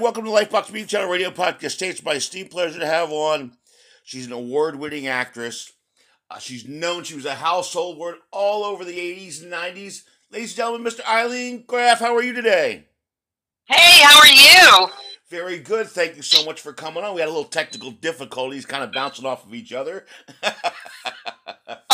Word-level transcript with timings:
Welcome 0.00 0.24
to 0.24 0.30
Lifebox 0.30 0.72
Media 0.72 0.88
Channel 0.88 1.08
Radio 1.08 1.30
Podcast. 1.30 1.80
It's 1.80 2.02
my 2.02 2.14
esteemed 2.14 2.50
pleasure 2.50 2.80
to 2.80 2.86
have 2.86 3.12
on. 3.12 3.52
She's 4.02 4.26
an 4.26 4.32
award-winning 4.32 5.06
actress. 5.06 5.72
Uh, 6.28 6.38
she's 6.38 6.66
known. 6.66 7.04
She 7.04 7.14
was 7.14 7.24
a 7.24 7.36
household 7.36 7.96
word 7.96 8.16
all 8.32 8.64
over 8.64 8.84
the 8.84 8.98
80s 8.98 9.42
and 9.42 9.52
90s. 9.52 10.02
Ladies 10.32 10.50
and 10.50 10.56
gentlemen, 10.56 10.92
Mr. 10.92 11.00
Ilene 11.02 11.64
Graff, 11.66 12.00
how 12.00 12.14
are 12.16 12.22
you 12.22 12.32
today? 12.32 12.86
Hey, 13.66 14.02
how 14.02 14.18
are 14.18 14.26
you? 14.26 14.88
Very 15.30 15.60
good. 15.60 15.86
Thank 15.86 16.16
you 16.16 16.22
so 16.22 16.44
much 16.44 16.60
for 16.60 16.72
coming 16.72 17.04
on. 17.04 17.14
We 17.14 17.20
had 17.20 17.28
a 17.28 17.32
little 17.32 17.44
technical 17.44 17.92
difficulties, 17.92 18.66
kind 18.66 18.82
of 18.82 18.92
bouncing 18.92 19.26
off 19.26 19.46
of 19.46 19.54
each 19.54 19.72
other. 19.72 20.06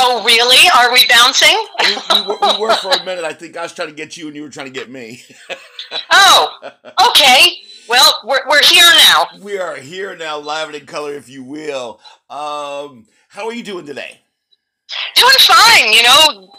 oh, 0.01 0.25
really? 0.25 0.69
Are 0.75 0.93
we 0.93 1.07
bouncing? 1.09 1.57
we, 1.81 2.21
we, 2.21 2.27
were, 2.27 2.39
we, 2.41 2.59
were, 2.61 2.75
for 2.77 2.93
a 2.93 3.05
minute. 3.05 3.25
I 3.25 3.33
think 3.33 3.57
I 3.57 3.63
was 3.63 3.73
trying 3.73 3.89
to 3.89 3.95
get 3.95 4.17
you, 4.17 4.27
and 4.27 4.37
you 4.37 4.43
were 4.43 4.49
trying 4.49 4.67
to 4.67 4.73
get 4.73 4.91
me. 4.91 5.23
oh, 6.11 6.73
okay. 7.11 7.57
Well, 7.89 8.21
we're, 8.25 8.41
we're 8.49 8.65
here 8.65 8.91
now. 9.09 9.27
We 9.41 9.59
are 9.59 9.77
here 9.77 10.17
now, 10.17 10.39
live 10.39 10.69
and 10.69 10.77
in 10.77 10.87
color, 10.87 11.15
if 11.15 11.29
you 11.29 11.45
will. 11.45 12.01
Um, 12.29 13.07
how 13.29 13.47
are 13.47 13.53
you 13.53 13.63
doing 13.63 13.87
today? 13.87 14.21
Doing 15.15 15.33
fine. 15.41 15.93
You 15.93 16.03
know, 16.03 16.53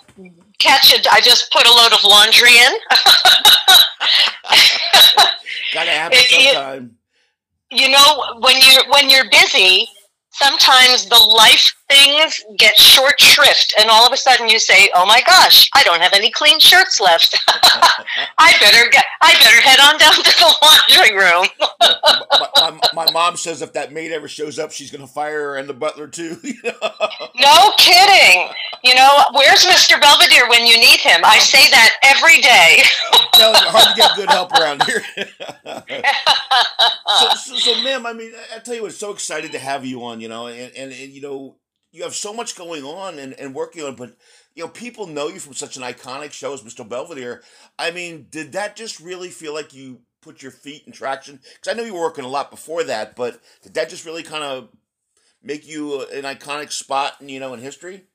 catch 0.59 0.93
it. 0.93 1.07
I 1.11 1.19
just 1.21 1.51
put 1.51 1.65
a 1.65 1.71
load 1.71 1.93
of 1.93 2.03
laundry 2.03 2.51
in. 2.51 2.71
Gotta 5.73 5.91
happen 5.91 6.19
sometime. 6.19 6.97
You, 7.71 7.85
you 7.85 7.91
know, 7.91 8.23
when 8.39 8.55
you're 8.61 8.83
when 8.91 9.09
you're 9.09 9.29
busy, 9.31 9.87
sometimes 10.31 11.07
the 11.07 11.17
life 11.17 11.73
things 11.91 12.43
get 12.57 12.77
short 12.77 13.19
shrift 13.19 13.73
and 13.77 13.89
all 13.89 14.05
of 14.05 14.13
a 14.13 14.17
sudden 14.17 14.47
you 14.47 14.59
say 14.59 14.89
oh 14.95 15.05
my 15.05 15.21
gosh 15.25 15.69
i 15.75 15.83
don't 15.83 16.01
have 16.01 16.13
any 16.13 16.31
clean 16.31 16.59
shirts 16.59 17.01
left. 17.01 17.37
I 18.37 18.53
better 18.59 18.89
get 18.89 19.05
i 19.21 19.33
better 19.33 19.61
head 19.61 19.79
on 19.79 19.97
down 19.99 20.13
to 20.13 20.23
the 20.23 20.55
laundry 20.61 21.17
room. 21.17 21.47
My, 22.31 22.71
my, 22.71 23.05
my, 23.05 23.11
mom 23.11 23.37
says 23.37 23.61
if 23.61 23.73
that 23.73 23.91
maid 23.91 24.11
ever 24.11 24.27
shows 24.27 24.59
up 24.59 24.71
she's 24.71 24.91
going 24.91 25.05
to 25.05 25.11
fire 25.11 25.41
her 25.41 25.57
and 25.57 25.67
the 25.67 25.73
butler 25.73 26.07
too 26.07 26.37
no 26.43 27.71
kidding. 27.77 28.49
You 28.83 28.95
know 28.95 29.23
where's 29.33 29.65
mr 29.65 29.99
belvedere 29.99 30.47
when 30.49 30.65
you 30.65 30.77
need 30.77 30.99
him? 30.99 31.21
I 31.23 31.39
say 31.39 31.69
that 31.69 31.97
every 32.03 32.39
day. 32.41 32.83
No, 33.37 33.51
hard 33.53 33.95
to 33.95 34.01
get 34.01 34.15
good 34.15 34.29
help 34.29 34.51
around 34.53 34.83
here. 34.83 35.03
So, 37.19 37.29
so, 37.35 37.55
so 37.57 37.83
ma'am 37.83 38.05
i 38.05 38.13
mean 38.13 38.31
i 38.55 38.59
tell 38.59 38.75
you 38.75 38.83
what 38.83 38.93
so 38.93 39.11
excited 39.11 39.51
to 39.51 39.59
have 39.59 39.85
you 39.85 40.03
on 40.03 40.21
you 40.21 40.27
know 40.27 40.47
and, 40.47 40.71
and, 40.75 40.91
and 40.91 41.11
you 41.11 41.21
know 41.21 41.55
you 41.91 42.03
have 42.03 42.15
so 42.15 42.33
much 42.33 42.55
going 42.55 42.83
on 42.83 43.19
and, 43.19 43.33
and 43.33 43.53
working 43.53 43.83
on, 43.83 43.95
but 43.95 44.15
you 44.55 44.63
know, 44.63 44.69
people 44.69 45.07
know 45.07 45.27
you 45.27 45.39
from 45.39 45.53
such 45.53 45.77
an 45.77 45.83
iconic 45.83 46.31
show 46.31 46.53
as 46.53 46.61
Mr. 46.61 46.87
Belvedere. 46.87 47.41
I 47.77 47.91
mean, 47.91 48.27
did 48.29 48.53
that 48.53 48.75
just 48.75 48.99
really 48.99 49.29
feel 49.29 49.53
like 49.53 49.73
you 49.73 49.99
put 50.21 50.41
your 50.41 50.51
feet 50.51 50.83
in 50.85 50.91
traction? 50.91 51.39
Because 51.55 51.73
I 51.73 51.77
know 51.77 51.83
you 51.83 51.93
were 51.93 52.01
working 52.01 52.25
a 52.25 52.29
lot 52.29 52.51
before 52.51 52.83
that, 52.85 53.15
but 53.15 53.39
did 53.63 53.73
that 53.75 53.89
just 53.89 54.05
really 54.05 54.23
kind 54.23 54.43
of 54.43 54.69
make 55.43 55.67
you 55.67 56.01
an 56.07 56.23
iconic 56.23 56.71
spot, 56.71 57.15
you 57.21 57.39
know, 57.39 57.53
in 57.53 57.59
history? 57.59 58.05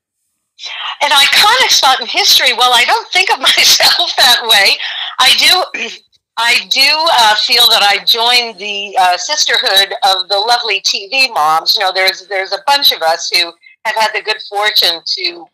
An 1.03 1.11
iconic 1.11 1.71
spot 1.71 2.01
in 2.01 2.07
history. 2.07 2.53
Well, 2.57 2.73
I 2.73 2.85
don't 2.85 3.09
think 3.09 3.31
of 3.31 3.41
myself 3.57 4.11
that 4.17 4.43
way. 4.43 4.77
I 5.19 5.33
do. 5.75 5.89
I 6.39 6.67
do 6.69 6.83
uh, 6.83 7.35
feel 7.37 7.67
that 7.71 7.83
I 7.83 8.05
joined 8.05 8.59
the 8.59 8.95
uh, 9.01 9.17
sisterhood 9.17 9.95
of 10.05 10.29
the 10.29 10.37
lovely 10.37 10.83
TV 10.83 11.33
moms. 11.33 11.75
You 11.75 11.81
know, 11.81 11.93
there's 11.95 12.27
there's 12.27 12.53
a 12.53 12.59
bunch 12.67 12.93
of 12.93 13.01
us 13.01 13.31
who 13.31 13.55
have 13.87 13.97
had 13.97 14.11
the 14.15 14.23
good 14.23 14.41
fortune 14.49 15.01
to 15.07 15.47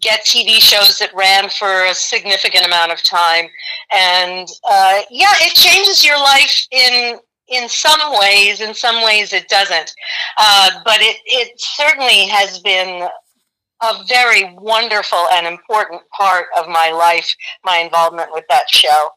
get 0.00 0.24
TV 0.24 0.60
shows 0.60 0.98
that 0.98 1.10
ran 1.14 1.48
for 1.50 1.86
a 1.86 1.94
significant 1.94 2.64
amount 2.64 2.92
of 2.92 3.02
time, 3.02 3.46
and 3.94 4.48
uh, 4.68 5.00
yeah, 5.10 5.34
it 5.40 5.54
changes 5.54 6.04
your 6.04 6.18
life 6.18 6.66
in 6.70 7.18
in 7.48 7.68
some 7.68 8.00
ways. 8.20 8.60
In 8.60 8.74
some 8.74 9.02
ways, 9.04 9.32
it 9.32 9.48
doesn't, 9.48 9.92
uh, 10.38 10.70
but 10.84 10.98
it 11.00 11.16
it 11.26 11.52
certainly 11.60 12.26
has 12.28 12.60
been 12.60 13.08
a 13.82 14.04
very 14.08 14.54
wonderful 14.56 15.26
and 15.32 15.46
important 15.46 16.02
part 16.16 16.46
of 16.58 16.68
my 16.68 16.90
life. 16.90 17.34
My 17.64 17.78
involvement 17.78 18.30
with 18.32 18.44
that 18.48 18.70
show. 18.70 19.08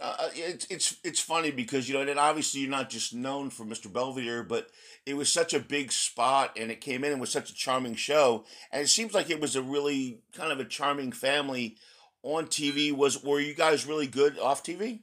Uh, 0.00 0.28
it's 0.32 0.66
it's 0.70 0.96
it's 1.02 1.20
funny 1.20 1.50
because 1.50 1.88
you 1.88 1.94
know, 1.94 2.08
and 2.08 2.20
obviously 2.20 2.60
you're 2.60 2.70
not 2.70 2.88
just 2.88 3.14
known 3.14 3.50
for 3.50 3.64
Mr. 3.64 3.92
Belvedere, 3.92 4.44
but 4.44 4.68
it 5.08 5.16
was 5.16 5.32
such 5.32 5.54
a 5.54 5.60
big 5.60 5.90
spot 5.90 6.52
and 6.56 6.70
it 6.70 6.82
came 6.82 7.02
in 7.02 7.12
and 7.12 7.20
was 7.20 7.32
such 7.32 7.50
a 7.50 7.54
charming 7.54 7.94
show. 7.94 8.44
And 8.70 8.82
it 8.82 8.88
seems 8.88 9.14
like 9.14 9.30
it 9.30 9.40
was 9.40 9.56
a 9.56 9.62
really 9.62 10.20
kind 10.36 10.52
of 10.52 10.60
a 10.60 10.64
charming 10.66 11.12
family 11.12 11.76
on 12.22 12.46
tv 12.46 12.92
was 12.92 13.22
were 13.22 13.40
you 13.40 13.54
guys 13.54 13.86
really 13.86 14.06
good 14.06 14.38
off 14.40 14.62
tv 14.64 15.00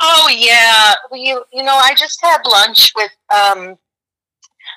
oh 0.00 0.28
yeah. 0.34 0.92
You, 1.12 1.44
you 1.52 1.62
know 1.62 1.74
i 1.74 1.94
just 1.94 2.18
had 2.22 2.38
lunch 2.50 2.90
with 2.96 3.10
um, 3.30 3.76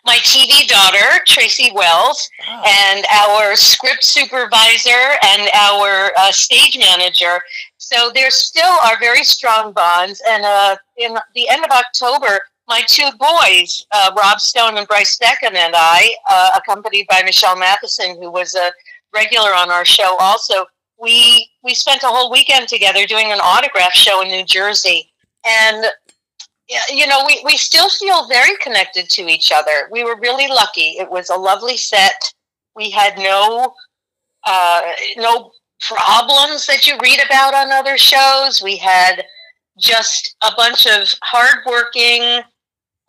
my 0.05 0.17
tv 0.17 0.67
daughter 0.67 1.23
tracy 1.25 1.71
wells 1.73 2.29
oh. 2.47 2.63
and 2.67 3.05
our 3.09 3.55
script 3.55 4.03
supervisor 4.03 5.17
and 5.23 5.49
our 5.53 6.11
uh, 6.17 6.31
stage 6.31 6.77
manager. 6.77 7.39
So 7.77 8.11
there 8.13 8.29
still 8.29 8.77
are 8.83 8.99
very 8.99 9.23
strong 9.23 9.71
bonds 9.71 10.21
and 10.27 10.43
uh, 10.43 10.75
in 10.97 11.15
the 11.33 11.47
end 11.49 11.63
of 11.63 11.71
october 11.71 12.41
my 12.67 12.81
two 12.87 13.09
boys, 13.19 13.85
uh, 13.91 14.11
Rob 14.17 14.39
Stone 14.39 14.77
and 14.77 14.87
Brice 14.87 15.17
Beckham, 15.17 15.55
and 15.55 15.73
I, 15.75 16.15
uh, 16.29 16.49
accompanied 16.57 17.07
by 17.07 17.21
Michelle 17.23 17.57
Matheson, 17.57 18.21
who 18.21 18.31
was 18.31 18.55
a 18.55 18.71
regular 19.13 19.49
on 19.53 19.71
our 19.71 19.85
show 19.85 20.17
also, 20.19 20.65
we 20.99 21.49
we 21.63 21.73
spent 21.73 22.03
a 22.03 22.07
whole 22.07 22.31
weekend 22.31 22.67
together 22.67 23.05
doing 23.05 23.31
an 23.31 23.39
autograph 23.39 23.93
show 23.93 24.21
in 24.21 24.29
New 24.29 24.45
Jersey. 24.45 25.11
And 25.45 25.85
you 26.89 27.05
know, 27.05 27.23
we, 27.27 27.41
we 27.45 27.57
still 27.57 27.89
feel 27.89 28.27
very 28.27 28.55
connected 28.57 29.09
to 29.09 29.27
each 29.27 29.51
other. 29.51 29.87
We 29.91 30.03
were 30.03 30.19
really 30.19 30.47
lucky. 30.47 30.97
It 30.97 31.09
was 31.09 31.29
a 31.29 31.35
lovely 31.35 31.77
set. 31.77 32.33
We 32.75 32.89
had 32.89 33.17
no 33.17 33.73
uh, 34.45 34.81
no 35.17 35.51
problems 35.81 36.65
that 36.67 36.87
you 36.87 36.97
read 37.03 37.19
about 37.25 37.53
on 37.53 37.71
other 37.71 37.97
shows. 37.97 38.61
We 38.63 38.77
had 38.77 39.23
just 39.77 40.35
a 40.43 40.51
bunch 40.55 40.87
of 40.87 41.13
hardworking, 41.23 42.41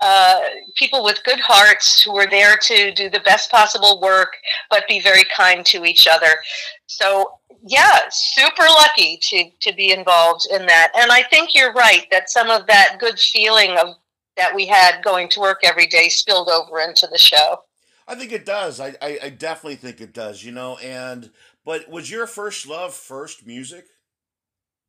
uh, 0.01 0.41
people 0.77 1.03
with 1.03 1.25
good 1.25 1.41
hearts 1.41 2.03
who 2.03 2.17
are 2.17 2.29
there 2.29 2.57
to 2.57 2.93
do 2.93 3.09
the 3.09 3.21
best 3.21 3.51
possible 3.51 4.01
work, 4.01 4.37
but 4.71 4.87
be 4.89 5.01
very 5.01 5.25
kind 5.35 5.65
to 5.67 5.85
each 5.85 6.07
other. 6.07 6.39
So, 6.87 7.33
yeah, 7.67 8.01
super 8.11 8.65
lucky 8.65 9.19
to 9.23 9.51
to 9.61 9.75
be 9.75 9.93
involved 9.93 10.47
in 10.51 10.67
that. 10.67 10.93
And 10.95 11.11
I 11.11 11.23
think 11.23 11.55
you're 11.55 11.73
right 11.73 12.07
that 12.11 12.31
some 12.31 12.51
of 12.51 12.67
that 12.67 12.99
good 13.01 13.19
feeling 13.19 13.77
of 13.79 13.97
that 14.37 14.55
we 14.55 14.67
had 14.67 15.03
going 15.03 15.29
to 15.31 15.41
work 15.41 15.61
every 15.65 15.87
day 15.87 16.09
spilled 16.09 16.51
over 16.51 16.81
into 16.81 17.07
the 17.07 17.19
show. 17.19 17.61
I 18.07 18.15
think 18.15 18.33
it 18.33 18.45
does. 18.45 18.79
I, 18.79 18.95
I, 19.01 19.19
I 19.25 19.29
definitely 19.31 19.77
think 19.77 20.01
it 20.01 20.13
does. 20.13 20.45
You 20.45 20.53
know, 20.53 20.77
and 20.79 21.31
but 21.65 21.89
was 21.89 22.11
your 22.11 22.27
first 22.27 22.67
love 22.67 22.95
first 22.95 23.47
music? 23.47 23.87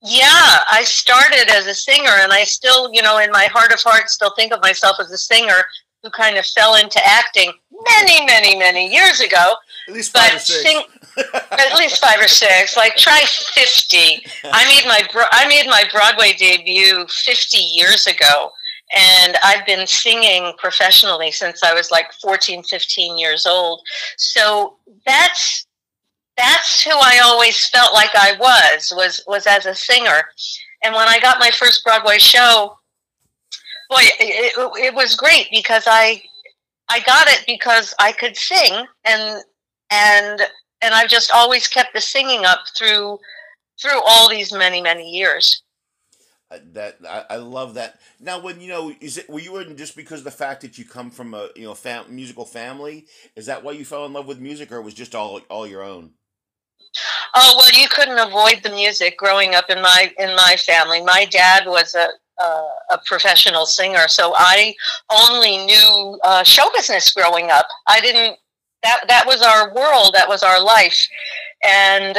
Yeah, 0.07 0.59
I 0.71 0.83
started 0.85 1.49
as 1.49 1.67
a 1.67 1.73
singer, 1.73 2.11
and 2.21 2.31
I 2.31 2.43
still, 2.43 2.93
you 2.93 3.01
know, 3.01 3.19
in 3.19 3.31
my 3.31 3.45
heart 3.45 3.73
of 3.73 3.81
hearts, 3.81 4.13
still 4.13 4.31
think 4.35 4.53
of 4.53 4.61
myself 4.61 4.97
as 4.99 5.11
a 5.11 5.17
singer 5.17 5.63
who 6.03 6.09
kind 6.11 6.37
of 6.37 6.45
fell 6.45 6.75
into 6.75 6.99
acting 7.05 7.51
many, 7.85 8.25
many, 8.25 8.55
many 8.55 8.93
years 8.93 9.19
ago. 9.19 9.55
At 9.87 9.93
least 9.93 10.15
five 10.15 10.35
or 10.35 10.39
six. 10.39 10.61
Sing, 10.61 10.81
at 11.33 11.77
least 11.77 12.01
five 12.01 12.19
or 12.19 12.27
six. 12.27 12.77
Like 12.77 12.95
try 12.95 13.21
fifty. 13.53 14.25
I 14.45 14.65
made 14.65 14.87
my 14.87 15.27
I 15.31 15.47
made 15.47 15.67
my 15.67 15.83
Broadway 15.91 16.33
debut 16.33 17.05
fifty 17.07 17.59
years 17.59 18.07
ago, 18.07 18.51
and 18.95 19.37
I've 19.43 19.65
been 19.65 19.87
singing 19.87 20.53
professionally 20.57 21.31
since 21.31 21.63
I 21.63 21.73
was 21.73 21.91
like 21.91 22.13
14, 22.13 22.63
15 22.63 23.17
years 23.17 23.45
old. 23.45 23.81
So 24.17 24.77
that's 25.05 25.66
that's 26.37 26.83
who 26.83 26.91
I 26.91 27.19
always 27.23 27.67
felt 27.69 27.93
like 27.93 28.11
I 28.15 28.33
was 28.39 28.93
was 28.95 29.23
was 29.27 29.47
as 29.47 29.65
a 29.65 29.75
singer. 29.75 30.23
And 30.83 30.93
when 30.93 31.07
I 31.07 31.19
got 31.19 31.39
my 31.39 31.49
first 31.49 31.83
Broadway 31.83 32.19
show, 32.19 32.77
boy, 33.89 34.01
it, 34.19 34.53
it, 34.57 34.93
was 34.93 35.15
great 35.15 35.47
because 35.51 35.85
I 35.87 36.21
I 36.89 36.99
got 37.01 37.27
it 37.27 37.43
because 37.47 37.93
I 37.99 38.11
could 38.11 38.37
sing 38.37 38.85
and 39.03 39.43
and 39.89 40.41
and 40.81 40.93
I've 40.93 41.09
just 41.09 41.31
always 41.33 41.67
kept 41.67 41.93
the 41.93 42.01
singing 42.01 42.45
up 42.45 42.59
through 42.77 43.17
through 43.81 44.01
all 44.05 44.29
these 44.29 44.53
many 44.53 44.81
many 44.81 45.09
years. 45.09 45.63
Uh, 46.49 46.59
that 46.71 46.97
I, 47.05 47.25
I, 47.31 47.35
love 47.35 47.73
that. 47.73 47.99
Now, 48.21 48.39
when 48.39 48.61
you 48.61 48.69
know, 48.69 48.93
is 49.01 49.17
it 49.17 49.29
were 49.29 49.41
you 49.41 49.57
in 49.57 49.75
just 49.75 49.97
because 49.97 50.23
the 50.23 50.31
fact 50.31 50.61
that 50.61 50.77
you 50.77 50.85
come 50.85 51.11
from 51.11 51.33
a 51.33 51.49
you 51.57 51.65
know 51.65 51.73
fam- 51.73 52.15
musical 52.15 52.45
family? 52.45 53.05
Is 53.35 53.47
that 53.47 53.65
why 53.65 53.73
you 53.73 53.83
fell 53.83 54.05
in 54.05 54.13
love 54.13 54.27
with 54.27 54.39
music, 54.39 54.71
or 54.71 54.81
was 54.81 54.93
just 54.93 55.13
all 55.13 55.41
all 55.49 55.67
your 55.67 55.83
own? 55.83 56.13
Oh 57.35 57.55
well, 57.57 57.71
you 57.73 57.87
couldn't 57.89 58.19
avoid 58.19 58.61
the 58.63 58.69
music 58.69 59.17
growing 59.17 59.55
up 59.55 59.69
in 59.69 59.81
my 59.81 60.11
in 60.17 60.35
my 60.35 60.55
family. 60.59 61.01
My 61.01 61.25
dad 61.25 61.65
was 61.65 61.95
a 61.95 62.07
uh, 62.39 62.67
a 62.91 62.99
professional 63.05 63.65
singer, 63.65 64.07
so 64.07 64.33
I 64.35 64.73
only 65.11 65.65
knew 65.65 66.19
uh, 66.23 66.43
show 66.43 66.69
business 66.75 67.11
growing 67.11 67.49
up. 67.51 67.67
I 67.87 67.99
didn't. 67.99 68.37
That 68.83 69.01
that 69.07 69.25
was 69.25 69.41
our 69.41 69.73
world. 69.73 70.13
That 70.13 70.29
was 70.29 70.43
our 70.43 70.61
life, 70.63 71.07
and 71.63 72.17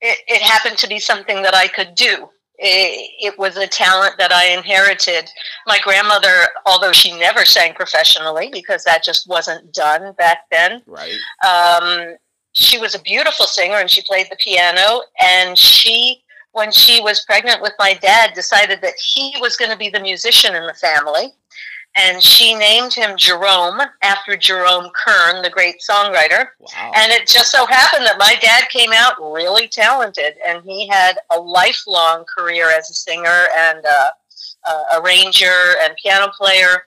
it, 0.00 0.18
it 0.28 0.42
happened 0.42 0.78
to 0.78 0.88
be 0.88 0.98
something 0.98 1.42
that 1.42 1.54
I 1.54 1.68
could 1.68 1.94
do. 1.94 2.28
it, 2.58 3.10
it, 3.20 3.38
was 3.38 3.56
a 3.56 3.66
talent 3.66 4.16
that 4.18 4.32
I 4.32 4.46
inherited. 4.48 5.30
My 5.66 5.78
grandmother, 5.82 6.48
although 6.64 6.92
she 6.92 7.16
never 7.18 7.44
sang 7.44 7.74
professionally 7.74 8.48
because 8.52 8.84
that 8.84 9.04
just 9.04 9.28
wasn't 9.28 9.72
done 9.72 10.14
back 10.14 10.38
then, 10.50 10.82
right? 10.86 11.12
Um, 11.46 12.16
she 12.56 12.78
was 12.78 12.94
a 12.94 13.02
beautiful 13.02 13.46
singer 13.46 13.76
and 13.76 13.90
she 13.90 14.02
played 14.02 14.26
the 14.30 14.36
piano. 14.36 15.02
And 15.20 15.56
she, 15.56 16.22
when 16.52 16.72
she 16.72 17.00
was 17.00 17.24
pregnant 17.24 17.62
with 17.62 17.72
my 17.78 17.94
dad, 17.94 18.32
decided 18.34 18.80
that 18.82 18.94
he 18.98 19.34
was 19.40 19.56
going 19.56 19.70
to 19.70 19.76
be 19.76 19.88
the 19.88 20.00
musician 20.00 20.54
in 20.54 20.66
the 20.66 20.74
family 20.74 21.32
and 21.96 22.22
she 22.22 22.54
named 22.54 22.92
him 22.92 23.16
Jerome 23.16 23.80
after 24.02 24.36
Jerome 24.36 24.90
Kern, 24.94 25.42
the 25.42 25.50
great 25.50 25.76
songwriter. 25.80 26.48
Wow. 26.60 26.92
And 26.94 27.10
it 27.10 27.26
just 27.26 27.50
so 27.50 27.64
happened 27.66 28.04
that 28.04 28.18
my 28.18 28.36
dad 28.40 28.68
came 28.68 28.90
out 28.92 29.14
really 29.18 29.66
talented, 29.66 30.34
and 30.46 30.62
he 30.64 30.86
had 30.86 31.16
a 31.34 31.40
lifelong 31.40 32.24
career 32.26 32.70
as 32.70 32.90
a 32.90 32.94
singer 32.94 33.46
and 33.56 33.82
a, 33.84 34.68
a 34.68 35.00
arranger 35.00 35.76
and 35.82 35.94
piano 36.02 36.28
player. 36.36 36.86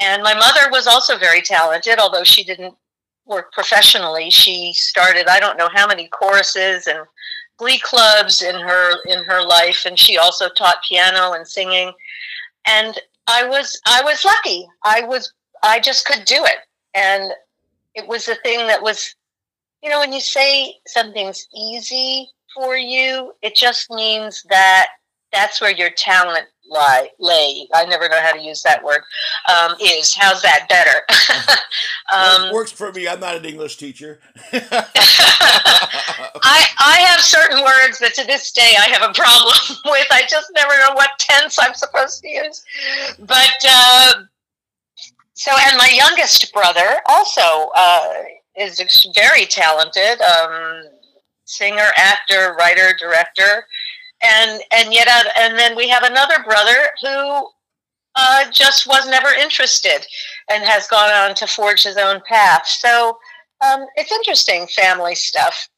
And 0.00 0.22
my 0.22 0.34
mother 0.34 0.70
was 0.70 0.86
also 0.86 1.18
very 1.18 1.42
talented, 1.42 1.98
although 1.98 2.24
she 2.24 2.42
didn't 2.42 2.74
work 3.26 3.52
professionally. 3.52 4.30
She 4.30 4.72
started 4.72 5.28
I 5.28 5.40
don't 5.40 5.58
know 5.58 5.68
how 5.72 5.86
many 5.86 6.08
choruses 6.08 6.86
and 6.86 7.00
glee 7.56 7.78
clubs 7.78 8.42
in 8.42 8.54
her 8.54 9.04
in 9.06 9.24
her 9.24 9.42
life, 9.42 9.84
and 9.86 9.98
she 9.98 10.18
also 10.18 10.48
taught 10.50 10.76
piano 10.88 11.32
and 11.32 11.46
singing. 11.46 11.92
And 12.66 12.98
I 13.26 13.46
was 13.46 13.80
I 13.86 14.02
was 14.02 14.24
lucky. 14.24 14.66
I 14.84 15.02
was 15.02 15.32
I 15.62 15.80
just 15.80 16.06
could 16.06 16.24
do 16.24 16.44
it, 16.44 16.58
and 16.94 17.32
it 17.94 18.06
was 18.06 18.28
a 18.28 18.36
thing 18.36 18.66
that 18.66 18.82
was, 18.82 19.14
you 19.82 19.90
know, 19.90 20.00
when 20.00 20.12
you 20.12 20.20
say 20.20 20.74
something's 20.86 21.48
easy 21.54 22.28
for 22.54 22.76
you, 22.76 23.32
it 23.42 23.54
just 23.54 23.90
means 23.90 24.44
that 24.50 24.88
that's 25.32 25.60
where 25.60 25.72
your 25.72 25.90
talent 25.90 26.46
lie 26.68 27.08
lay. 27.18 27.66
I 27.74 27.84
never 27.86 28.08
know 28.08 28.20
how 28.20 28.32
to 28.32 28.40
use 28.40 28.62
that 28.62 28.82
word. 28.82 29.02
Um, 29.48 29.74
is 29.80 30.14
how's 30.14 30.42
that 30.42 30.68
better? 30.68 31.02
um, 32.14 32.52
works 32.52 32.72
for 32.72 32.92
me. 32.92 33.08
I'm 33.08 33.20
not 33.20 33.36
an 33.36 33.44
English 33.44 33.76
teacher. 33.76 34.20
I 34.52 34.86
I 36.78 36.98
have 37.08 37.20
certain 37.20 37.62
words 37.62 37.98
that 38.00 38.14
to 38.14 38.24
this 38.26 38.52
day 38.52 38.74
I 38.78 38.88
have 38.88 39.02
a 39.08 39.12
problem 39.12 39.78
with. 39.86 40.06
I 40.10 40.22
just 40.28 40.50
never 40.54 40.72
know 40.86 40.94
what 40.94 41.10
tense 41.18 41.58
I'm 41.60 41.74
supposed 41.74 42.22
to 42.22 42.28
use. 42.28 42.64
But 43.18 43.64
uh, 43.68 44.12
so, 45.34 45.52
and 45.68 45.76
my 45.76 45.90
youngest 45.92 46.52
brother 46.52 47.00
also 47.08 47.70
uh, 47.76 48.14
is 48.56 48.80
very 49.14 49.46
talented. 49.46 50.20
Um, 50.20 50.84
singer, 51.46 51.88
actor, 51.96 52.54
writer, 52.58 52.94
director 52.98 53.64
and 54.22 54.62
and 54.72 54.92
yet 54.92 55.08
uh, 55.08 55.28
and 55.38 55.58
then 55.58 55.76
we 55.76 55.88
have 55.88 56.02
another 56.02 56.42
brother 56.44 56.90
who 57.02 57.48
uh, 58.14 58.50
just 58.50 58.86
was 58.86 59.08
never 59.08 59.28
interested 59.28 60.06
and 60.50 60.64
has 60.64 60.88
gone 60.88 61.10
on 61.10 61.34
to 61.34 61.46
forge 61.46 61.82
his 61.82 61.96
own 61.96 62.20
path. 62.26 62.66
So 62.66 63.18
um, 63.64 63.86
it's 63.96 64.12
interesting 64.12 64.66
family 64.68 65.14
stuff. 65.14 65.68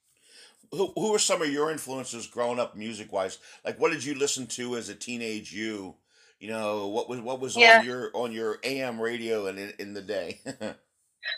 Who, 0.71 0.93
who 0.95 1.13
were 1.13 1.19
some 1.19 1.43
of 1.43 1.51
your 1.51 1.73
influences 1.73 2.27
growing 2.27 2.61
up 2.61 2.77
music 2.77 3.13
wise? 3.13 3.39
Like 3.65 3.81
what 3.81 3.91
did 3.91 4.05
you 4.05 4.15
listen 4.15 4.47
to 4.49 4.77
as 4.77 4.89
a 4.89 4.95
teenage 4.95 5.53
you? 5.53 5.95
You 6.39 6.51
know 6.51 6.87
what 6.89 7.09
was 7.09 7.21
what 7.21 7.41
was 7.41 7.57
yeah. 7.57 7.81
on 7.81 7.87
your 7.87 8.11
on 8.15 8.33
your 8.33 8.59
AM 8.63 9.01
radio 9.01 9.47
and 9.47 9.59
in, 9.59 9.73
in 9.79 9.95
the 9.95 10.03
day. 10.03 10.41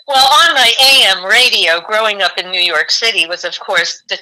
Well, 0.06 0.28
on 0.48 0.54
my 0.54 0.72
AM 0.80 1.24
radio 1.24 1.80
growing 1.80 2.22
up 2.22 2.38
in 2.38 2.50
New 2.50 2.60
York 2.60 2.90
City 2.90 3.26
was, 3.26 3.44
of 3.44 3.58
course, 3.60 4.02
the 4.08 4.18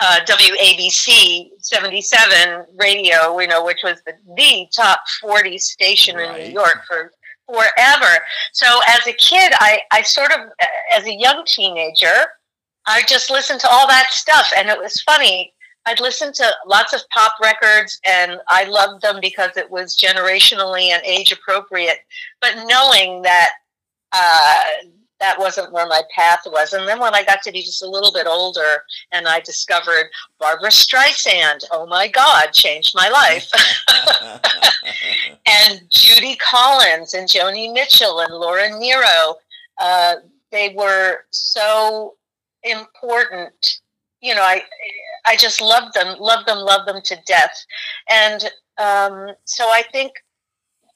uh, 0.00 0.20
WABC 0.26 1.50
77 1.58 2.66
radio, 2.76 3.38
you 3.38 3.46
know, 3.46 3.64
which 3.64 3.80
was 3.84 4.02
the, 4.06 4.14
the 4.36 4.66
top 4.74 5.00
40 5.20 5.58
station 5.58 6.16
right. 6.16 6.40
in 6.40 6.48
New 6.48 6.52
York 6.52 6.82
for 6.86 7.12
forever. 7.46 8.18
So 8.52 8.66
as 8.88 9.06
a 9.06 9.12
kid, 9.12 9.52
I, 9.60 9.80
I 9.92 10.02
sort 10.02 10.32
of, 10.32 10.50
as 10.96 11.04
a 11.04 11.14
young 11.14 11.44
teenager, 11.46 12.26
I 12.86 13.02
just 13.06 13.30
listened 13.30 13.60
to 13.60 13.68
all 13.70 13.86
that 13.88 14.10
stuff. 14.10 14.50
And 14.56 14.68
it 14.68 14.78
was 14.78 15.00
funny. 15.02 15.52
I'd 15.86 16.00
listen 16.00 16.32
to 16.32 16.50
lots 16.66 16.94
of 16.94 17.02
pop 17.10 17.34
records 17.42 18.00
and 18.06 18.38
I 18.48 18.64
loved 18.64 19.02
them 19.02 19.18
because 19.20 19.56
it 19.56 19.70
was 19.70 19.96
generationally 19.96 20.88
and 20.88 21.02
age 21.04 21.30
appropriate. 21.30 21.98
But 22.40 22.64
knowing 22.66 23.22
that 23.22 23.50
uh, 24.12 24.88
that 25.24 25.38
wasn't 25.38 25.72
where 25.72 25.86
my 25.86 26.02
path 26.14 26.40
was. 26.44 26.74
And 26.74 26.86
then 26.86 27.00
when 27.00 27.14
I 27.14 27.24
got 27.24 27.40
to 27.44 27.50
be 27.50 27.62
just 27.62 27.82
a 27.82 27.88
little 27.88 28.12
bit 28.12 28.26
older 28.26 28.84
and 29.10 29.26
I 29.26 29.40
discovered 29.40 30.10
Barbra 30.38 30.68
Streisand, 30.68 31.64
oh 31.70 31.86
my 31.86 32.08
God, 32.08 32.52
changed 32.52 32.94
my 32.94 33.08
life. 33.08 33.50
and 35.46 35.80
Judy 35.88 36.36
Collins 36.36 37.14
and 37.14 37.26
Joni 37.26 37.72
Mitchell 37.72 38.20
and 38.20 38.34
Laura 38.34 38.68
Nyro, 38.78 39.36
uh, 39.80 40.16
they 40.52 40.74
were 40.76 41.20
so 41.30 42.16
important. 42.62 43.80
You 44.20 44.34
know, 44.34 44.42
I 44.42 44.62
I 45.24 45.36
just 45.36 45.62
loved 45.62 45.94
them, 45.94 46.18
loved 46.20 46.46
them, 46.46 46.58
loved 46.58 46.86
them 46.86 47.00
to 47.02 47.16
death. 47.26 47.64
And 48.10 48.44
um, 48.76 49.34
so 49.46 49.64
I 49.64 49.84
think 49.90 50.12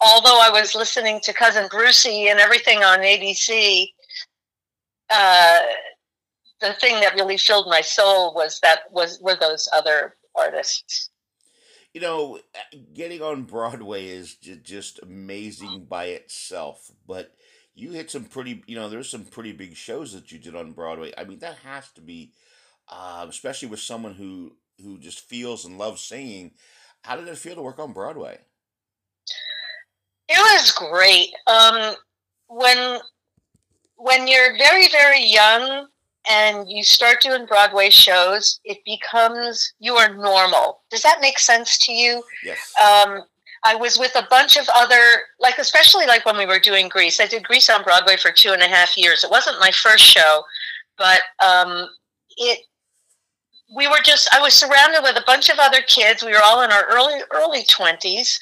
although 0.02 0.38
I 0.42 0.50
was 0.50 0.75
listening 0.75 1.19
to 1.22 1.32
Cousin 1.32 1.66
Brucey 1.70 2.28
and 2.28 2.38
everything 2.38 2.84
on 2.84 2.98
ABC, 2.98 3.88
uh, 5.10 5.60
the 6.60 6.72
thing 6.75 7.00
that 7.00 7.14
really 7.14 7.38
filled 7.38 7.69
my 7.69 7.81
soul 7.81 8.34
was 8.34 8.60
that 8.60 8.81
was 8.90 9.19
were 9.20 9.37
those 9.37 9.69
other 9.75 10.16
artists. 10.34 11.10
You 11.94 12.00
know, 12.00 12.38
getting 12.94 13.22
on 13.22 13.44
Broadway 13.44 14.06
is 14.06 14.34
just 14.37 15.00
amazing 15.02 15.87
by 15.88 16.06
itself, 16.06 16.90
but 17.06 17.34
you 17.75 17.93
hit 17.93 18.10
some 18.10 18.25
pretty, 18.25 18.62
you 18.66 18.76
know, 18.76 18.88
there's 18.88 19.08
some 19.08 19.25
pretty 19.25 19.52
big 19.52 19.75
shows 19.75 20.12
that 20.12 20.31
you 20.31 20.38
did 20.38 20.55
on 20.55 20.72
Broadway. 20.72 21.12
I 21.16 21.25
mean, 21.25 21.38
that 21.38 21.56
has 21.64 21.90
to 21.93 22.00
be, 22.00 22.32
uh, 22.88 23.26
especially 23.28 23.69
with 23.69 23.81
someone 23.81 24.14
who 24.14 24.56
who 24.82 24.99
just 24.99 25.28
feels 25.28 25.64
and 25.64 25.78
loves 25.78 26.02
singing. 26.02 26.52
How 27.02 27.16
did 27.16 27.28
it 27.28 27.38
feel 27.38 27.54
to 27.54 27.62
work 27.62 27.78
on 27.78 27.93
Broadway? 27.93 28.38
It 30.28 30.38
was 30.38 30.72
great. 30.72 31.31
Um, 31.46 31.94
when 32.49 33.00
when 33.98 34.26
you're 34.26 34.56
very, 34.56 34.88
very 34.88 35.24
young 35.24 35.86
and 36.30 36.70
you 36.70 36.84
start 36.84 37.20
doing 37.20 37.46
Broadway 37.46 37.90
shows, 37.90 38.60
it 38.64 38.78
becomes 38.84 39.72
you 39.80 39.94
are 39.94 40.14
normal. 40.14 40.80
Does 40.90 41.02
that 41.02 41.18
make 41.20 41.38
sense 41.38 41.78
to 41.86 41.92
you? 41.92 42.22
Yes. 42.44 42.72
Um, 42.80 43.22
I 43.64 43.74
was 43.74 43.98
with 43.98 44.14
a 44.14 44.26
bunch 44.30 44.56
of 44.56 44.68
other, 44.74 45.02
like 45.40 45.58
especially 45.58 46.06
like 46.06 46.24
when 46.24 46.36
we 46.36 46.46
were 46.46 46.60
doing 46.60 46.88
Grease. 46.88 47.20
I 47.20 47.26
did 47.26 47.44
Grease 47.44 47.68
on 47.68 47.82
Broadway 47.82 48.16
for 48.16 48.30
two 48.30 48.52
and 48.52 48.62
a 48.62 48.68
half 48.68 48.96
years. 48.96 49.25
It 49.25 49.30
wasn't 49.30 49.58
my 49.58 49.73
first 49.73 50.04
show, 50.04 50.42
but 50.96 51.20
um, 51.44 51.88
it. 52.37 52.61
We 53.76 53.87
were 53.88 54.00
just. 54.02 54.30
I 54.32 54.40
was 54.40 54.54
surrounded 54.54 55.02
with 55.02 55.16
a 55.16 55.25
bunch 55.26 55.50
of 55.50 55.58
other 55.58 55.82
kids. 55.82 56.23
We 56.25 56.32
were 56.32 56.42
all 56.42 56.62
in 56.62 56.70
our 56.70 56.87
early 56.90 57.20
early 57.32 57.64
twenties, 57.68 58.38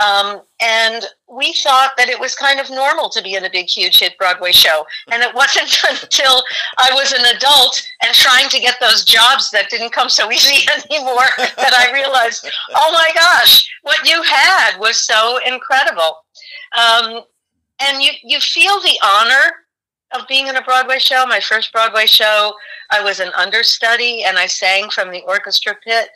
um, 0.00 0.40
and 0.62 1.04
we 1.28 1.52
thought 1.52 1.92
that 1.98 2.08
it 2.08 2.18
was 2.18 2.34
kind 2.34 2.58
of 2.58 2.70
normal 2.70 3.10
to 3.10 3.22
be 3.22 3.34
in 3.34 3.44
a 3.44 3.50
big, 3.50 3.68
huge 3.68 4.00
hit 4.00 4.16
Broadway 4.18 4.50
show. 4.50 4.86
And 5.12 5.22
it 5.22 5.34
wasn't 5.34 5.70
until 5.90 6.42
I 6.78 6.90
was 6.94 7.12
an 7.12 7.36
adult 7.36 7.86
and 8.02 8.14
trying 8.14 8.48
to 8.48 8.60
get 8.60 8.76
those 8.80 9.04
jobs 9.04 9.50
that 9.50 9.68
didn't 9.68 9.92
come 9.92 10.08
so 10.08 10.32
easy 10.32 10.66
anymore 10.90 11.28
that 11.38 11.74
I 11.74 11.92
realized, 11.92 12.48
oh 12.74 12.92
my 12.92 13.10
gosh, 13.14 13.70
what 13.82 14.08
you 14.08 14.22
had 14.22 14.78
was 14.78 14.98
so 14.98 15.38
incredible. 15.46 16.24
Um, 16.76 17.22
and 17.80 18.02
you, 18.02 18.12
you 18.22 18.40
feel 18.40 18.80
the 18.80 18.98
honor 19.04 19.54
of 20.12 20.26
being 20.28 20.48
in 20.48 20.56
a 20.56 20.62
Broadway 20.62 20.98
show. 20.98 21.24
My 21.26 21.40
first 21.40 21.72
Broadway 21.72 22.06
show, 22.06 22.54
I 22.90 23.02
was 23.02 23.20
an 23.20 23.30
understudy 23.36 24.24
and 24.24 24.38
I 24.38 24.46
sang 24.46 24.90
from 24.90 25.10
the 25.10 25.22
orchestra 25.22 25.76
pit. 25.84 26.08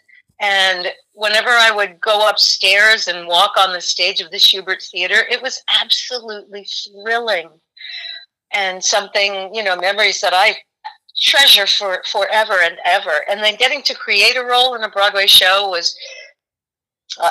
And 0.45 0.89
whenever 1.15 1.49
I 1.49 1.71
would 1.71 1.99
go 2.03 2.29
upstairs 2.29 3.09
and 3.09 3.27
walk 3.27 3.53
on 3.57 3.73
the 3.73 3.81
stage 3.81 4.21
of 4.21 4.31
the 4.31 4.37
Shubert 4.37 4.87
Theater, 4.91 5.25
it 5.31 5.41
was 5.41 5.63
absolutely 5.81 6.67
thrilling 6.67 7.49
and 8.53 8.85
something, 8.85 9.55
you 9.55 9.63
know, 9.63 9.75
memories 9.75 10.21
that 10.21 10.35
I 10.35 10.57
treasure 11.17 11.67
for 11.67 12.03
forever 12.13 12.59
and 12.63 12.77
ever. 12.85 13.25
And 13.31 13.43
then 13.43 13.57
getting 13.57 13.81
to 13.85 13.95
create 13.95 14.37
a 14.37 14.45
role 14.45 14.75
in 14.75 14.83
a 14.83 14.91
Broadway 14.91 15.27
show 15.27 15.71
was 15.71 15.97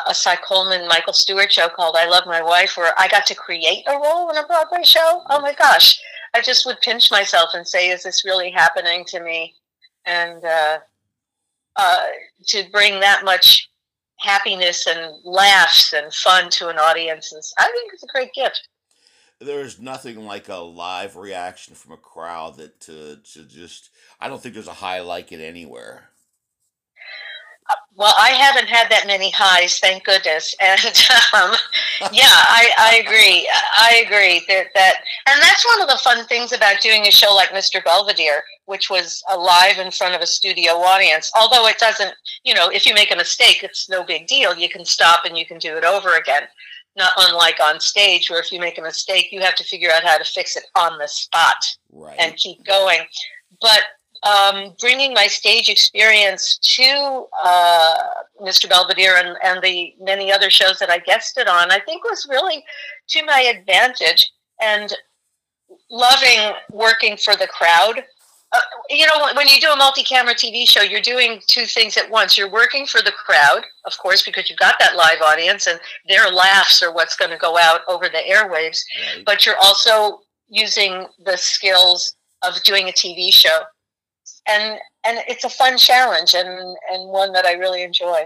a, 0.08 0.16
Cy 0.16 0.36
Coleman, 0.38 0.88
Michael 0.88 1.14
Stewart 1.14 1.54
show 1.54 1.70
called 1.70 1.96
I 1.96 2.08
Love 2.08 2.26
My 2.26 2.42
Wife, 2.42 2.78
where 2.78 2.94
I 2.98 3.08
got 3.10 3.28
to 3.28 3.36
create 3.36 3.84
a 3.88 3.96
role 3.96 4.32
in 4.32 4.38
a 4.38 4.48
Broadway 4.48 4.84
show. 4.84 5.22
Oh 5.30 5.40
my 5.40 5.54
gosh. 5.54 6.00
I 6.34 6.42
just 6.42 6.66
would 6.66 6.82
pinch 6.82 7.12
myself 7.12 7.50
and 7.54 7.68
say, 7.68 7.90
is 7.90 8.02
this 8.02 8.26
really 8.26 8.50
happening 8.50 9.06
to 9.10 9.20
me? 9.20 9.54
And, 10.06 10.44
uh, 10.44 10.80
uh, 11.76 12.04
to 12.48 12.64
bring 12.72 13.00
that 13.00 13.24
much 13.24 13.70
happiness 14.20 14.88
and 14.88 15.14
laughs 15.24 15.94
and 15.94 16.14
fun 16.14 16.50
to 16.50 16.70
an 16.70 16.78
audience 16.78 17.32
is, 17.34 17.54
I 17.58 17.64
think 17.64 17.92
it's 17.94 18.04
a 18.04 18.08
great 18.08 18.34
gift. 18.34 18.68
There's 19.40 19.80
nothing 19.80 20.24
like 20.26 20.48
a 20.48 20.56
live 20.56 21.18
reaction 21.18 21.76
from 21.76 21.94
a 21.94 21.98
crowd 21.98 22.58
that 22.58 22.80
to, 22.82 23.18
to 23.34 23.44
just 23.44 23.90
I 24.20 24.30
don't 24.30 24.42
think 24.42 24.54
there's 24.54 24.68
a 24.68 24.74
high 24.74 25.02
like 25.02 25.34
it 25.34 25.42
anywhere. 25.42 26.10
Uh, 27.70 27.76
well, 27.96 28.14
I 28.18 28.30
haven't 28.30 28.68
had 28.68 28.90
that 28.90 29.08
many 29.08 29.32
highs, 29.32 29.80
thank 29.80 30.04
goodness. 30.04 30.56
And 30.62 30.80
um, 31.34 31.56
yeah, 32.12 32.24
I, 32.28 32.72
I 32.78 33.02
agree. 33.06 33.50
I 33.78 34.04
agree 34.06 34.44
that, 34.48 34.68
that, 34.76 34.96
and 35.28 35.42
that's 35.42 35.66
one 35.66 35.82
of 35.82 35.90
the 35.90 36.00
fun 36.04 36.26
things 36.28 36.54
about 36.54 36.82
doing 36.82 37.08
a 37.08 37.12
show 37.12 37.34
like 37.34 37.50
Mr. 37.50 37.84
Belvedere, 37.84 38.44
which 38.66 38.90
was 38.90 39.24
live 39.38 39.78
in 39.78 39.92
front 39.92 40.16
of 40.16 40.22
a 40.22 40.28
studio 40.28 40.74
audience. 40.74 41.32
Although 41.40 41.68
it 41.68 41.78
doesn't, 41.80 42.14
you 42.44 42.54
know, 42.54 42.70
if 42.70 42.86
you 42.86 42.94
make 42.94 43.12
a 43.12 43.16
mistake, 43.16 43.64
it's 43.64 43.90
no 43.90 44.04
big 44.04 44.28
deal. 44.28 44.56
You 44.56 44.70
can 44.70 44.86
stop 44.86 45.26
and 45.26 45.38
you 45.38 45.46
can 45.46 45.58
do 45.58 45.76
it 45.78 45.84
over 45.84 46.16
again. 46.16 46.44
Not 46.96 47.12
unlike 47.18 47.60
on 47.62 47.80
stage, 47.80 48.30
where 48.30 48.40
if 48.40 48.52
you 48.52 48.60
make 48.60 48.78
a 48.78 48.82
mistake, 48.82 49.30
you 49.32 49.42
have 49.42 49.56
to 49.56 49.64
figure 49.64 49.90
out 49.92 50.04
how 50.04 50.18
to 50.18 50.24
fix 50.24 50.56
it 50.56 50.66
on 50.76 50.98
the 51.00 51.08
spot 51.08 51.56
Right. 51.92 52.16
and 52.20 52.36
keep 52.36 52.64
going. 52.66 53.00
But 53.62 53.82
um, 54.24 54.74
bringing 54.80 55.14
my 55.14 55.28
stage 55.28 55.70
experience 55.70 56.58
to 56.60 57.26
uh, 57.44 57.98
Mr. 58.42 58.70
Belvedere 58.70 59.18
and, 59.18 59.38
and 59.44 59.62
the 59.62 59.94
many 60.00 60.32
other 60.32 60.50
shows 60.50 60.80
that 60.80 60.90
I 60.90 61.00
guested 61.00 61.48
on, 61.48 61.72
I 61.72 61.80
think 61.80 62.04
was 62.04 62.28
really 62.30 62.64
to 63.10 63.26
my 63.26 63.42
advantage 63.42 64.32
and 64.62 64.94
loving 65.90 66.54
working 66.72 67.18
for 67.18 67.36
the 67.36 67.48
crowd. 67.48 68.04
Uh, 68.54 68.60
you 68.90 69.06
know, 69.08 69.28
when 69.36 69.48
you 69.48 69.60
do 69.60 69.72
a 69.72 69.76
multi-camera 69.76 70.36
TV 70.36 70.68
show, 70.68 70.82
you're 70.82 71.02
doing 71.02 71.42
two 71.48 71.66
things 71.66 71.98
at 71.98 72.10
once. 72.10 72.38
You're 72.38 72.52
working 72.52 72.86
for 72.86 73.02
the 73.02 73.12
crowd, 73.12 73.64
of 73.86 73.98
course, 73.98 74.22
because 74.22 74.48
you've 74.48 74.60
got 74.60 74.76
that 74.80 74.96
live 74.96 75.22
audience 75.26 75.66
and 75.66 75.80
their 76.08 76.30
laughs 76.30 76.84
are 76.84 76.94
what's 76.94 77.16
going 77.16 77.32
to 77.32 77.38
go 77.38 77.58
out 77.58 77.82
over 77.88 78.06
the 78.06 78.22
airwaves. 78.30 78.80
right. 79.16 79.26
But 79.26 79.46
you're 79.46 79.58
also 79.58 80.20
using 80.48 81.08
the 81.26 81.36
skills 81.36 82.16
of 82.44 82.62
doing 82.64 82.90
a 82.90 82.92
TV 82.92 83.34
show, 83.34 83.62
and 84.48 84.80
and 85.04 85.20
it's 85.28 85.46
a 85.46 85.50
fun 85.50 85.78
challenge 85.78 86.36
and 86.36 86.48
and 86.48 87.10
one 87.10 87.32
that 87.34 87.46
I 87.46 87.54
really 87.54 87.82
enjoy. 87.82 88.26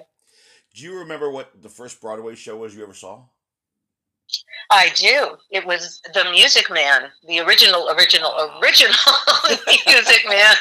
Do 0.76 0.84
you 0.84 1.00
remember 1.00 1.32
what 1.32 1.62
the 1.62 1.70
first 1.70 2.02
Broadway 2.02 2.36
show 2.36 2.58
was 2.58 2.76
you 2.76 2.84
ever 2.84 2.94
saw? 2.94 3.24
I 4.70 4.90
do. 4.96 5.38
It 5.50 5.66
was 5.66 6.02
the 6.14 6.30
Music 6.32 6.70
Man, 6.70 7.10
the 7.28 7.40
original, 7.40 7.90
original, 7.90 8.34
original 8.62 8.96
Music 9.88 10.26
Man. 10.28 10.56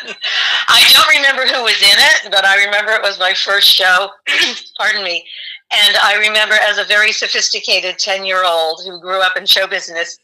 I 0.69 0.89
don't 0.93 1.17
remember 1.17 1.43
who 1.43 1.63
was 1.65 1.81
in 1.83 1.99
it, 1.99 2.31
but 2.31 2.45
I 2.45 2.65
remember 2.65 2.93
it 2.93 3.03
was 3.03 3.19
my 3.19 3.35
first 3.35 3.69
show. 3.69 4.11
Pardon 4.79 5.03
me. 5.03 5.25
And 5.73 5.97
I 6.03 6.17
remember 6.17 6.55
as 6.55 6.79
a 6.79 6.85
very 6.85 7.11
sophisticated 7.11 7.99
10 7.99 8.25
year 8.25 8.45
old 8.45 8.83
who 8.85 9.01
grew 9.01 9.21
up 9.21 9.37
in 9.37 9.45
show 9.45 9.67
business, 9.67 10.19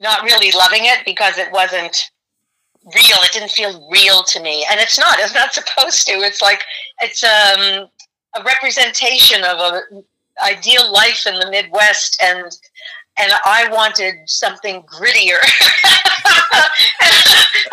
not 0.00 0.22
really 0.22 0.50
loving 0.56 0.84
it 0.84 1.04
because 1.04 1.36
it 1.36 1.52
wasn't 1.52 2.10
real. 2.86 3.18
It 3.22 3.32
didn't 3.32 3.50
feel 3.50 3.86
real 3.90 4.22
to 4.22 4.40
me. 4.40 4.64
And 4.70 4.80
it's 4.80 4.98
not. 4.98 5.18
It's 5.18 5.34
not 5.34 5.52
supposed 5.52 6.06
to. 6.06 6.12
It's 6.14 6.40
like, 6.40 6.62
it's 7.02 7.22
um, 7.22 7.88
a 8.34 8.42
representation 8.42 9.44
of 9.44 9.58
a 9.58 9.82
ideal 10.42 10.92
life 10.92 11.26
in 11.26 11.38
the 11.38 11.50
Midwest, 11.50 12.20
and 12.22 12.44
and 13.18 13.32
I 13.44 13.68
wanted 13.70 14.14
something 14.26 14.82
grittier. 14.82 15.38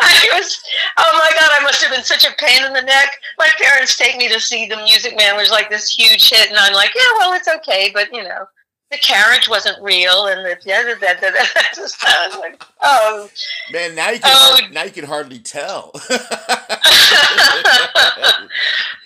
I 0.00 0.28
was, 0.34 0.60
oh 0.98 1.18
my 1.18 1.30
God, 1.38 1.50
I 1.52 1.62
must 1.62 1.82
have 1.82 1.90
been 1.90 2.04
such 2.04 2.24
a 2.24 2.34
pain 2.38 2.64
in 2.64 2.72
the 2.72 2.82
neck. 2.82 3.12
My 3.38 3.48
parents 3.58 3.96
take 3.96 4.16
me 4.16 4.28
to 4.28 4.40
see 4.40 4.66
The 4.66 4.76
Music 4.76 5.16
Man, 5.16 5.36
which 5.36 5.44
was 5.44 5.50
like 5.50 5.70
this 5.70 5.88
huge 5.88 6.28
hit, 6.28 6.50
and 6.50 6.58
I'm 6.58 6.74
like, 6.74 6.90
yeah, 6.94 7.18
well, 7.18 7.32
it's 7.32 7.48
okay, 7.48 7.90
but 7.94 8.12
you 8.12 8.22
know, 8.22 8.46
the 8.90 8.98
carriage 8.98 9.48
wasn't 9.48 9.80
real, 9.82 10.26
and 10.26 10.44
the 10.46 10.56
yeah, 10.64 10.82
da, 10.82 10.94
da, 10.94 11.14
da, 11.20 11.30
da. 11.30 11.44
I 11.54 12.28
was 12.28 12.38
like, 12.38 12.62
oh, 12.82 13.28
Man, 13.72 13.94
now 13.94 14.10
you 14.10 14.18
can 14.20 14.30
Oh. 14.32 14.56
hard- 14.60 14.72
now 14.72 14.82
you 14.84 14.90
can 14.90 15.04
hardly 15.04 15.38
tell. 15.40 15.90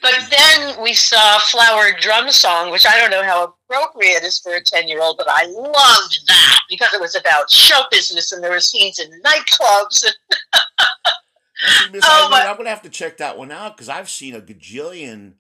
but 0.03 0.15
then 0.31 0.81
we 0.83 0.93
saw 0.95 1.39
Flower 1.41 1.93
Drum 2.01 2.31
Song, 2.31 2.71
which 2.71 2.87
I 2.87 2.99
don't 2.99 3.11
know 3.11 3.23
how 3.25 3.55
appropriate 3.69 4.23
is 4.23 4.39
for 4.39 4.55
a 4.55 4.63
10 4.63 4.89
year 4.89 5.01
old, 5.03 5.17
but 5.17 5.27
I 5.29 5.47
loved 5.47 6.19
that 6.29 6.61
because 6.69 6.93
it 6.95 7.01
was 7.01 7.15
about 7.17 7.51
show 7.51 7.83
business 7.91 8.33
and 8.33 8.43
there 8.43 8.51
were 8.51 8.61
scenes 8.61 8.99
in 8.99 9.11
nightclubs. 9.23 10.05
And, 11.65 11.75
Actually, 11.77 11.93
Miss 11.93 12.05
Oh, 12.09 12.29
Ilene, 12.33 12.51
I'm 12.51 12.57
gonna 12.57 12.71
have 12.71 12.83
to 12.83 12.89
check 12.89 13.19
that 13.19 13.39
one 13.39 13.53
out 13.53 13.77
because 13.77 13.89
I've 13.89 14.11
seen 14.11 14.35
a 14.35 14.41
gajillion 14.41 15.35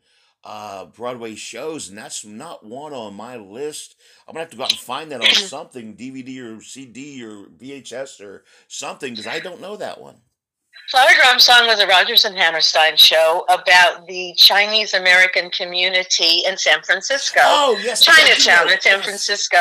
uh, 0.45 0.85
Broadway 0.85 1.35
shows, 1.35 1.89
and 1.89 1.99
that's 1.99 2.25
not 2.25 2.65
one 2.65 2.93
on 2.93 3.15
my 3.15 3.37
list. 3.37 3.97
I'm 4.33 4.37
gonna 4.37 4.45
have 4.45 4.51
to 4.51 4.57
go 4.57 4.63
out 4.63 4.73
and 4.73 4.81
find 4.81 5.13
that 5.13 5.21
on 5.21 5.27
something, 5.35 5.95
DVD 5.95 6.59
or 6.59 6.63
CD 6.63 7.23
or 7.23 7.45
VHS 7.59 8.25
or 8.25 8.45
something, 8.67 9.13
because 9.13 9.27
I 9.27 9.41
don't 9.41 9.61
know 9.61 9.77
that 9.77 10.01
one. 10.01 10.17
Flower 10.91 11.09
Drum 11.23 11.39
Song 11.39 11.67
was 11.67 11.81
a 11.81 11.87
Rodgers 11.87 12.25
and 12.25 12.37
Hammerstein 12.37 12.97
show 12.97 13.45
about 13.51 14.07
the 14.07 14.33
Chinese 14.39 14.95
American 14.95 15.51
community 15.51 16.43
in 16.47 16.57
San 16.57 16.83
Francisco. 16.83 17.41
Oh 17.43 17.79
yes, 17.85 18.01
Chinatown 18.01 18.73
in 18.73 18.81
San. 18.81 19.03
Francisco. 19.03 19.59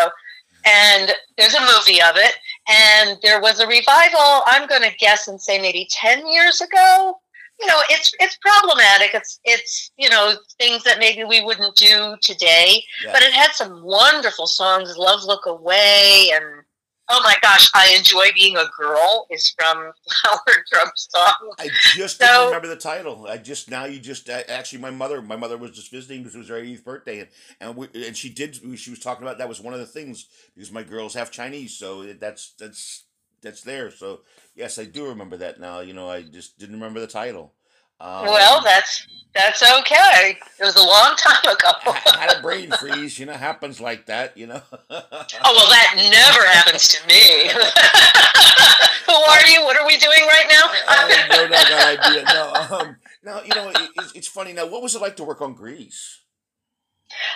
And 0.65 1.11
there's 1.37 1.55
a 1.55 1.61
movie 1.61 2.01
of 2.01 2.15
it. 2.15 2.35
And 2.69 3.17
there 3.23 3.41
was 3.41 3.59
a 3.59 3.67
revival, 3.67 4.43
I'm 4.45 4.67
going 4.67 4.83
to 4.83 4.95
guess 4.97 5.27
and 5.27 5.41
say 5.41 5.59
maybe 5.59 5.87
10 5.89 6.27
years 6.27 6.61
ago. 6.61 7.17
You 7.61 7.67
know, 7.67 7.81
it's 7.89 8.11
it's 8.19 8.37
problematic. 8.37 9.13
It's 9.13 9.39
it's 9.43 9.91
you 9.97 10.09
know 10.09 10.35
things 10.59 10.83
that 10.83 10.99
maybe 10.99 11.23
we 11.23 11.43
wouldn't 11.43 11.75
do 11.75 12.15
today. 12.21 12.83
Yeah. 13.05 13.11
But 13.13 13.21
it 13.23 13.33
had 13.33 13.51
some 13.53 13.83
wonderful 13.83 14.47
songs. 14.47 14.97
Love 14.97 15.23
Look 15.23 15.45
Away 15.45 16.29
and 16.33 16.43
oh 17.13 17.21
my 17.23 17.35
gosh, 17.41 17.69
I 17.75 17.93
enjoy 17.97 18.25
being 18.33 18.55
a 18.55 18.65
girl 18.79 19.27
is 19.29 19.53
from 19.59 19.77
Flower 20.21 20.55
Drum 20.71 20.89
Song. 20.95 21.53
I 21.59 21.69
just 21.93 22.17
So- 22.17 22.25
didn't 22.25 22.45
remember 22.47 22.67
the 22.69 22.77
title. 22.77 23.27
I 23.27 23.37
just 23.37 23.69
now 23.69 23.85
you 23.85 23.99
just 23.99 24.29
actually 24.29 24.79
my 24.79 24.91
mother 24.91 25.21
my 25.21 25.35
mother 25.35 25.57
was 25.57 25.71
just 25.71 25.91
visiting 25.91 26.19
because 26.21 26.35
it 26.35 26.39
was 26.39 26.47
her 26.49 26.55
80th 26.61 26.83
birthday 26.83 27.19
and 27.19 27.29
and 27.59 27.75
we, 27.75 27.87
and 28.07 28.15
she 28.15 28.29
did 28.29 28.55
she 28.79 28.89
was 28.89 28.99
talking 28.99 29.23
about 29.23 29.37
that 29.39 29.49
was 29.49 29.59
one 29.61 29.73
of 29.73 29.79
the 29.81 29.85
things 29.85 30.27
because 30.55 30.71
my 30.71 30.83
girl's 30.83 31.13
half 31.13 31.31
Chinese 31.31 31.77
so 31.77 32.03
that's 32.13 32.53
that's 32.57 33.05
that's 33.41 33.62
there 33.63 33.91
so 33.91 34.21
yes 34.55 34.77
I 34.79 34.86
do 34.86 35.07
remember 35.07 35.38
that 35.38 35.60
now 35.60 35.79
you 35.81 35.93
know 35.93 36.10
I 36.10 36.24
just 36.24 36.57
didn't 36.60 36.75
remember 36.75 37.00
the 37.00 37.07
title. 37.07 37.53
Um, 38.00 38.25
well, 38.25 38.63
that's 38.63 39.05
that's 39.36 39.62
okay. 39.62 40.36
It 40.60 40.63
was 40.63 40.75
a 40.75 40.81
long 40.83 41.15
time 41.17 41.43
ago. 41.43 41.69
ha- 41.81 42.17
had 42.19 42.38
a 42.39 42.41
brain 42.41 42.71
freeze 42.71 43.19
you 43.19 43.27
know 43.27 43.33
happens 43.33 43.79
like 43.79 44.07
that 44.07 44.36
you 44.38 44.48
know. 44.48 44.62
Oh 45.43 45.53
well, 45.55 45.69
that 45.69 45.95
never 45.98 46.45
happens 46.48 46.88
to 46.89 47.07
me. 47.07 47.50
Who 49.07 49.13
are 49.13 49.48
you? 49.48 49.62
What 49.63 49.77
are 49.79 49.86
we 49.88 49.98
doing 49.98 50.21
right 50.27 50.45
I 50.88 51.07
now? 51.07 51.15
have 51.15 51.29
no 51.29 51.48
doggone 51.48 52.15
idea. 52.15 52.24
No, 52.25 52.77
um, 52.77 52.95
now 53.24 53.41
you 53.43 53.53
know 53.55 53.69
it, 53.69 53.89
it's, 53.98 54.12
it's 54.13 54.27
funny. 54.27 54.53
Now, 54.53 54.67
what 54.67 54.81
was 54.81 54.95
it 54.95 55.01
like 55.01 55.15
to 55.17 55.24
work 55.24 55.41
on 55.41 55.53
Grease? 55.53 56.20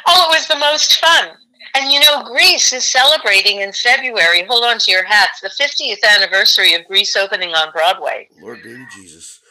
Oh, 0.08 0.29
it 0.29 0.36
was 0.36 0.48
the 0.48 0.58
most 0.58 1.00
fun. 1.00 1.29
And 1.75 1.91
you 1.91 2.00
know, 2.00 2.24
Grease 2.24 2.72
is 2.72 2.86
celebrating 2.86 3.62
in 3.62 3.74
February. 3.74 4.46
Hold 4.46 4.63
on 4.63 4.79
to 4.79 4.91
your 4.91 5.03
hats. 5.03 5.41
The 5.41 5.50
50th 5.50 6.03
anniversary 6.15 6.74
of 6.74 6.86
Grease 6.86 7.15
opening 7.15 7.53
on 7.53 7.72
Broadway. 7.72 8.29
Lord, 8.41 8.63
baby 8.63 8.86
Jesus. 8.96 9.41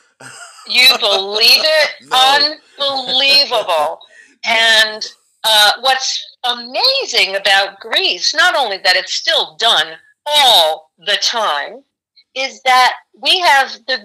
You 0.66 0.88
believe 1.00 1.60
it? 1.62 1.90
No. 2.08 2.56
Unbelievable. 2.80 3.98
And 4.46 5.06
uh, 5.44 5.72
what's 5.80 6.24
amazing 6.44 7.36
about 7.36 7.80
Grease, 7.80 8.34
not 8.34 8.54
only 8.56 8.78
that 8.78 8.96
it's 8.96 9.12
still 9.12 9.56
done 9.56 9.94
all 10.26 10.90
the 10.98 11.18
time, 11.20 11.82
is 12.34 12.62
that 12.62 12.94
we 13.22 13.38
have 13.40 13.72
the 13.86 13.98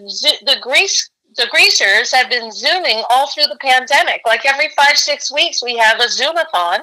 the 0.45 0.57
Grease 0.61 1.09
the 1.39 1.47
greasers 1.49 2.11
have 2.13 2.29
been 2.29 2.51
zooming 2.51 3.03
all 3.09 3.27
through 3.27 3.45
the 3.45 3.57
pandemic. 3.61 4.21
Like 4.25 4.45
every 4.45 4.69
five 4.77 4.97
six 4.97 5.31
weeks, 5.33 5.63
we 5.63 5.77
have 5.77 5.99
a 5.99 6.03
zoomathon, 6.03 6.81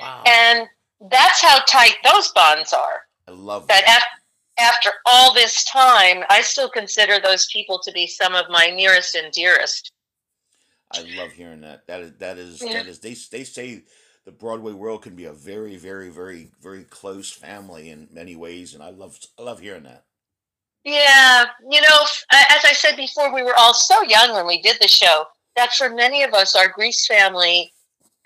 Wow, 0.00 0.22
and 0.26 0.68
that's 1.10 1.42
how 1.42 1.58
tight 1.68 1.96
those 2.04 2.28
bonds 2.32 2.72
are. 2.72 3.02
I 3.28 3.32
love 3.32 3.66
That 3.68 3.84
that. 3.86 3.98
af- 3.98 4.22
after 4.58 4.90
all 5.04 5.34
this 5.34 5.64
time, 5.64 6.24
I 6.30 6.40
still 6.40 6.70
consider 6.70 7.18
those 7.20 7.46
people 7.52 7.78
to 7.80 7.92
be 7.92 8.06
some 8.06 8.34
of 8.34 8.46
my 8.48 8.70
nearest 8.70 9.14
and 9.14 9.30
dearest. 9.32 9.92
I 10.92 11.00
love 11.02 11.32
hearing 11.32 11.60
that. 11.62 11.86
That 11.88 12.00
is 12.00 12.12
that 12.18 12.38
is 12.38 12.62
Yeah. 12.62 12.72
that 12.74 12.86
is 12.86 13.00
they 13.00 13.14
they 13.36 13.44
say 13.44 13.82
the 14.24 14.32
Broadway 14.32 14.72
world 14.72 15.02
can 15.02 15.14
be 15.16 15.24
a 15.24 15.32
very 15.32 15.76
very 15.76 16.08
very 16.08 16.50
very 16.62 16.84
close 16.84 17.30
family 17.30 17.90
in 17.90 18.08
many 18.12 18.36
ways, 18.36 18.72
and 18.74 18.82
I 18.82 18.90
love 18.90 19.18
I 19.38 19.42
love 19.42 19.60
hearing 19.60 19.82
that. 19.82 20.04
Yeah, 20.86 21.46
you 21.68 21.80
know, 21.80 21.98
as 22.30 22.64
I 22.64 22.72
said 22.72 22.94
before, 22.94 23.34
we 23.34 23.42
were 23.42 23.58
all 23.58 23.74
so 23.74 24.02
young 24.02 24.32
when 24.32 24.46
we 24.46 24.62
did 24.62 24.76
the 24.80 24.86
show 24.86 25.24
that 25.56 25.74
for 25.74 25.90
many 25.90 26.22
of 26.22 26.32
us, 26.32 26.54
our 26.54 26.68
Grease 26.68 27.08
family 27.08 27.72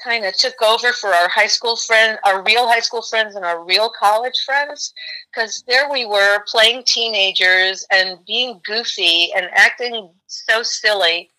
kind 0.05 0.27
of 0.27 0.37
took 0.37 0.61
over 0.61 0.93
for 0.93 1.09
our 1.09 1.31
high 1.31 1.47
school 1.47 1.75
friend, 1.75 2.19
our 2.27 2.43
real 2.45 2.69
high 2.69 2.81
school 2.81 3.01
friends, 3.01 3.35
and 3.35 3.47
our 3.47 3.65
real 3.65 3.91
college 3.99 4.35
friends. 4.45 4.93
Because 5.33 5.65
there 5.69 5.91
we 5.91 6.05
were 6.05 6.45
playing 6.47 6.83
teenagers 6.87 7.87
and 7.91 8.19
being 8.27 8.61
goofy 8.67 9.33
and 9.35 9.47
acting 9.53 10.11
so 10.27 10.63
silly 10.63 11.31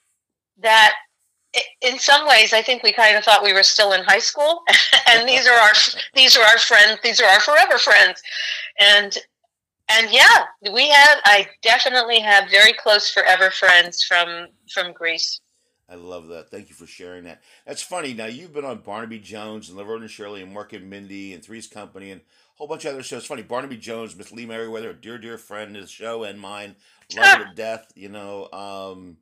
that. 0.58 0.94
In 1.82 2.00
some 2.00 2.26
ways, 2.30 2.54
I 2.54 2.62
think 2.62 2.82
we 2.82 2.94
kind 2.94 3.18
of 3.18 3.26
thought 3.26 3.44
we 3.44 3.52
were 3.52 3.62
still 3.62 3.92
in 3.92 4.06
high 4.06 4.20
school, 4.20 4.62
and 5.10 5.28
these 5.28 5.46
are 5.46 5.60
our 5.60 5.74
these 6.16 6.38
are 6.38 6.46
our 6.46 6.58
friends. 6.58 7.00
These 7.04 7.20
are 7.20 7.28
our 7.28 7.42
forever 7.42 7.78
friends, 7.78 8.22
and 8.80 9.18
and 9.90 10.12
yeah, 10.12 10.46
we 10.74 10.90
have. 10.90 11.20
I 11.26 11.48
definitely 11.62 12.20
have 12.20 12.50
very 12.50 12.74
close 12.74 13.12
forever 13.12 13.52
friends 13.52 14.04
from 14.04 14.48
from 14.74 14.94
Grease. 14.94 15.42
I 15.90 15.96
love 15.96 16.30
that. 16.30 16.50
Thank 16.50 16.70
you 16.70 16.76
for 16.76 16.88
sharing 16.88 17.26
that. 17.26 17.42
That's 17.66 17.82
funny. 17.82 18.14
Now 18.14 18.28
you've 18.28 18.54
been 18.54 18.64
on 18.64 18.78
Barnaby 18.78 19.20
Jones 19.20 19.68
and 19.68 19.78
Laverne 19.78 20.04
and 20.04 20.10
Shirley 20.10 20.42
and 20.42 20.56
Mork 20.56 20.72
and 20.72 20.90
Mindy 20.90 21.34
and 21.34 21.44
Three's 21.44 21.68
Company 21.68 22.12
and 22.12 22.22
a 22.22 22.24
whole 22.56 22.68
bunch 22.68 22.86
of 22.86 22.94
other 22.94 23.04
shows. 23.04 23.20
It's 23.20 23.28
funny. 23.28 23.42
Barnaby 23.42 23.76
Jones, 23.76 24.16
Miss 24.16 24.32
Lee 24.32 24.46
Meriwether, 24.46 24.92
a 24.92 24.94
dear, 24.94 25.18
dear 25.18 25.38
friend 25.38 25.76
of 25.76 25.82
the 25.82 25.90
show 25.90 26.24
and 26.24 26.40
mine. 26.40 26.78
Love 27.18 27.40
her 27.40 27.46
to 27.50 27.52
death, 27.56 27.92
you 27.94 28.08
know. 28.08 28.48
Um, 28.54 29.18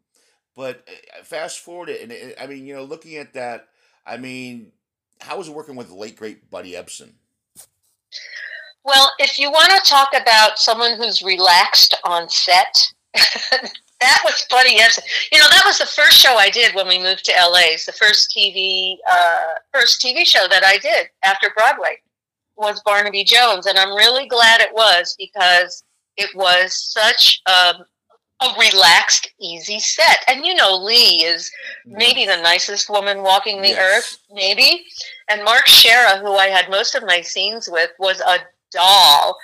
but 0.55 0.87
uh, 0.87 1.23
fast 1.23 1.59
forward 1.59 1.89
it, 1.89 2.03
and 2.03 2.11
it, 2.11 2.35
I 2.39 2.45
mean, 2.45 2.67
you 2.67 2.75
know, 2.75 2.83
looking 2.83 3.17
at 3.17 3.33
that, 3.33 3.69
I 4.05 4.17
mean, 4.17 4.71
how 5.21 5.37
was 5.37 5.47
it 5.47 5.55
working 5.55 5.75
with 5.75 5.87
the 5.87 5.95
late 5.95 6.17
great 6.17 6.51
Buddy 6.51 6.73
Ebsen? 6.73 7.13
Well, 8.85 9.11
if 9.19 9.37
you 9.37 9.51
want 9.51 9.71
to 9.71 9.89
talk 9.89 10.09
about 10.19 10.59
someone 10.59 10.97
who's 10.97 11.21
relaxed 11.21 11.97
on 12.03 12.29
set, 12.29 12.91
that 13.13 14.21
was 14.23 14.45
funny. 14.49 14.79
Ebsen. 14.79 15.01
You 15.31 15.39
know, 15.39 15.47
that 15.49 15.63
was 15.65 15.79
the 15.79 15.85
first 15.85 16.17
show 16.17 16.35
I 16.35 16.49
did 16.49 16.73
when 16.73 16.87
we 16.87 16.97
moved 16.97 17.25
to 17.25 17.33
LA. 17.33 17.73
It's 17.73 17.85
the 17.85 17.91
first 17.91 18.33
TV, 18.35 18.97
uh, 19.11 19.55
first 19.73 20.01
TV 20.01 20.25
show 20.25 20.47
that 20.49 20.63
I 20.63 20.77
did 20.77 21.07
after 21.23 21.51
Broadway 21.55 21.97
was 22.55 22.81
Barnaby 22.83 23.23
Jones, 23.23 23.65
and 23.65 23.77
I'm 23.77 23.95
really 23.95 24.27
glad 24.27 24.61
it 24.61 24.73
was 24.73 25.15
because 25.17 25.83
it 26.17 26.29
was 26.35 26.73
such 26.73 27.41
a, 27.47 27.73
a 28.41 28.53
relaxed, 28.59 29.31
easy 29.39 29.79
set. 29.79 30.23
And 30.27 30.45
you 30.45 30.53
know, 30.53 30.75
Lee 30.75 31.23
is 31.23 31.49
maybe 31.85 32.25
the 32.25 32.41
nicest 32.41 32.89
woman 32.89 33.23
walking 33.23 33.61
the 33.61 33.69
yes. 33.69 33.79
earth, 33.79 34.17
maybe. 34.31 34.85
And 35.29 35.43
Mark 35.43 35.67
Shera, 35.67 36.17
who 36.17 36.35
I 36.35 36.47
had 36.47 36.69
most 36.69 36.95
of 36.95 37.03
my 37.05 37.21
scenes 37.21 37.69
with, 37.71 37.91
was 37.97 38.19
a 38.21 38.39
doll. 38.71 39.37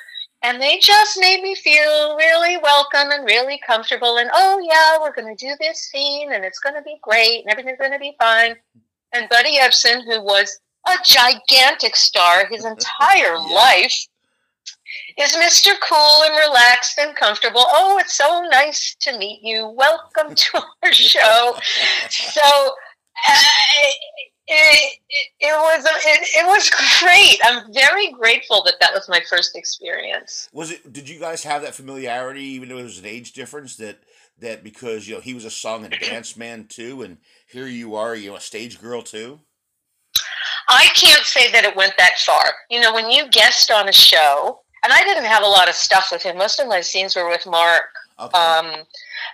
And 0.44 0.62
they 0.62 0.77
just 0.77 1.20
made 1.20 1.41
me 1.41 1.55
feel 1.55 2.15
really 2.17 2.58
welcome 2.58 3.10
and 3.12 3.25
really 3.25 3.60
comfortable 3.65 4.17
and 4.17 4.29
oh 4.34 4.60
yeah 4.63 5.01
we're 5.01 5.13
going 5.13 5.36
to 5.36 5.46
do 5.46 5.55
this 5.60 5.89
scene 5.89 6.34
and 6.34 6.46
it's 6.46 6.60
going 6.60 6.75
to 6.75 6.84
be 6.84 6.98
great 7.01 7.41
and 7.41 7.51
everything's 7.51 7.79
going 7.79 7.91
to 7.91 8.00
be 8.00 8.15
fine. 8.20 8.55
And 9.13 9.27
buddy 9.29 9.58
ebsen 9.58 10.03
who 10.03 10.22
was 10.22 10.60
a 10.88 10.98
gigantic 11.03 11.96
star 11.96 12.46
his 12.46 12.63
entire 12.74 13.36
yeah. 13.36 13.55
life 13.55 14.08
is 15.17 15.32
mr 15.32 15.72
cool 15.82 16.24
and 16.25 16.38
relaxed 16.48 17.00
and 17.00 17.15
comfortable. 17.15 17.65
Oh 17.65 17.98
it's 18.00 18.15
so 18.15 18.44
nice 18.51 18.96
to 19.01 19.17
meet 19.17 19.39
you. 19.41 19.74
Welcome 19.75 20.36
to 20.36 20.62
our 20.84 20.94
show. 20.94 21.55
So 22.10 22.41
uh, 23.27 23.41
it, 24.48 25.00
it, 25.10 25.28
it 25.40 25.54
was 25.54 25.86
it, 25.86 26.28
it 26.36 26.46
was 26.46 26.70
great. 27.00 27.40
I'm 27.44 27.74
very 27.74 28.12
grateful 28.12 28.64
that 28.66 28.75
that 28.80 28.94
was 28.94 29.10
my 29.10 29.22
first 29.30 29.56
experience. 29.56 30.50
Was 30.54 30.72
it? 30.72 30.94
Did 30.94 31.10
you 31.10 31.20
guys 31.20 31.44
have 31.44 31.64
that 31.64 31.75
familiarity, 31.75 32.44
even 32.44 32.70
though 32.70 32.78
it 32.78 32.84
was 32.84 33.00
an 33.00 33.06
age 33.06 33.34
difference? 33.34 33.75
That 33.78 34.00
that 34.40 34.64
because 34.64 35.08
you 35.08 35.16
know 35.16 35.22
he 35.22 35.34
was 35.34 35.46
a 35.46 35.50
song 35.50 35.86
and 35.86 35.96
dance 36.02 36.38
man 36.38 36.66
too, 36.66 37.02
and 37.02 37.18
here 37.48 37.68
you 37.68 37.96
are, 37.96 38.16
you 38.16 38.30
know, 38.30 38.36
a 38.36 38.42
stage 38.42 38.80
girl 38.80 39.02
too. 39.02 39.40
I 40.68 40.88
can't 40.96 41.24
say 41.24 41.52
that 41.52 41.64
it 41.64 41.75
went 41.75 41.94
that 41.98 42.18
far. 42.20 42.46
You 42.70 42.82
know, 42.82 42.94
when 42.94 43.10
you 43.10 43.28
guest 43.30 43.72
on 43.72 43.88
a 43.88 43.94
show, 43.94 44.60
and 44.84 44.94
I 44.94 45.04
didn't 45.04 45.25
have 45.25 45.44
a 45.44 45.48
lot 45.48 45.70
of 45.70 45.75
stuff 45.75 46.10
with 46.12 46.24
him. 46.24 46.38
Most 46.38 46.60
of 46.60 46.68
my 46.68 46.82
scenes 46.82 47.16
were 47.16 47.30
with 47.30 47.46
Mark. 47.48 47.84
Okay. 48.20 48.38
Um, 48.38 48.84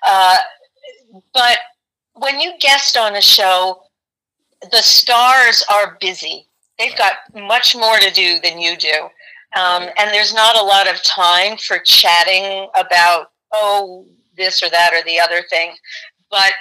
uh, 0.08 0.38
but 1.34 1.58
when 2.14 2.40
you 2.40 2.54
guest 2.60 2.98
on 2.98 3.16
a 3.16 3.22
show, 3.22 3.82
the 4.70 4.82
stars 4.82 5.64
are 5.72 5.98
busy. 6.00 6.48
They've 6.78 6.98
got 6.98 7.14
much 7.34 7.76
more 7.76 7.98
to 7.98 8.12
do 8.12 8.40
than 8.44 8.60
you 8.60 8.78
do. 8.78 9.10
Um, 9.56 9.90
and 9.98 10.12
there's 10.12 10.34
not 10.34 10.58
a 10.58 10.64
lot 10.64 10.90
of 10.90 11.02
time 11.04 11.58
for 11.58 11.80
chatting 11.80 12.68
about, 12.76 13.32
oh, 13.52 14.06
this 14.38 14.64
or 14.64 14.70
that 14.70 14.94
or 14.94 15.04
the 15.04 15.20
other 15.20 15.44
thing. 15.50 15.74
But 16.30 16.54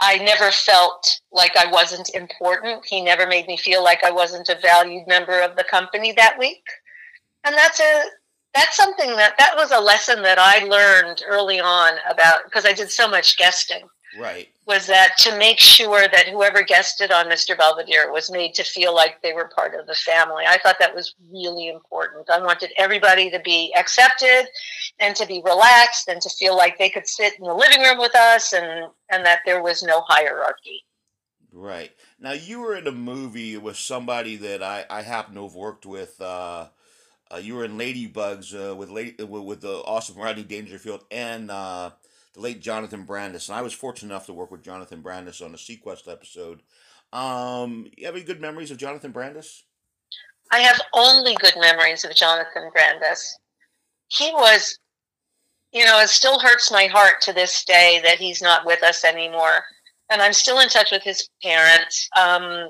I 0.00 0.18
never 0.18 0.50
felt 0.50 1.20
like 1.30 1.56
I 1.56 1.70
wasn't 1.70 2.10
important. 2.14 2.84
He 2.84 3.00
never 3.02 3.26
made 3.26 3.46
me 3.46 3.56
feel 3.56 3.84
like 3.84 4.02
I 4.02 4.10
wasn't 4.10 4.48
a 4.48 4.58
valued 4.60 5.06
member 5.06 5.40
of 5.40 5.54
the 5.54 5.64
company 5.64 6.12
that 6.16 6.38
week. 6.38 6.64
And 7.44 7.54
that's 7.54 7.78
a 7.80 8.02
that's 8.54 8.76
something 8.76 9.16
that 9.16 9.34
that 9.38 9.54
was 9.56 9.70
a 9.70 9.80
lesson 9.80 10.22
that 10.22 10.38
I 10.38 10.64
learned 10.64 11.22
early 11.26 11.60
on 11.60 11.92
about 12.10 12.44
because 12.44 12.66
I 12.66 12.72
did 12.72 12.90
so 12.90 13.08
much 13.08 13.38
guesting. 13.38 13.88
Right. 14.18 14.48
Was 14.66 14.86
that 14.86 15.16
to 15.18 15.36
make 15.38 15.58
sure 15.58 16.06
that 16.08 16.28
whoever 16.28 16.62
guested 16.62 17.10
on 17.10 17.26
Mr. 17.26 17.56
Belvedere 17.56 18.12
was 18.12 18.30
made 18.30 18.54
to 18.54 18.64
feel 18.64 18.94
like 18.94 19.22
they 19.22 19.32
were 19.32 19.50
part 19.54 19.74
of 19.74 19.86
the 19.86 19.94
family. 19.94 20.44
I 20.46 20.58
thought 20.58 20.76
that 20.78 20.94
was 20.94 21.14
really 21.32 21.68
important. 21.68 22.28
I 22.30 22.40
wanted 22.40 22.72
everybody 22.76 23.30
to 23.30 23.40
be 23.40 23.72
accepted 23.76 24.48
and 25.00 25.16
to 25.16 25.26
be 25.26 25.42
relaxed 25.44 26.08
and 26.08 26.20
to 26.20 26.30
feel 26.30 26.56
like 26.56 26.78
they 26.78 26.90
could 26.90 27.08
sit 27.08 27.38
in 27.38 27.44
the 27.44 27.54
living 27.54 27.80
room 27.80 27.98
with 27.98 28.14
us 28.14 28.52
and, 28.52 28.86
and 29.10 29.24
that 29.24 29.40
there 29.46 29.62
was 29.62 29.82
no 29.82 30.02
hierarchy. 30.06 30.84
Right. 31.52 31.92
Now, 32.18 32.32
you 32.32 32.60
were 32.60 32.76
in 32.76 32.86
a 32.86 32.92
movie 32.92 33.56
with 33.58 33.76
somebody 33.76 34.36
that 34.36 34.62
I, 34.62 34.84
I 34.88 35.02
happen 35.02 35.34
to 35.34 35.42
have 35.42 35.54
worked 35.54 35.84
with. 35.84 36.20
Uh, 36.20 36.68
uh, 37.30 37.36
you 37.38 37.54
were 37.54 37.64
in 37.64 37.78
Ladybugs 37.78 38.54
uh, 38.54 38.74
with, 38.74 38.90
lady, 38.90 39.22
with, 39.24 39.42
with 39.42 39.60
the 39.60 39.76
awesome 39.84 40.16
Rodney 40.16 40.44
Dangerfield 40.44 41.04
and 41.10 41.50
uh, 41.50 41.90
the 42.34 42.40
late 42.40 42.60
Jonathan 42.60 43.04
Brandis, 43.04 43.48
and 43.48 43.56
I 43.56 43.62
was 43.62 43.72
fortunate 43.72 44.12
enough 44.12 44.26
to 44.26 44.32
work 44.32 44.50
with 44.50 44.62
Jonathan 44.62 45.02
Brandis 45.02 45.42
on 45.42 45.54
a 45.54 45.58
seaQuest 45.58 46.10
episode. 46.10 46.62
Um, 47.12 47.86
you 47.96 48.06
have 48.06 48.14
any 48.14 48.24
good 48.24 48.40
memories 48.40 48.70
of 48.70 48.78
Jonathan 48.78 49.12
Brandis? 49.12 49.64
I 50.50 50.60
have 50.60 50.80
only 50.94 51.34
good 51.40 51.54
memories 51.58 52.04
of 52.04 52.14
Jonathan 52.14 52.70
Brandis. 52.72 53.38
He 54.08 54.30
was, 54.32 54.78
you 55.72 55.84
know, 55.84 56.00
it 56.00 56.08
still 56.08 56.38
hurts 56.38 56.70
my 56.70 56.86
heart 56.86 57.20
to 57.22 57.32
this 57.32 57.64
day 57.64 58.00
that 58.04 58.18
he's 58.18 58.42
not 58.42 58.66
with 58.66 58.82
us 58.82 59.04
anymore. 59.04 59.62
And 60.10 60.20
I'm 60.20 60.32
still 60.32 60.60
in 60.60 60.68
touch 60.68 60.90
with 60.90 61.02
his 61.02 61.28
parents. 61.42 62.08
Um, 62.18 62.68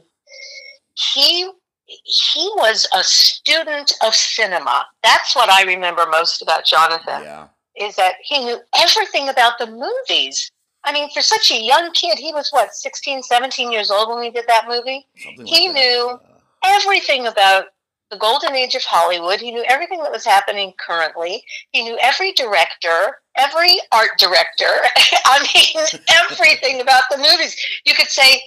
he 1.14 1.48
he 1.87 2.51
was 2.57 2.88
a 2.94 3.03
student 3.03 3.92
of 4.05 4.14
cinema. 4.14 4.87
That's 5.03 5.35
what 5.37 5.51
I 5.51 5.64
remember 5.64 6.07
most 6.11 6.40
about 6.40 6.64
Jonathan. 6.64 7.22
Yeah 7.22 7.48
is 7.76 7.96
that 7.96 8.14
he 8.22 8.44
knew 8.44 8.58
everything 8.78 9.28
about 9.28 9.58
the 9.58 9.66
movies. 9.66 10.50
I 10.85 10.92
mean, 10.92 11.08
for 11.11 11.22
such 11.22 11.50
a 11.50 11.62
young 11.62 11.92
kid, 11.92 12.18
he 12.18 12.32
was 12.32 12.50
what, 12.50 12.74
16, 12.74 13.22
17 13.22 13.72
years 13.72 13.90
old 13.90 14.08
when 14.08 14.18
we 14.18 14.30
did 14.30 14.46
that 14.48 14.66
movie? 14.68 15.06
Something 15.16 15.46
he 15.46 15.68
like 15.68 15.74
knew 15.74 16.18
everything 16.64 17.26
about 17.26 17.66
the 18.11 18.18
golden 18.18 18.54
age 18.54 18.74
of 18.74 18.82
Hollywood. 18.85 19.40
He 19.40 19.50
knew 19.50 19.64
everything 19.66 20.02
that 20.02 20.12
was 20.12 20.24
happening 20.24 20.74
currently. 20.78 21.42
He 21.70 21.82
knew 21.82 21.96
every 22.00 22.32
director, 22.32 23.18
every 23.37 23.76
art 23.90 24.18
director. 24.18 24.64
I 25.24 25.48
mean, 25.54 25.87
everything 26.11 26.80
about 26.80 27.04
the 27.11 27.16
movies. 27.16 27.56
You 27.87 27.94
could 27.94 28.08
say, 28.08 28.42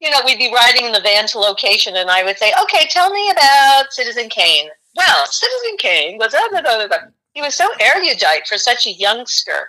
you 0.00 0.10
know, 0.10 0.20
we'd 0.24 0.38
be 0.38 0.52
riding 0.52 0.86
in 0.86 0.92
the 0.92 1.00
van 1.00 1.26
to 1.28 1.38
location, 1.38 1.96
and 1.96 2.10
I 2.10 2.24
would 2.24 2.38
say, 2.38 2.52
okay, 2.62 2.86
tell 2.88 3.10
me 3.10 3.30
about 3.30 3.92
Citizen 3.92 4.28
Kane. 4.28 4.68
Well, 4.96 5.26
Citizen 5.26 5.76
Kane 5.78 6.18
was. 6.18 6.32
Blah, 6.50 6.62
blah, 6.62 6.86
blah, 6.88 6.98
he 7.34 7.42
was 7.42 7.54
so 7.54 7.68
erudite 7.80 8.46
for 8.46 8.56
such 8.56 8.86
a 8.86 8.92
youngster. 8.92 9.68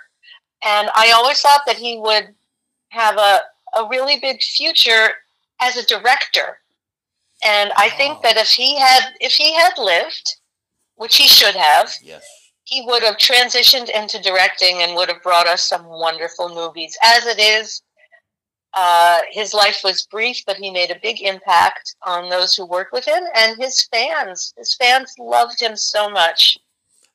And 0.64 0.88
I 0.94 1.12
always 1.12 1.40
thought 1.40 1.62
that 1.66 1.76
he 1.76 1.98
would 1.98 2.34
have 2.90 3.18
a, 3.18 3.40
a 3.76 3.88
really 3.88 4.18
big 4.18 4.42
future 4.42 5.10
as 5.60 5.76
a 5.76 5.86
director. 5.86 6.58
And 7.44 7.70
I 7.76 7.90
think 7.90 8.22
that 8.22 8.36
if 8.36 8.48
he 8.48 8.78
had 8.78 9.12
if 9.20 9.34
he 9.34 9.54
had 9.54 9.76
lived, 9.76 10.36
which 10.94 11.16
he 11.16 11.28
should 11.28 11.54
have, 11.54 11.92
yes. 12.02 12.24
he 12.64 12.82
would 12.86 13.02
have 13.02 13.18
transitioned 13.18 13.90
into 13.90 14.22
directing 14.22 14.78
and 14.80 14.94
would 14.96 15.08
have 15.08 15.22
brought 15.22 15.46
us 15.46 15.62
some 15.62 15.84
wonderful 15.86 16.48
movies. 16.54 16.96
As 17.02 17.26
it 17.26 17.38
is, 17.38 17.82
uh, 18.72 19.18
his 19.30 19.52
life 19.52 19.80
was 19.84 20.06
brief, 20.06 20.42
but 20.46 20.56
he 20.56 20.70
made 20.70 20.90
a 20.90 21.00
big 21.02 21.20
impact 21.20 21.94
on 22.06 22.30
those 22.30 22.54
who 22.54 22.64
worked 22.64 22.92
with 22.92 23.04
him 23.04 23.22
and 23.34 23.60
his 23.60 23.82
fans. 23.92 24.54
His 24.56 24.74
fans 24.74 25.14
loved 25.18 25.60
him 25.60 25.76
so 25.76 26.08
much. 26.08 26.58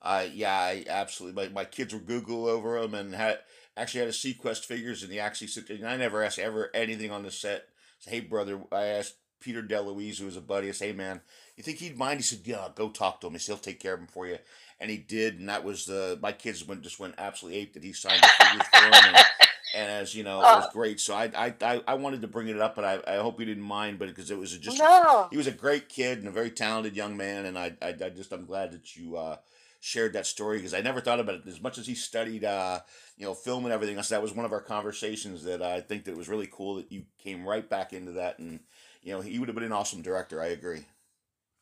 Uh, 0.01 0.25
yeah, 0.33 0.53
I 0.53 0.85
absolutely. 0.89 1.43
My, 1.43 1.53
my 1.53 1.65
kids 1.65 1.93
were 1.93 1.99
Google 1.99 2.47
over 2.47 2.81
them 2.81 2.93
and 2.95 3.13
had 3.13 3.39
actually 3.77 4.01
had 4.01 4.09
a 4.09 4.13
seaQuest 4.13 4.65
figures, 4.65 5.03
and 5.03 5.11
he 5.11 5.19
actually 5.19 5.47
said, 5.47 5.69
and 5.69 5.87
I 5.87 5.97
never 5.97 6.23
asked 6.23 6.39
ever 6.39 6.69
anything 6.73 7.11
on 7.11 7.23
the 7.23 7.31
set. 7.31 7.67
Said, 7.99 8.13
hey, 8.13 8.19
brother, 8.21 8.61
I 8.71 8.85
asked 8.85 9.15
Peter 9.41 9.61
DeLuise, 9.61 10.19
who 10.19 10.25
was 10.25 10.37
a 10.37 10.41
buddy, 10.41 10.69
I 10.69 10.71
said, 10.71 10.87
hey, 10.87 10.93
man, 10.93 11.21
you 11.55 11.63
think 11.63 11.79
he'd 11.79 11.97
mind? 11.97 12.19
He 12.19 12.23
said, 12.23 12.39
yeah, 12.45 12.67
go 12.73 12.89
talk 12.89 13.21
to 13.21 13.27
him. 13.27 13.33
He 13.33 13.39
said, 13.39 13.53
he'll 13.53 13.61
take 13.61 13.79
care 13.79 13.93
of 13.93 13.99
him 13.99 14.07
for 14.07 14.27
you. 14.27 14.37
And 14.79 14.89
he 14.89 14.97
did, 14.97 15.39
and 15.39 15.49
that 15.49 15.63
was 15.63 15.85
the, 15.85 16.17
my 16.21 16.31
kids 16.31 16.65
went 16.65 16.81
just 16.81 16.99
went 16.99 17.15
absolutely 17.17 17.59
ape 17.59 17.73
that 17.73 17.83
he 17.83 17.93
signed 17.93 18.23
the 18.23 18.27
figures 18.27 18.67
for 18.73 18.85
him. 18.85 18.93
And, 18.93 19.17
and 19.75 19.91
as 19.91 20.15
you 20.15 20.23
know, 20.23 20.39
it 20.39 20.43
was 20.43 20.65
oh. 20.67 20.73
great. 20.73 20.99
So 20.99 21.13
I, 21.13 21.31
I, 21.35 21.53
I, 21.61 21.81
I 21.87 21.93
wanted 21.95 22.21
to 22.21 22.27
bring 22.27 22.47
it 22.47 22.59
up, 22.59 22.75
but 22.75 22.85
I, 22.85 23.15
I 23.15 23.17
hope 23.17 23.39
you 23.39 23.45
didn't 23.45 23.63
mind, 23.63 23.99
but 23.99 24.07
because 24.07 24.31
it 24.31 24.39
was 24.39 24.57
just, 24.57 24.79
no. 24.79 25.27
he 25.29 25.37
was 25.37 25.47
a 25.47 25.51
great 25.51 25.89
kid 25.89 26.17
and 26.19 26.27
a 26.27 26.31
very 26.31 26.49
talented 26.49 26.95
young 26.95 27.15
man, 27.15 27.45
and 27.45 27.59
I, 27.59 27.73
I, 27.81 27.89
I 27.89 28.09
just, 28.09 28.31
I'm 28.31 28.45
glad 28.45 28.71
that 28.71 28.95
you, 28.95 29.17
uh, 29.17 29.37
shared 29.81 30.13
that 30.13 30.25
story 30.25 30.57
because 30.57 30.73
I 30.73 30.81
never 30.81 31.01
thought 31.01 31.19
about 31.19 31.35
it 31.35 31.47
as 31.47 31.61
much 31.61 31.77
as 31.77 31.87
he 31.87 31.95
studied, 31.95 32.45
uh, 32.45 32.79
you 33.17 33.25
know, 33.25 33.33
film 33.33 33.65
and 33.65 33.73
everything 33.73 33.97
else. 33.97 34.09
That 34.09 34.21
was 34.21 34.33
one 34.33 34.45
of 34.45 34.53
our 34.53 34.61
conversations 34.61 35.43
that 35.43 35.61
I 35.61 35.81
think 35.81 36.05
that 36.05 36.11
it 36.11 36.17
was 36.17 36.29
really 36.29 36.49
cool 36.51 36.75
that 36.75 36.91
you 36.91 37.03
came 37.19 37.45
right 37.45 37.69
back 37.69 37.93
into 37.93 38.13
that, 38.13 38.39
and 38.39 38.61
you 39.01 39.13
know, 39.13 39.21
he 39.21 39.39
would 39.39 39.49
have 39.49 39.55
been 39.55 39.65
an 39.65 39.73
awesome 39.73 40.01
director. 40.01 40.41
I 40.41 40.47
agree. 40.47 40.85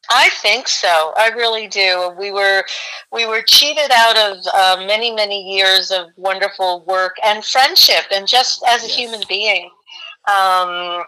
I 0.09 0.29
think 0.41 0.67
so. 0.67 1.13
I 1.17 1.29
really 1.29 1.67
do. 1.67 2.13
We 2.19 2.31
were 2.31 2.65
we 3.11 3.25
were 3.25 3.41
cheated 3.41 3.91
out 3.91 4.17
of 4.17 4.37
uh, 4.53 4.85
many 4.85 5.11
many 5.13 5.55
years 5.55 5.91
of 5.91 6.07
wonderful 6.17 6.85
work 6.85 7.15
and 7.23 7.43
friendship, 7.43 8.05
and 8.11 8.27
just 8.27 8.63
as 8.67 8.83
a 8.83 8.87
yes. 8.87 8.95
human 8.95 9.21
being. 9.27 9.69
um, 10.27 11.03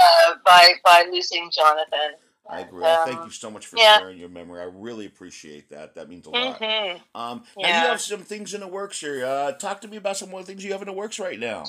uh, 0.00 0.34
by 0.44 0.72
by 0.84 1.04
losing 1.10 1.50
Jonathan. 1.52 2.16
I 2.48 2.60
agree. 2.60 2.82
Um, 2.82 3.06
Thank 3.06 3.24
you 3.24 3.30
so 3.30 3.50
much 3.50 3.66
for 3.66 3.76
yeah. 3.76 3.98
sharing 3.98 4.18
your 4.18 4.30
memory. 4.30 4.60
I 4.60 4.70
really 4.72 5.06
appreciate 5.06 5.68
that. 5.68 5.94
That 5.94 6.08
means 6.08 6.26
a 6.26 6.30
lot. 6.30 6.58
Mm-hmm. 6.58 7.20
Um, 7.20 7.44
yeah. 7.56 7.72
Now 7.72 7.82
you 7.82 7.88
have 7.90 8.00
some 8.00 8.20
things 8.20 8.54
in 8.54 8.60
the 8.60 8.68
works 8.68 9.00
here. 9.00 9.24
Uh, 9.24 9.52
talk 9.52 9.82
to 9.82 9.88
me 9.88 9.98
about 9.98 10.16
some 10.16 10.30
more 10.30 10.42
things 10.42 10.64
you 10.64 10.72
have 10.72 10.80
in 10.80 10.86
the 10.86 10.92
works 10.92 11.18
right 11.18 11.38
now. 11.38 11.64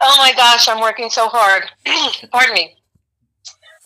Oh 0.00 0.14
my 0.18 0.32
gosh, 0.34 0.68
I'm 0.68 0.80
working 0.80 1.08
so 1.08 1.28
hard. 1.28 1.64
Pardon 2.30 2.54
me. 2.54 2.76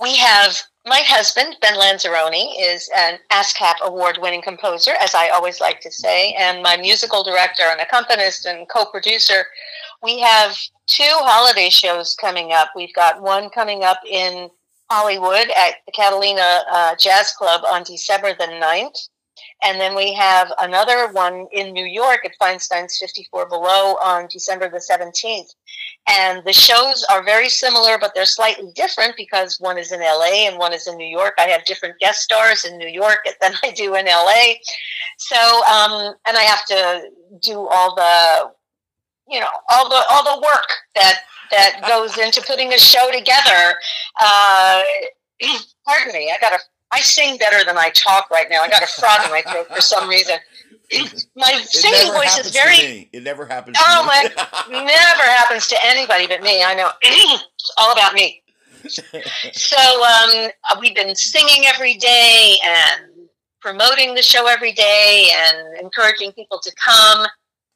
We 0.00 0.16
have 0.16 0.56
my 0.86 1.00
husband, 1.06 1.56
Ben 1.60 1.74
Lanzarone, 1.74 2.54
is 2.58 2.90
an 2.96 3.18
ASCAP 3.30 3.80
award 3.84 4.18
winning 4.20 4.42
composer, 4.42 4.92
as 5.00 5.14
I 5.14 5.28
always 5.28 5.60
like 5.60 5.80
to 5.82 5.90
say, 5.90 6.32
and 6.32 6.62
my 6.62 6.76
musical 6.76 7.22
director 7.22 7.62
and 7.70 7.80
accompanist 7.80 8.46
and 8.46 8.68
co 8.68 8.84
producer. 8.86 9.44
We 10.02 10.18
have 10.20 10.56
two 10.86 11.04
holiday 11.08 11.70
shows 11.70 12.16
coming 12.16 12.52
up. 12.52 12.70
We've 12.74 12.92
got 12.92 13.22
one 13.22 13.48
coming 13.50 13.84
up 13.84 14.00
in 14.08 14.50
Hollywood 14.90 15.50
at 15.56 15.76
the 15.86 15.92
Catalina 15.92 16.64
uh, 16.70 16.94
Jazz 16.96 17.32
Club 17.32 17.62
on 17.66 17.82
December 17.82 18.34
the 18.34 18.46
9th. 18.46 19.08
And 19.62 19.80
then 19.80 19.94
we 19.96 20.12
have 20.12 20.52
another 20.60 21.10
one 21.12 21.46
in 21.52 21.72
New 21.72 21.86
York 21.86 22.20
at 22.24 22.36
Feinstein's 22.40 22.98
54 22.98 23.48
Below 23.48 23.96
on 24.02 24.28
December 24.30 24.68
the 24.68 24.78
17th. 24.78 25.54
And 26.08 26.44
the 26.44 26.52
shows 26.52 27.04
are 27.10 27.24
very 27.24 27.48
similar, 27.48 27.98
but 27.98 28.12
they're 28.14 28.26
slightly 28.26 28.70
different 28.74 29.16
because 29.16 29.58
one 29.58 29.78
is 29.78 29.90
in 29.90 30.00
LA 30.00 30.46
and 30.46 30.58
one 30.58 30.72
is 30.72 30.86
in 30.86 30.96
New 30.96 31.06
York. 31.06 31.34
I 31.38 31.48
have 31.48 31.64
different 31.64 31.98
guest 31.98 32.20
stars 32.20 32.64
in 32.64 32.76
New 32.78 32.88
York 32.88 33.26
than 33.40 33.54
I 33.62 33.70
do 33.70 33.94
in 33.94 34.06
LA. 34.06 34.54
So, 35.18 35.36
um, 35.36 36.14
and 36.26 36.36
I 36.36 36.42
have 36.42 36.66
to 36.66 37.08
do 37.40 37.66
all 37.66 37.94
the, 37.94 38.50
you 39.28 39.40
know, 39.40 39.48
all 39.70 39.88
the 39.88 40.02
all 40.10 40.36
the 40.36 40.42
work 40.42 40.68
that 40.94 41.20
that 41.50 41.84
goes 41.88 42.18
into 42.18 42.42
putting 42.42 42.72
a 42.72 42.78
show 42.78 43.10
together. 43.12 43.74
Uh, 44.20 44.82
pardon 45.86 46.12
me, 46.12 46.30
I 46.30 46.36
got 46.40 46.52
a. 46.52 46.58
I 46.92 47.00
sing 47.00 47.38
better 47.38 47.64
than 47.64 47.76
I 47.76 47.90
talk 47.90 48.30
right 48.30 48.46
now. 48.48 48.62
I 48.62 48.68
got 48.68 48.82
a 48.82 48.86
frog 48.86 49.24
in 49.24 49.30
my 49.30 49.42
throat 49.42 49.66
for 49.66 49.80
some 49.80 50.08
reason. 50.08 50.36
My 51.34 51.60
singing 51.64 52.12
voice 52.12 52.38
is 52.38 52.52
very. 52.52 53.08
It 53.12 53.22
never 53.22 53.46
happens. 53.46 53.76
Oh 53.80 54.04
my! 54.04 54.22
never 54.70 55.22
happens 55.22 55.66
to 55.68 55.76
anybody 55.84 56.26
but 56.26 56.42
me. 56.42 56.62
I 56.62 56.74
know. 56.74 56.90
it's 57.02 57.72
all 57.78 57.92
about 57.92 58.14
me. 58.14 58.42
so 59.52 60.04
um, 60.04 60.50
we've 60.78 60.94
been 60.94 61.16
singing 61.16 61.64
every 61.66 61.94
day 61.94 62.56
and 62.64 63.28
promoting 63.60 64.14
the 64.14 64.22
show 64.22 64.46
every 64.46 64.72
day 64.72 65.30
and 65.34 65.78
encouraging 65.80 66.32
people 66.32 66.60
to 66.62 66.72
come. 66.74 67.26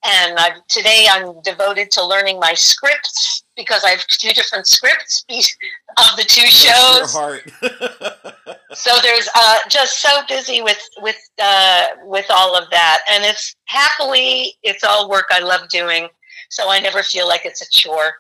And 0.07 0.39
I've, 0.39 0.65
today 0.69 1.07
I'm 1.11 1.41
devoted 1.43 1.91
to 1.93 2.07
learning 2.07 2.39
my 2.39 2.55
scripts 2.55 3.45
because 3.57 3.83
I 3.85 3.91
have 3.91 4.07
two 4.07 4.31
different 4.31 4.67
scripts 4.67 5.25
of 5.31 6.17
the 6.17 6.25
two 6.25 6.47
shows. 6.47 7.13
so 8.73 8.91
there's 9.03 9.29
uh, 9.35 9.59
just 9.69 10.01
so 10.01 10.21
busy 10.29 10.63
with 10.63 10.81
with 11.03 11.19
uh, 11.43 11.89
with 12.05 12.27
all 12.31 12.57
of 12.57 12.71
that, 12.71 13.01
and 13.11 13.25
it's 13.25 13.57
happily 13.67 14.55
it's 14.63 14.85
all 14.85 15.11
work 15.11 15.27
I 15.31 15.41
love 15.41 15.69
doing. 15.69 16.09
So 16.51 16.71
I 16.71 16.79
never 16.79 17.03
feel 17.03 17.27
like 17.27 17.45
it's 17.45 17.61
a 17.61 17.69
chore. 17.69 18.15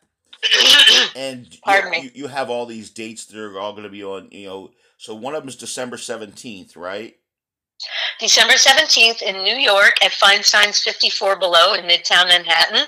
and 1.17 1.57
pardon 1.65 1.93
you, 1.93 2.01
me, 2.01 2.11
you 2.15 2.27
have 2.27 2.51
all 2.51 2.67
these 2.67 2.91
dates 2.91 3.27
that 3.27 3.39
are 3.39 3.59
all 3.59 3.73
going 3.73 3.85
to 3.85 3.89
be 3.89 4.03
on. 4.03 4.29
You 4.33 4.49
know, 4.49 4.71
so 4.97 5.15
one 5.15 5.35
of 5.35 5.43
them 5.43 5.49
is 5.49 5.57
December 5.57 5.97
seventeenth, 5.97 6.77
right? 6.77 7.18
December 8.19 8.55
17th 8.55 9.23
in 9.23 9.43
New 9.43 9.57
York 9.57 10.03
at 10.05 10.13
Feinstein's 10.13 10.81
54 10.81 11.39
Below 11.39 11.75
in 11.75 11.85
Midtown 11.85 12.29
Manhattan. 12.29 12.87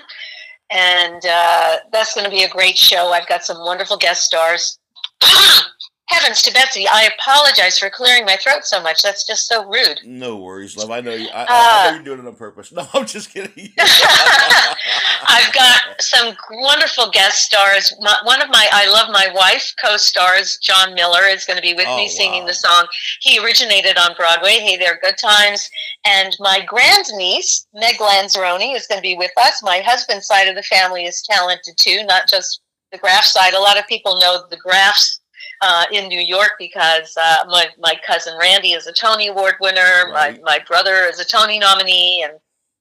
And 0.69 1.21
uh, 1.25 1.77
that's 1.91 2.13
going 2.13 2.25
to 2.25 2.31
be 2.31 2.43
a 2.43 2.49
great 2.49 2.77
show. 2.77 3.09
I've 3.09 3.27
got 3.27 3.43
some 3.43 3.59
wonderful 3.59 3.97
guest 3.97 4.23
stars. 4.23 4.79
Heavens 6.11 6.41
to 6.41 6.53
Betsy, 6.53 6.85
I 6.87 7.09
apologize 7.17 7.79
for 7.79 7.89
clearing 7.89 8.25
my 8.25 8.35
throat 8.35 8.63
so 8.65 8.83
much. 8.83 9.01
That's 9.01 9.25
just 9.25 9.47
so 9.47 9.65
rude. 9.65 10.01
No 10.05 10.35
worries, 10.35 10.75
love. 10.75 10.91
I 10.91 10.99
know 10.99 11.13
you. 11.13 11.29
I, 11.33 11.43
uh, 11.43 11.47
I 11.49 11.89
know 11.89 11.95
you're 11.95 12.03
doing 12.03 12.19
it 12.19 12.27
on 12.27 12.35
purpose. 12.35 12.71
No, 12.81 12.87
I'm 12.93 13.05
just 13.05 13.31
kidding. 13.31 13.73
I've 13.77 15.53
got 15.53 15.81
some 15.99 16.35
wonderful 16.51 17.09
guest 17.11 17.43
stars. 17.43 17.93
My, 17.99 18.15
one 18.23 18.41
of 18.41 18.49
my 18.49 18.67
I 18.71 18.89
love 18.89 19.09
my 19.11 19.27
wife 19.33 19.73
co-stars, 19.83 20.57
John 20.61 20.93
Miller, 20.93 21.23
is 21.27 21.45
going 21.45 21.57
to 21.57 21.61
be 21.61 21.73
with 21.73 21.85
oh, 21.87 21.97
me 21.97 22.07
singing 22.07 22.41
wow. 22.41 22.47
the 22.47 22.53
song. 22.53 22.87
He 23.21 23.39
originated 23.39 23.97
on 23.97 24.15
Broadway. 24.17 24.59
Hey 24.59 24.77
there, 24.77 24.99
good 25.01 25.17
times. 25.17 25.69
And 26.05 26.35
my 26.39 26.61
grandniece, 26.65 27.67
Meg 27.73 27.95
Lanzarone, 27.95 28.75
is 28.75 28.87
going 28.87 28.99
to 28.99 29.07
be 29.07 29.17
with 29.17 29.31
us. 29.37 29.61
My 29.63 29.79
husband's 29.79 30.27
side 30.27 30.47
of 30.47 30.55
the 30.55 30.63
family 30.63 31.05
is 31.05 31.21
talented 31.21 31.75
too, 31.77 32.03
not 32.05 32.27
just 32.27 32.61
the 32.91 32.97
Graff 32.97 33.23
side. 33.23 33.53
A 33.53 33.59
lot 33.59 33.79
of 33.79 33.87
people 33.87 34.19
know 34.19 34.43
the 34.49 34.57
Graffs 34.57 35.20
uh, 35.61 35.85
in 35.91 36.07
New 36.07 36.19
York 36.19 36.53
because 36.57 37.15
uh, 37.21 37.43
my, 37.47 37.65
my 37.79 37.95
cousin 38.05 38.37
Randy 38.39 38.73
is 38.73 38.87
a 38.87 38.93
Tony 38.93 39.27
Award 39.27 39.55
winner. 39.61 40.11
Right. 40.11 40.41
My, 40.41 40.57
my 40.57 40.59
brother 40.67 41.05
is 41.05 41.19
a 41.19 41.25
Tony 41.25 41.59
nominee. 41.59 42.23
And, 42.23 42.33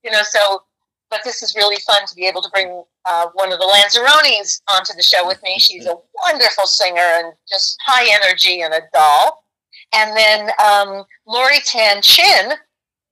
you 0.02 0.10
know, 0.10 0.22
so, 0.22 0.62
but 1.10 1.20
this 1.24 1.42
is 1.42 1.54
really 1.54 1.80
fun 1.86 2.06
to 2.06 2.14
be 2.14 2.26
able 2.26 2.42
to 2.42 2.50
bring 2.50 2.82
uh, 3.08 3.26
one 3.34 3.52
of 3.52 3.58
the 3.58 3.66
Lanzarones 3.66 4.62
onto 4.70 4.94
the 4.94 5.02
show 5.02 5.26
with 5.26 5.42
me. 5.42 5.58
She's 5.58 5.86
a 5.86 5.96
wonderful 6.24 6.66
singer 6.66 7.00
and 7.00 7.32
just 7.50 7.76
high 7.84 8.06
energy 8.22 8.62
and 8.62 8.72
a 8.72 8.80
doll. 8.92 9.44
And 9.92 10.16
then 10.16 10.50
um, 10.64 11.04
Lori 11.26 11.58
Tan 11.64 12.00
Chin, 12.00 12.52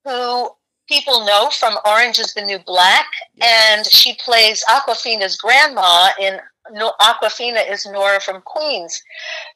who 0.05 0.51
people 0.89 1.25
know 1.27 1.51
from 1.51 1.77
Orange 1.85 2.19
is 2.19 2.35
the 2.35 2.43
New 2.43 2.59
Black, 2.61 3.07
and 3.41 3.85
she 3.85 4.17
plays 4.25 4.65
Awkwafina's 4.69 5.37
grandma 5.37 6.11
in 6.21 6.39
no, 6.73 6.93
Awkwafina 7.01 7.71
is 7.71 7.87
Nora 7.87 8.21
from 8.21 8.43
Queens. 8.43 9.03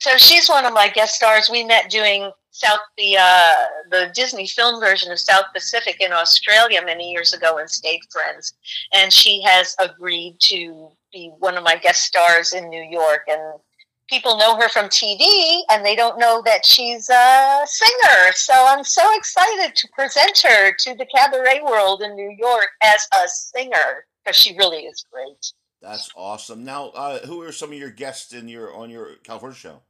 So 0.01 0.17
she's 0.17 0.49
one 0.49 0.65
of 0.65 0.73
my 0.73 0.89
guest 0.89 1.15
stars. 1.15 1.49
We 1.51 1.65
met 1.65 1.91
doing 1.91 2.31
South 2.51 2.81
the 2.99 3.17
uh, 3.19 3.55
the 3.91 4.11
Disney 4.15 4.47
film 4.47 4.81
version 4.81 5.11
of 5.11 5.19
South 5.19 5.47
Pacific 5.55 6.01
in 6.01 6.13
Australia 6.13 6.83
many 6.85 7.11
years 7.11 7.33
ago 7.33 7.59
and 7.59 7.69
stayed 7.69 8.01
friends. 8.11 8.55
And 8.93 9.13
she 9.13 9.43
has 9.43 9.75
agreed 9.79 10.37
to 10.41 10.91
be 11.13 11.33
one 11.39 11.57
of 11.57 11.65
my 11.65 11.77
guest 11.77 12.03
stars 12.03 12.53
in 12.53 12.69
New 12.69 12.83
York. 12.83 13.23
And 13.29 13.61
people 14.09 14.37
know 14.37 14.57
her 14.57 14.69
from 14.69 14.87
TV 14.87 15.63
and 15.71 15.85
they 15.85 15.97
don't 15.97 16.19
know 16.19 16.43
that 16.45 16.67
she's 16.67 17.09
a 17.09 17.63
singer. 17.65 18.33
So 18.35 18.53
I'm 18.55 18.85
so 18.85 19.03
excited 19.17 19.75
to 19.75 19.89
present 19.95 20.39
her 20.41 20.73
to 20.81 20.95
the 20.95 21.07
cabaret 21.07 21.63
world 21.65 22.03
in 22.03 22.15
New 22.15 22.37
York 22.39 22.69
as 22.83 23.07
a 23.15 23.29
singer 23.29 24.05
because 24.23 24.37
she 24.37 24.57
really 24.57 24.81
is 24.81 25.05
great. 25.11 25.53
That's 25.83 26.11
awesome. 26.17 26.65
Now, 26.65 26.91
uh, 26.91 27.27
who 27.27 27.43
are 27.43 27.53
some 27.53 27.73
of 27.73 27.79
your 27.79 27.91
guests 27.91 28.33
in 28.33 28.49
your 28.49 28.75
on 28.75 28.89
your 28.89 29.17
California 29.25 29.57
show? 29.57 29.81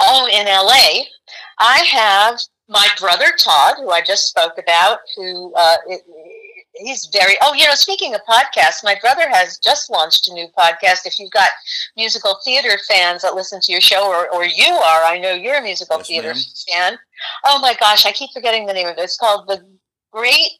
Oh, 0.00 0.28
in 0.30 0.46
LA, 0.46 1.04
I 1.58 1.78
have 1.86 2.38
my 2.68 2.86
brother 3.00 3.26
Todd, 3.38 3.76
who 3.78 3.90
I 3.90 4.02
just 4.02 4.28
spoke 4.28 4.58
about, 4.58 4.98
who 5.16 5.54
uh, 5.54 5.76
he's 6.74 7.06
very 7.12 7.34
oh 7.42 7.54
you 7.54 7.64
know 7.66 7.74
speaking 7.74 8.14
of 8.14 8.20
podcasts 8.28 8.82
my 8.82 8.96
brother 9.00 9.28
has 9.30 9.58
just 9.58 9.90
launched 9.90 10.28
a 10.28 10.34
new 10.34 10.48
podcast. 10.58 11.06
If 11.06 11.18
you've 11.18 11.30
got 11.30 11.50
musical 11.96 12.38
theater 12.44 12.78
fans 12.88 13.22
that 13.22 13.34
listen 13.34 13.60
to 13.62 13.72
your 13.72 13.80
show 13.80 14.06
or, 14.08 14.32
or 14.34 14.44
you 14.44 14.70
are 14.70 15.04
i 15.04 15.18
know 15.18 15.32
you're 15.32 15.56
a 15.56 15.62
musical 15.62 15.98
yes, 15.98 16.08
theater 16.08 16.34
fan. 16.68 16.98
Oh 17.46 17.58
my 17.60 17.74
gosh 17.78 18.06
i 18.06 18.12
keep 18.12 18.30
forgetting 18.32 18.66
the 18.66 18.72
name 18.72 18.88
of 18.88 18.98
it. 18.98 19.02
It's 19.02 19.16
called 19.16 19.48
the 19.48 19.64
great 20.12 20.50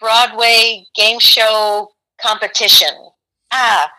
broadway 0.00 0.84
game 0.94 1.20
show 1.20 1.88
competition 2.20 2.88
ah, 3.52 3.90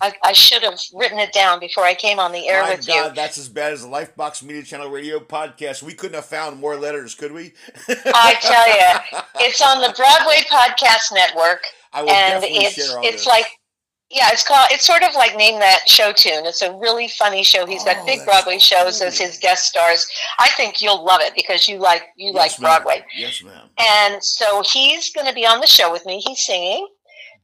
I, 0.00 0.14
I, 0.24 0.32
should 0.32 0.62
have 0.62 0.80
written 0.94 1.18
it 1.18 1.32
down 1.32 1.60
before 1.60 1.84
I 1.84 1.94
came 1.94 2.18
on 2.18 2.32
the 2.32 2.48
air 2.48 2.62
My 2.62 2.70
with 2.76 2.86
God, 2.86 3.08
you. 3.08 3.14
That's 3.14 3.36
as 3.36 3.48
bad 3.48 3.72
as 3.72 3.82
the 3.82 3.88
Lifebox 3.88 4.42
Media 4.42 4.62
Channel 4.62 4.88
Radio 4.88 5.18
podcast. 5.18 5.82
We 5.82 5.92
couldn't 5.92 6.14
have 6.14 6.24
found 6.24 6.58
more 6.58 6.76
letters, 6.76 7.14
could 7.14 7.32
we? 7.32 7.52
I 7.88 8.34
tell 8.40 8.68
you, 8.68 9.20
it's 9.46 9.60
on 9.60 9.80
the 9.80 9.92
Broadway 9.96 10.42
Podcast 10.50 11.12
Network. 11.12 11.62
I 11.92 12.02
will 12.02 12.10
and 12.10 12.44
it's, 12.44 12.78
It's 12.78 13.02
this. 13.02 13.26
like, 13.26 13.46
yeah, 14.10 14.30
it's 14.32 14.46
called. 14.46 14.68
It's 14.70 14.86
sort 14.86 15.02
of 15.02 15.14
like 15.14 15.36
name 15.36 15.60
that 15.60 15.88
show 15.88 16.12
tune. 16.12 16.46
It's 16.46 16.62
a 16.62 16.72
really 16.76 17.06
funny 17.06 17.44
show. 17.44 17.66
He's 17.66 17.84
got 17.84 17.96
oh, 18.00 18.06
big 18.06 18.24
Broadway 18.24 18.54
cool. 18.54 18.60
shows 18.60 19.02
as 19.02 19.18
his 19.18 19.38
guest 19.38 19.66
stars. 19.66 20.06
I 20.38 20.48
think 20.56 20.80
you'll 20.80 21.04
love 21.04 21.20
it 21.20 21.34
because 21.36 21.68
you 21.68 21.78
like 21.78 22.04
you 22.16 22.32
yes, 22.34 22.34
like 22.34 22.58
Broadway. 22.58 23.04
Yes, 23.16 23.42
ma'am. 23.42 23.68
And 23.78 24.24
so 24.24 24.62
he's 24.62 25.12
going 25.12 25.26
to 25.26 25.34
be 25.34 25.46
on 25.46 25.60
the 25.60 25.66
show 25.66 25.92
with 25.92 26.06
me. 26.06 26.18
He's 26.26 26.40
singing 26.40 26.88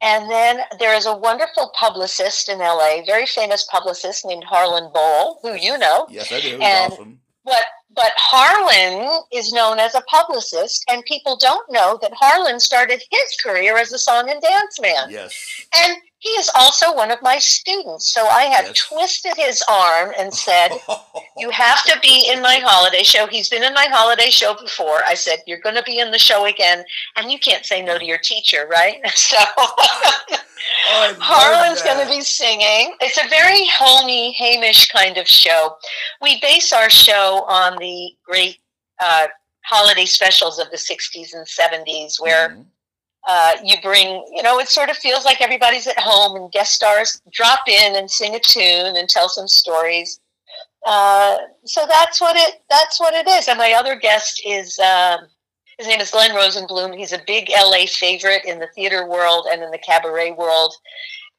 and 0.01 0.31
then 0.31 0.61
there 0.79 0.95
is 0.95 1.07
a 1.07 1.17
wonderful 1.17 1.73
publicist 1.75 2.49
in 2.49 2.59
LA, 2.59 3.03
very 3.05 3.27
famous 3.27 3.65
publicist 3.65 4.25
named 4.27 4.45
Harlan 4.45 4.91
Boll, 4.93 5.39
who 5.43 5.55
you 5.55 5.79
know. 5.79 6.07
Yes, 6.11 6.33
I 6.33 6.41
do. 6.41 6.59
And 6.61 6.93
awesome. 6.93 7.21
But 7.45 7.65
but 7.95 8.13
Harlan 8.17 9.23
is 9.33 9.53
known 9.53 9.79
as 9.79 9.95
a 9.95 10.03
publicist, 10.03 10.85
and 10.89 11.05
people 11.05 11.37
don't 11.37 11.71
know 11.71 11.99
that 12.03 12.13
Harlan 12.15 12.61
started 12.61 13.03
his 13.11 13.37
career 13.43 13.79
as 13.79 13.93
a 13.93 13.99
song 13.99 14.29
and 14.29 14.43
dance 14.43 14.81
man. 14.81 15.11
Yes. 15.11 15.67
And 15.75 15.97
he 16.27 16.33
is 16.33 16.51
also 16.57 16.93
one 16.93 17.13
of 17.13 17.23
my 17.23 17.39
students. 17.39 18.13
So 18.13 18.27
I 18.27 18.45
have 18.45 18.67
yes. 18.67 18.89
twisted 18.89 19.35
his 19.37 19.63
arm 19.71 20.13
and 20.19 20.35
said, 20.35 20.71
You 21.39 21.51
have 21.51 21.85
to 21.85 21.97
be 22.01 22.29
in 22.33 22.43
my 22.43 22.59
holiday 22.63 23.05
show. 23.05 23.29
He's 23.29 23.49
been 23.49 23.63
in 23.63 23.75
my 23.75 23.87
holiday 23.89 24.31
show 24.31 24.55
before. 24.55 25.05
I 25.07 25.15
said, 25.15 25.39
You're 25.47 25.61
going 25.61 25.77
to 25.77 25.85
be 25.85 26.01
in 26.01 26.11
the 26.11 26.19
show 26.19 26.47
again. 26.47 26.85
And 27.15 27.31
you 27.31 27.39
can't 27.39 27.65
say 27.65 27.81
no 27.81 27.97
to 27.97 28.05
your 28.05 28.19
teacher, 28.19 28.67
right? 28.69 29.01
So 29.17 29.37
Harlan's 30.89 31.83
going 31.83 32.05
to 32.05 32.13
be 32.13 32.21
singing. 32.23 32.95
It's 33.01 33.19
a 33.19 33.29
very 33.29 33.67
homey, 33.67 34.33
Hamish 34.33 34.89
kind 34.89 35.17
of 35.17 35.27
show. 35.27 35.77
We 36.21 36.41
base 36.41 36.73
our 36.73 36.91
show 36.91 37.45
on 37.49 37.77
the 37.79 38.11
great 38.25 38.59
uh, 39.01 39.27
holiday 39.65 40.07
specials 40.07 40.59
of 40.59 40.71
the 40.71 40.77
60s 40.77 41.35
and 41.35 41.47
70s 41.47 42.21
where. 42.21 42.51
Mm-hmm 42.51 42.63
uh, 43.27 43.53
you 43.65 43.77
bring, 43.83 44.25
you 44.33 44.43
know, 44.43 44.59
it 44.59 44.69
sort 44.69 44.89
of 44.89 44.97
feels 44.97 45.25
like 45.25 45.41
everybody's 45.41 45.87
at 45.87 45.99
home 45.99 46.37
and 46.37 46.53
guest 46.53 46.73
stars 46.73 47.21
drop 47.33 47.61
in 47.69 47.97
and 47.97 48.11
sing 48.11 48.35
a 48.35 48.41
tune 48.41 48.97
and 48.97 49.09
tell 49.09 49.29
some 49.29 49.49
stories. 49.49 50.21
Uh, 50.87 51.39
so 51.65 51.85
that's 51.91 52.21
what 52.21 52.37
it 52.37 52.63
that's 52.71 53.01
what 53.01 53.15
it 53.15 53.27
is. 53.27 53.49
And 53.49 53.59
my 53.59 53.73
other 53.73 53.97
guest 53.97 54.41
is 54.47 54.79
um, 54.79 55.27
his 55.79 55.89
name 55.89 56.01
is 56.01 56.13
Glenn 56.13 56.31
Rosenblum. 56.31 56.97
He's 56.97 57.13
a 57.13 57.21
big 57.27 57.51
LA 57.51 57.87
favorite 57.87 58.45
in 58.47 58.61
the 58.61 58.69
theater 58.75 59.09
world 59.09 59.49
and 59.51 59.63
in 59.63 59.73
the 59.73 59.79
cabaret 59.79 60.31
world. 60.33 60.73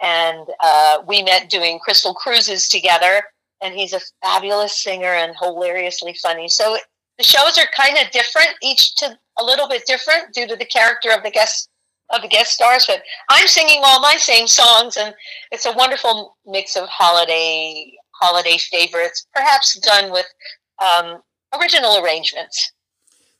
And 0.02 0.46
uh, 0.62 1.00
we 1.08 1.24
met 1.24 1.50
doing 1.50 1.80
Crystal 1.80 2.14
Cruises 2.14 2.68
together. 2.68 3.24
And 3.64 3.74
he's 3.74 3.94
a 3.94 4.02
fabulous 4.22 4.84
singer 4.84 5.14
and 5.14 5.34
hilariously 5.42 6.16
funny. 6.22 6.48
So 6.48 6.78
the 7.18 7.24
shows 7.24 7.58
are 7.58 7.66
kind 7.76 7.98
of 7.98 8.12
different, 8.12 8.50
each 8.62 8.94
to 8.98 9.18
a 9.40 9.44
little 9.44 9.68
bit 9.68 9.84
different 9.88 10.34
due 10.34 10.48
to 10.48 10.56
the 10.56 10.66
character 10.66 11.10
of 11.12 11.24
the 11.24 11.32
guest 11.32 11.70
of 12.12 12.22
the 12.22 12.28
guest 12.28 12.52
stars, 12.54 12.86
but 12.88 13.02
I'm 13.30 13.48
singing 13.48 13.82
all 13.84 14.00
my 14.00 14.16
same 14.18 14.48
songs, 14.48 14.98
and 14.98 15.14
it's 15.52 15.66
a 15.66 15.74
wonderful 15.74 16.38
mix 16.46 16.76
of 16.76 16.88
holiday 16.88 17.92
holiday 18.20 18.58
favorites, 18.58 19.28
perhaps 19.34 19.78
done 19.80 20.12
with 20.12 20.26
um, 20.82 21.22
original 21.60 22.04
arrangements. 22.04 22.74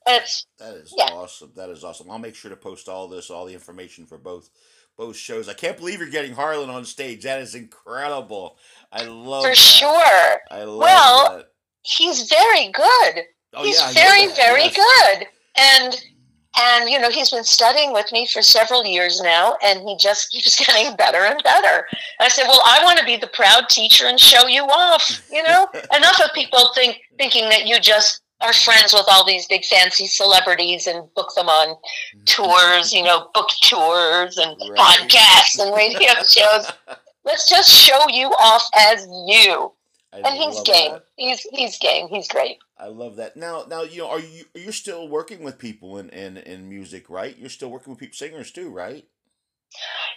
It's, 0.06 0.46
that 0.60 0.76
is 0.76 0.94
yeah. 0.96 1.10
awesome. 1.12 1.52
That 1.56 1.70
is 1.70 1.84
awesome. 1.84 2.10
I'll 2.10 2.20
make 2.20 2.36
sure 2.36 2.50
to 2.50 2.56
post 2.56 2.88
all 2.88 3.08
this, 3.08 3.30
all 3.30 3.46
the 3.46 3.54
information 3.54 4.06
for 4.06 4.18
both 4.18 4.50
both 4.98 5.16
shows. 5.16 5.48
I 5.48 5.54
can't 5.54 5.78
believe 5.78 6.00
you're 6.00 6.10
getting 6.10 6.34
Harlan 6.34 6.70
on 6.70 6.84
stage. 6.84 7.24
That 7.24 7.42
is 7.42 7.54
incredible. 7.56 8.58
I 8.92 9.04
love 9.04 9.44
for 9.44 9.50
that. 9.50 9.58
sure. 9.58 10.40
I 10.50 10.64
love 10.64 10.80
well, 10.80 11.38
that. 11.38 11.48
he's 11.84 12.30
very 12.30 12.72
good. 12.72 13.24
Oh, 13.54 13.64
he's 13.64 13.80
yeah, 13.80 13.92
very, 13.92 14.28
very 14.34 14.64
yes. 14.64 14.76
good, 14.76 15.28
and 15.58 16.04
and, 16.60 16.90
you 16.90 17.00
know, 17.00 17.10
he's 17.10 17.32
been 17.32 17.44
studying 17.44 17.94
with 17.94 18.12
me 18.12 18.26
for 18.26 18.42
several 18.42 18.86
years 18.86 19.22
now, 19.22 19.58
and 19.64 19.88
he 19.88 19.96
just 19.98 20.30
keeps 20.32 20.58
getting 20.58 20.96
better 20.96 21.20
and 21.20 21.42
better. 21.44 21.88
And 21.92 22.26
I 22.26 22.30
said, 22.30 22.48
Well, 22.48 22.62
I 22.66 22.84
want 22.84 23.00
to 23.00 23.06
be 23.06 23.18
the 23.18 23.28
proud 23.28 23.70
teacher 23.70 24.08
and 24.08 24.20
show 24.20 24.48
you 24.48 24.64
off. 24.64 25.22
You 25.32 25.44
know, 25.44 25.68
enough 25.96 26.20
of 26.24 26.34
people 26.34 26.72
think 26.74 27.00
thinking 27.18 27.50
that 27.50 27.68
you 27.68 27.80
just 27.80 28.22
are 28.42 28.54
friends 28.54 28.94
with 28.94 29.06
all 29.12 29.26
these 29.26 29.48
big 29.48 29.66
fancy 29.66 30.06
celebrities 30.06 30.86
and 30.86 31.12
book 31.16 31.34
them 31.36 31.48
on 31.48 31.76
tours, 32.26 32.94
you 32.94 33.04
know, 33.04 33.30
book 33.34 33.50
tours 33.64 34.38
and 34.38 34.56
right. 34.70 34.78
podcasts 34.78 35.60
and 35.60 35.76
radio 35.76 36.14
shows. 36.24 36.72
Let's 37.26 37.50
just 37.50 37.70
show 37.70 38.08
you 38.10 38.28
off 38.28 38.68
as 38.76 39.08
you. 39.28 39.72
I 40.14 40.20
and 40.20 40.38
he's 40.38 40.62
game. 40.62 40.94
That. 40.94 41.04
He's 41.18 41.42
he's 41.52 41.78
game. 41.78 42.08
He's 42.10 42.28
great. 42.28 42.58
I 42.80 42.88
love 42.88 43.16
that. 43.16 43.36
Now, 43.36 43.66
now 43.68 43.82
you 43.82 44.00
know, 44.00 44.10
are 44.10 44.20
you 44.20 44.46
you're 44.54 44.72
still 44.72 45.08
working 45.08 45.44
with 45.44 45.58
people 45.58 45.98
in, 45.98 46.10
in 46.10 46.38
in 46.38 46.70
music, 46.70 47.10
right? 47.10 47.38
You're 47.38 47.50
still 47.50 47.70
working 47.70 47.92
with 47.92 48.00
people, 48.00 48.16
singers 48.16 48.52
too, 48.52 48.70
right? 48.70 49.06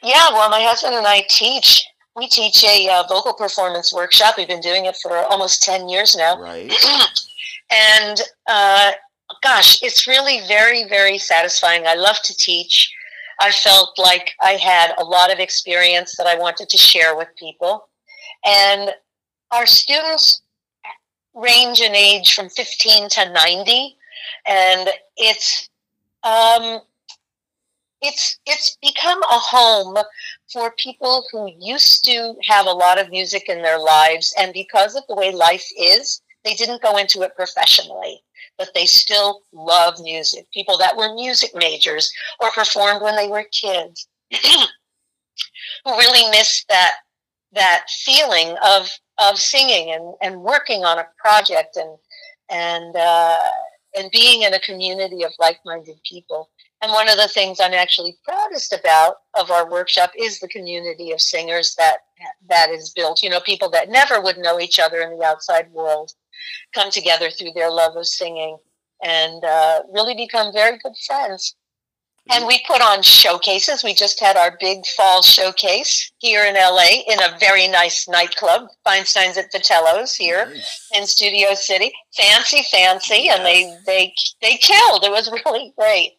Yeah. 0.03 0.31
Well, 0.31 0.51
my 0.51 0.61
husband 0.63 0.95
and 0.95 1.07
I 1.07 1.25
teach. 1.29 1.85
We 2.17 2.29
teach 2.29 2.65
a 2.65 2.89
uh, 2.89 3.05
vocal 3.09 3.33
performance 3.33 3.95
workshop. 3.95 4.35
We've 4.37 4.49
been 4.49 4.61
doing 4.61 4.85
it 4.87 4.97
for 5.01 5.17
almost 5.17 5.63
ten 5.63 5.89
years 5.89 6.17
now. 6.17 6.41
Right. 6.41 6.73
and 7.71 8.21
uh, 8.47 8.93
gosh, 9.43 9.83
it's 9.83 10.07
really 10.07 10.41
very 10.47 10.87
very 10.89 11.19
satisfying. 11.19 11.87
I 11.87 11.95
love 11.95 12.17
to 12.25 12.37
teach. 12.37 12.93
I 13.41 13.51
felt 13.53 13.99
like 13.99 14.33
I 14.43 14.53
had 14.53 14.93
a 14.99 15.05
lot 15.05 15.33
of 15.33 15.39
experience 15.39 16.17
that 16.17 16.27
I 16.27 16.37
wanted 16.37 16.69
to 16.69 16.77
share 16.77 17.17
with 17.17 17.29
people, 17.39 17.89
and 18.45 18.91
our 19.51 19.65
students 19.65 20.43
range 21.35 21.81
in 21.81 21.95
age 21.95 22.35
from 22.35 22.49
15 22.49 23.09
to 23.11 23.33
90 23.33 23.97
and 24.47 24.89
it's 25.17 25.69
um, 26.23 26.81
it's 28.03 28.39
it's 28.47 28.77
become 28.83 29.23
a 29.23 29.39
home 29.39 29.97
for 30.53 30.73
people 30.79 31.25
who 31.31 31.51
used 31.59 32.05
to 32.05 32.35
have 32.43 32.67
a 32.67 32.71
lot 32.71 33.01
of 33.01 33.11
music 33.11 33.49
in 33.49 33.63
their 33.63 33.79
lives. 33.79 34.35
And 34.39 34.53
because 34.53 34.97
of 34.97 35.05
the 35.09 35.15
way 35.15 35.33
life 35.33 35.67
is 35.79 36.21
they 36.45 36.55
didn't 36.55 36.83
go 36.83 36.97
into 36.97 37.23
it 37.23 37.37
professionally 37.37 38.23
but 38.61 38.75
they 38.75 38.85
still 38.85 39.41
love 39.55 39.95
music. 40.03 40.47
People 40.53 40.77
that 40.77 40.95
were 40.95 41.15
music 41.15 41.51
majors 41.55 42.13
or 42.41 42.51
performed 42.51 43.01
when 43.01 43.17
they 43.17 43.27
were 43.27 43.45
kids 43.51 44.07
who 44.31 44.61
really 45.87 46.31
miss 46.31 46.67
that 46.69 46.97
that 47.53 47.87
feeling 48.05 48.57
of 48.65 48.91
of 49.19 49.39
singing 49.39 49.93
and, 49.93 50.15
and 50.23 50.43
working 50.43 50.85
on 50.85 50.99
a 50.99 51.07
project 51.19 51.77
and 51.77 51.97
and 52.51 52.97
uh, 52.97 53.37
and 53.97 54.11
being 54.11 54.43
in 54.43 54.55
a 54.55 54.61
community 54.61 55.25
of 55.25 55.33
like-minded 55.39 55.97
people. 56.09 56.49
And 56.83 56.93
one 56.93 57.11
of 57.11 57.17
the 57.19 57.29
things 57.29 57.61
I'm 57.61 57.75
actually 57.75 58.17
proudest 58.25 58.73
about 58.73 59.17
of 59.39 59.51
our 59.51 59.71
workshop 59.71 60.13
is 60.19 60.41
the 60.41 60.49
community 60.49 61.13
of 61.13 61.21
singers 61.21 61.75
that 61.77 61.99
that 62.49 62.71
is 62.71 62.91
built. 62.91 63.23
You 63.23 63.31
know, 63.31 63.41
people 63.41 63.71
that 63.71 63.91
never 63.91 64.21
would 64.21 64.39
know 64.39 64.61
each 64.61 64.79
other 64.79 65.01
in 65.01 65.19
the 65.19 65.25
outside 65.25 65.71
world 65.73 66.13
come 66.75 66.91
together 66.91 67.31
through 67.31 67.53
their 67.55 67.71
love 67.71 67.97
of 67.97 68.07
singing 68.07 68.57
and 69.03 69.45
uh, 69.45 69.83
really 69.93 70.15
become 70.15 70.53
very 70.53 70.79
good 70.79 70.95
friends. 71.07 71.55
And 72.33 72.47
we 72.47 72.63
put 72.67 72.81
on 72.81 73.03
showcases. 73.03 73.83
We 73.83 73.93
just 73.93 74.21
had 74.21 74.37
our 74.37 74.57
big 74.61 74.87
fall 74.97 75.23
showcase 75.23 76.13
here 76.19 76.45
in 76.45 76.55
LA 76.55 77.03
in 77.09 77.19
a 77.21 77.37
very 77.41 77.67
nice 77.67 78.09
nightclub, 78.09 78.69
Feinstein's 78.85 79.37
at 79.37 79.53
Vitello's 79.53 80.15
here 80.15 80.47
nice. 80.47 80.89
in 80.95 81.07
Studio 81.07 81.55
City. 81.55 81.93
Fancy, 82.17 82.63
fancy, 82.71 83.23
yes. 83.25 83.37
and 83.37 83.47
they 83.47 83.77
they 83.87 84.15
they 84.41 84.57
killed. 84.57 85.05
It 85.05 85.11
was 85.11 85.31
really 85.45 85.73
great. 85.77 86.13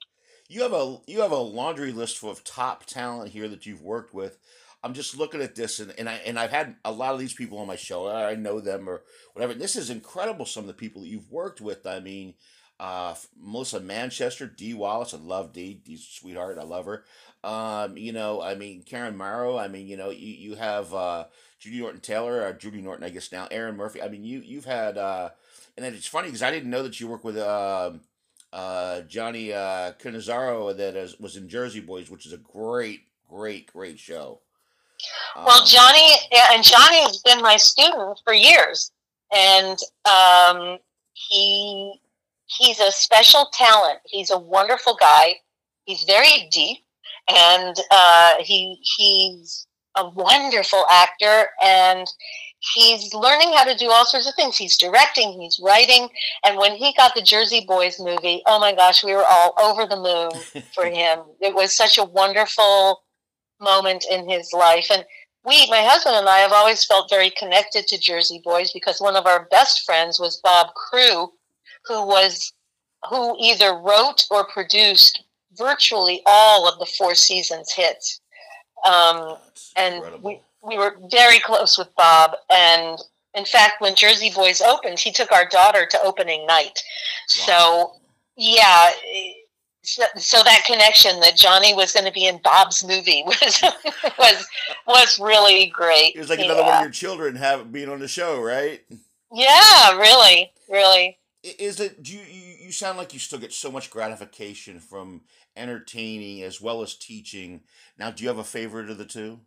You 0.50 0.64
have 0.64 0.74
a 0.74 0.98
you 1.08 1.22
have 1.22 1.32
a 1.32 1.38
laundry 1.38 1.94
list 1.94 2.22
of 2.24 2.44
top 2.44 2.86
talent 2.86 3.32
here 3.32 3.48
that 3.48 3.66
you've 3.66 3.82
worked 3.82 4.14
with. 4.14 4.38
I'm 4.84 4.94
just 4.94 5.16
looking 5.16 5.42
at 5.42 5.56
this, 5.56 5.80
and, 5.80 5.94
and 5.98 6.10
I 6.10 6.16
and 6.26 6.38
I've 6.38 6.50
had 6.50 6.76
a 6.84 6.92
lot 6.92 7.14
of 7.14 7.20
these 7.20 7.34
people 7.34 7.60
on 7.60 7.68
my 7.68 7.76
show. 7.76 8.10
I 8.10 8.36
know 8.36 8.60
them 8.60 8.90
or 8.90 9.04
whatever. 9.34 9.54
This 9.54 9.78
is 9.78 9.90
incredible. 9.90 10.46
Some 10.46 10.64
of 10.64 10.68
the 10.68 10.74
people 10.74 11.04
that 11.04 11.08
you've 11.08 11.32
worked 11.32 11.62
with. 11.62 11.86
I 11.86 12.00
mean, 12.02 12.34
uh, 12.82 13.14
Melissa 13.40 13.80
Manchester, 13.80 14.48
Dee 14.48 14.74
Wallace, 14.74 15.14
I 15.14 15.18
love 15.18 15.54
Dee, 15.54 15.76
Dee's 15.76 16.04
sweetheart, 16.04 16.58
I 16.58 16.64
love 16.64 16.86
her. 16.86 17.06
Um, 17.44 17.96
you 17.96 18.12
know, 18.12 18.42
I 18.42 18.56
mean, 18.56 18.82
Karen 18.82 19.16
Morrow, 19.16 19.56
I 19.56 19.68
mean, 19.68 19.88
you 19.88 19.98
know, 19.98 20.10
you, 20.10 20.34
you 20.34 20.56
have 20.56 20.92
uh, 20.92 21.26
Judy 21.60 21.80
Norton 21.80 22.02
Taylor, 22.02 22.42
or 22.42 22.54
Judy 22.54 22.82
Norton, 22.82 23.06
I 23.06 23.10
guess 23.10 23.32
now, 23.32 23.48
Erin 23.52 23.78
Murphy. 23.78 24.02
I 24.02 24.10
mean, 24.10 24.24
you, 24.24 24.40
you've 24.40 24.66
had, 24.66 24.98
uh, 24.98 25.30
and 25.78 25.86
then 25.86 25.94
it's 25.94 26.08
funny 26.08 26.28
because 26.28 26.42
I 26.42 26.50
didn't 26.50 26.72
know 26.72 26.82
that 26.82 27.00
you 27.00 27.08
work 27.08 27.24
with 27.24 27.38
uh, 27.38 27.92
uh, 28.52 29.02
Johnny 29.02 29.54
uh, 29.54 29.94
Cannizzaro 30.02 30.76
that 30.76 30.96
is, 30.96 31.20
was 31.20 31.38
in 31.38 31.48
Jersey 31.48 31.82
Boys, 31.82 32.10
which 32.10 32.26
is 32.26 32.34
a 32.34 32.38
great, 32.38 33.02
great, 33.30 33.72
great 33.72 34.00
show. 34.00 34.40
Well, 35.36 35.62
um, 35.62 35.68
Johnny, 35.68 36.10
and 36.52 36.64
Johnny 36.64 37.02
has 37.02 37.22
been 37.24 37.42
my 37.42 37.58
student 37.58 38.20
for 38.24 38.34
years. 38.34 38.92
And 39.32 39.78
um, 40.06 40.80
he 41.14 42.00
he's 42.58 42.80
a 42.80 42.92
special 42.92 43.50
talent. 43.54 44.00
He's 44.06 44.32
a 44.32 44.40
wonderful 44.40 44.98
guy. 45.00 45.36
He's 45.86 46.04
very 46.04 46.50
deep, 46.52 46.80
and 47.30 47.76
uh, 47.90 48.36
he 48.40 48.80
he's 48.98 49.68
a 49.98 50.10
wonderful 50.10 50.86
actor, 50.92 51.48
and 51.64 52.08
he's 52.60 53.14
learning 53.14 53.54
how 53.54 53.64
to 53.64 53.76
do 53.76 53.90
all 53.90 54.06
sorts 54.06 54.28
of 54.28 54.36
things. 54.36 54.58
He's 54.58 54.78
directing, 54.78 55.40
he's 55.40 55.60
writing, 55.62 56.10
and 56.46 56.58
when 56.58 56.76
he 56.76 56.94
got 56.96 57.16
the 57.16 57.22
Jersey 57.22 57.66
Boys 57.68 58.00
movie, 58.00 58.42
oh 58.46 58.60
my 58.60 58.74
gosh, 58.74 59.04
we 59.04 59.14
were 59.14 59.26
all 59.28 59.54
over 59.60 59.86
the 59.86 59.98
moon 59.98 60.64
for 60.74 60.86
him. 60.94 61.20
It 61.42 61.56
was 61.56 61.76
such 61.76 61.98
a 61.98 62.04
wonderful 62.04 63.04
moment 63.60 64.06
in 64.10 64.30
his 64.30 64.54
life, 64.54 64.88
and 64.92 65.06
we, 65.44 65.68
my 65.72 65.82
husband 65.82 66.16
and 66.16 66.30
I, 66.30 66.40
have 66.40 66.52
always 66.52 66.86
felt 66.86 67.10
very 67.10 67.32
connected 67.32 67.88
to 67.88 67.98
Jersey 67.98 68.40
Boys 68.44 68.72
because 68.72 69.02
one 69.02 69.16
of 69.16 69.26
our 69.26 69.48
best 69.50 69.84
friends 69.86 70.20
was 70.20 70.40
Bob 70.44 70.68
Crewe, 70.76 71.32
who 71.86 72.06
was 72.06 72.54
who 73.10 73.36
either 73.40 73.74
wrote 73.74 74.26
or 74.30 74.46
produced 74.46 75.24
virtually 75.58 76.22
all 76.26 76.68
of 76.68 76.80
the 76.80 76.86
Four 76.86 77.16
Seasons 77.16 77.72
hits. 77.72 78.22
Um, 78.86 79.38
and 79.76 80.04
we, 80.24 80.40
we 80.64 80.78
were 80.78 80.96
very 81.12 81.40
close 81.40 81.78
with 81.78 81.94
Bob. 81.96 82.32
And 82.54 83.00
in 83.34 83.46
fact, 83.46 83.82
when 83.82 83.96
Jersey 83.96 84.30
Boys 84.30 84.62
opened, 84.62 85.00
he 85.00 85.12
took 85.12 85.32
our 85.32 85.48
daughter 85.48 85.86
to 85.86 86.02
opening 86.04 86.46
night. 86.46 86.80
Wow. 87.40 87.46
So, 87.46 87.94
yeah, 88.38 88.92
so, 89.84 90.04
so 90.18 90.44
that 90.44 90.64
connection 90.66 91.20
that 91.22 91.36
Johnny 91.36 91.74
was 91.74 91.92
going 91.92 92.06
to 92.06 92.12
be 92.12 92.28
in 92.28 92.40
Bob's 92.44 92.84
movie 92.84 93.24
was 93.26 93.64
was 94.18 94.48
was 94.88 95.20
really 95.20 95.68
great. 95.68 96.16
It 96.16 96.20
was 96.20 96.30
like 96.30 96.40
yeah. 96.40 96.46
another 96.46 96.64
one 96.64 96.74
of 96.74 96.82
your 96.82 96.92
children 96.92 97.36
have 97.36 97.72
being 97.72 97.90
on 97.90 98.00
the 98.00 98.08
show, 98.08 98.40
right? 98.42 98.82
Yeah, 99.34 99.98
really, 99.98 100.52
really. 100.70 101.18
Is 101.44 101.80
it? 101.80 102.04
Do 102.04 102.14
you, 102.14 102.22
you 102.66 102.72
sound 102.72 102.98
like 102.98 103.14
you 103.14 103.20
still 103.20 103.40
get 103.40 103.54
so 103.54 103.72
much 103.72 103.90
gratification 103.90 104.80
from 104.80 105.22
entertaining 105.56 106.44
as 106.44 106.62
well 106.62 106.84
as 106.84 106.96
teaching? 106.96 107.62
Now, 107.98 108.12
do 108.12 108.24
you 108.24 108.30
have 108.30 108.38
a 108.38 108.44
favorite 108.44 108.90
of 108.92 109.00
the 109.00 109.06
two? 109.06 109.40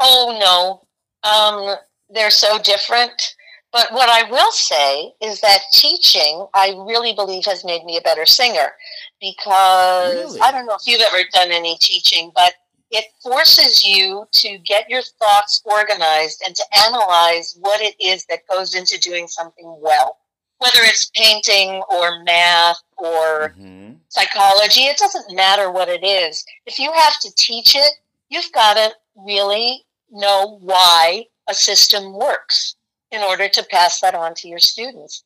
Oh 0.00 0.38
no, 0.40 1.28
um, 1.28 1.76
they're 2.08 2.30
so 2.30 2.58
different. 2.58 3.34
But 3.72 3.92
what 3.92 4.08
I 4.08 4.30
will 4.30 4.50
say 4.52 5.12
is 5.20 5.40
that 5.42 5.58
teaching, 5.74 6.46
I 6.54 6.70
really 6.86 7.12
believe, 7.12 7.44
has 7.44 7.64
made 7.64 7.84
me 7.84 7.98
a 7.98 8.00
better 8.00 8.24
singer 8.24 8.72
because 9.20 10.14
really? 10.14 10.40
I 10.40 10.52
don't 10.52 10.66
know 10.66 10.76
if 10.76 10.86
you've 10.86 11.02
ever 11.02 11.22
done 11.32 11.50
any 11.50 11.76
teaching, 11.78 12.32
but 12.34 12.54
it 12.90 13.04
forces 13.22 13.84
you 13.84 14.24
to 14.32 14.58
get 14.58 14.88
your 14.88 15.02
thoughts 15.02 15.62
organized 15.66 16.42
and 16.46 16.56
to 16.56 16.64
analyze 16.86 17.58
what 17.60 17.82
it 17.82 17.94
is 18.00 18.24
that 18.26 18.46
goes 18.50 18.74
into 18.74 18.98
doing 18.98 19.28
something 19.28 19.76
well. 19.82 20.16
Whether 20.58 20.80
it's 20.82 21.10
painting 21.14 21.82
or 21.90 22.22
math 22.24 22.80
or 22.96 23.50
mm-hmm. 23.50 23.92
psychology, 24.08 24.82
it 24.82 24.98
doesn't 24.98 25.36
matter 25.36 25.70
what 25.70 25.88
it 25.88 26.04
is. 26.04 26.44
If 26.66 26.78
you 26.78 26.92
have 26.92 27.18
to 27.20 27.32
teach 27.36 27.76
it, 27.76 27.92
you've 28.28 28.52
got 28.52 28.74
to 28.74 28.90
really 29.16 29.84
know 30.10 30.58
why 30.60 31.26
a 31.48 31.54
system 31.54 32.12
works 32.12 32.76
in 33.10 33.22
order 33.22 33.48
to 33.48 33.66
pass 33.70 34.00
that 34.00 34.14
on 34.14 34.34
to 34.34 34.48
your 34.48 34.58
students. 34.58 35.24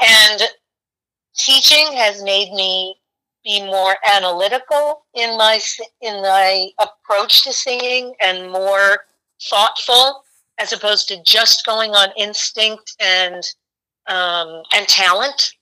And 0.00 0.42
teaching 1.36 1.92
has 1.94 2.22
made 2.22 2.52
me 2.52 2.96
be 3.44 3.64
more 3.64 3.96
analytical 4.14 5.06
in 5.14 5.36
my 5.38 5.58
in 6.00 6.20
my 6.22 6.68
approach 6.78 7.42
to 7.44 7.52
singing 7.52 8.14
and 8.20 8.50
more 8.50 8.98
thoughtful 9.48 10.24
as 10.58 10.72
opposed 10.72 11.08
to 11.08 11.22
just 11.22 11.64
going 11.64 11.92
on 11.92 12.08
instinct 12.16 12.94
and 13.00 13.42
um, 14.08 14.62
and 14.74 14.86
talent 14.88 15.52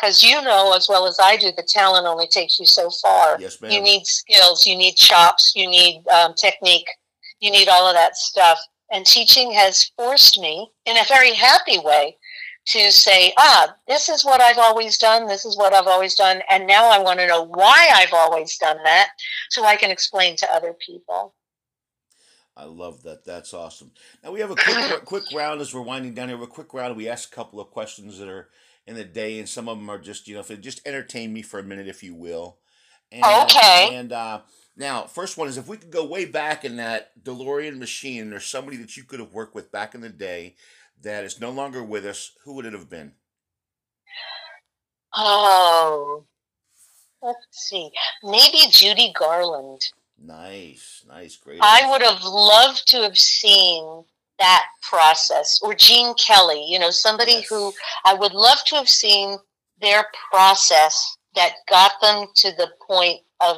because 0.00 0.22
you 0.22 0.40
know 0.42 0.72
as 0.74 0.88
well 0.88 1.06
as 1.06 1.18
I 1.22 1.36
do 1.36 1.52
the 1.56 1.66
talent 1.66 2.06
only 2.06 2.26
takes 2.26 2.58
you 2.58 2.66
so 2.66 2.90
far. 2.90 3.36
Yes, 3.38 3.60
ma'am. 3.60 3.70
You 3.70 3.82
need 3.82 4.06
skills, 4.06 4.66
you 4.66 4.76
need 4.76 4.96
chops, 4.96 5.52
you 5.54 5.68
need 5.68 6.02
um, 6.08 6.34
technique, 6.34 6.88
you 7.40 7.50
need 7.50 7.68
all 7.68 7.86
of 7.86 7.94
that 7.94 8.16
stuff. 8.16 8.58
And 8.92 9.06
teaching 9.06 9.52
has 9.52 9.90
forced 9.96 10.40
me 10.40 10.68
in 10.86 10.96
a 10.96 11.04
very 11.08 11.34
happy 11.34 11.78
way 11.78 12.16
to 12.66 12.90
say, 12.92 13.32
ah, 13.38 13.74
this 13.88 14.08
is 14.08 14.24
what 14.24 14.40
I've 14.40 14.58
always 14.58 14.98
done, 14.98 15.26
this 15.26 15.44
is 15.44 15.56
what 15.56 15.72
I've 15.72 15.86
always 15.86 16.14
done, 16.14 16.42
and 16.48 16.66
now 16.66 16.88
I 16.88 16.98
want 16.98 17.18
to 17.20 17.26
know 17.26 17.44
why 17.44 17.88
I've 17.94 18.12
always 18.12 18.56
done 18.58 18.78
that 18.84 19.10
so 19.50 19.64
I 19.64 19.76
can 19.76 19.90
explain 19.90 20.36
to 20.36 20.54
other 20.54 20.74
people. 20.84 21.34
I 22.56 22.64
love 22.64 23.02
that. 23.04 23.24
That's 23.24 23.54
awesome. 23.54 23.92
Now 24.22 24.32
we 24.32 24.40
have 24.40 24.50
a 24.50 24.56
quick 24.56 25.04
quick 25.04 25.24
round 25.34 25.60
as 25.60 25.74
we're 25.74 25.82
winding 25.82 26.14
down 26.14 26.28
here. 26.28 26.42
A 26.42 26.46
quick 26.46 26.74
round. 26.74 26.96
We 26.96 27.08
ask 27.08 27.32
a 27.32 27.34
couple 27.34 27.60
of 27.60 27.70
questions 27.70 28.18
that 28.18 28.28
are 28.28 28.48
in 28.86 28.96
the 28.96 29.04
day, 29.04 29.38
and 29.38 29.48
some 29.48 29.68
of 29.68 29.78
them 29.78 29.88
are 29.88 29.98
just 29.98 30.28
you 30.28 30.34
know, 30.34 30.40
if 30.40 30.50
it 30.50 30.60
just 30.60 30.86
entertain 30.86 31.32
me 31.32 31.42
for 31.42 31.58
a 31.58 31.64
minute, 31.64 31.88
if 31.88 32.02
you 32.02 32.14
will. 32.14 32.58
And, 33.12 33.24
okay. 33.44 33.90
And 33.92 34.12
uh, 34.12 34.40
now, 34.76 35.04
first 35.04 35.36
one 35.36 35.48
is 35.48 35.58
if 35.58 35.68
we 35.68 35.76
could 35.76 35.90
go 35.90 36.04
way 36.04 36.24
back 36.24 36.64
in 36.64 36.76
that 36.76 37.22
DeLorean 37.22 37.78
machine, 37.78 38.30
there's 38.30 38.46
somebody 38.46 38.76
that 38.78 38.96
you 38.96 39.02
could 39.02 39.20
have 39.20 39.34
worked 39.34 39.54
with 39.54 39.72
back 39.72 39.94
in 39.94 40.00
the 40.00 40.08
day 40.08 40.56
that 41.02 41.24
is 41.24 41.40
no 41.40 41.50
longer 41.50 41.82
with 41.82 42.06
us. 42.06 42.32
Who 42.44 42.54
would 42.54 42.66
it 42.66 42.72
have 42.72 42.88
been? 42.88 43.12
Oh, 45.14 46.24
let's 47.20 47.38
see. 47.50 47.90
Maybe 48.22 48.58
Judy 48.70 49.12
Garland. 49.18 49.82
Nice, 50.22 51.04
nice, 51.08 51.36
great. 51.36 51.60
I 51.62 51.90
would 51.90 52.02
have 52.02 52.22
loved 52.22 52.86
to 52.88 52.98
have 53.02 53.16
seen 53.16 54.04
that 54.38 54.66
process, 54.82 55.60
or 55.62 55.74
Gene 55.74 56.14
Kelly. 56.14 56.64
You 56.68 56.78
know, 56.78 56.90
somebody 56.90 57.32
yes. 57.32 57.48
who 57.48 57.72
I 58.04 58.14
would 58.14 58.32
love 58.32 58.58
to 58.66 58.76
have 58.76 58.88
seen 58.88 59.38
their 59.80 60.06
process 60.30 61.16
that 61.34 61.52
got 61.68 61.92
them 62.02 62.26
to 62.36 62.52
the 62.52 62.68
point 62.86 63.20
of 63.40 63.56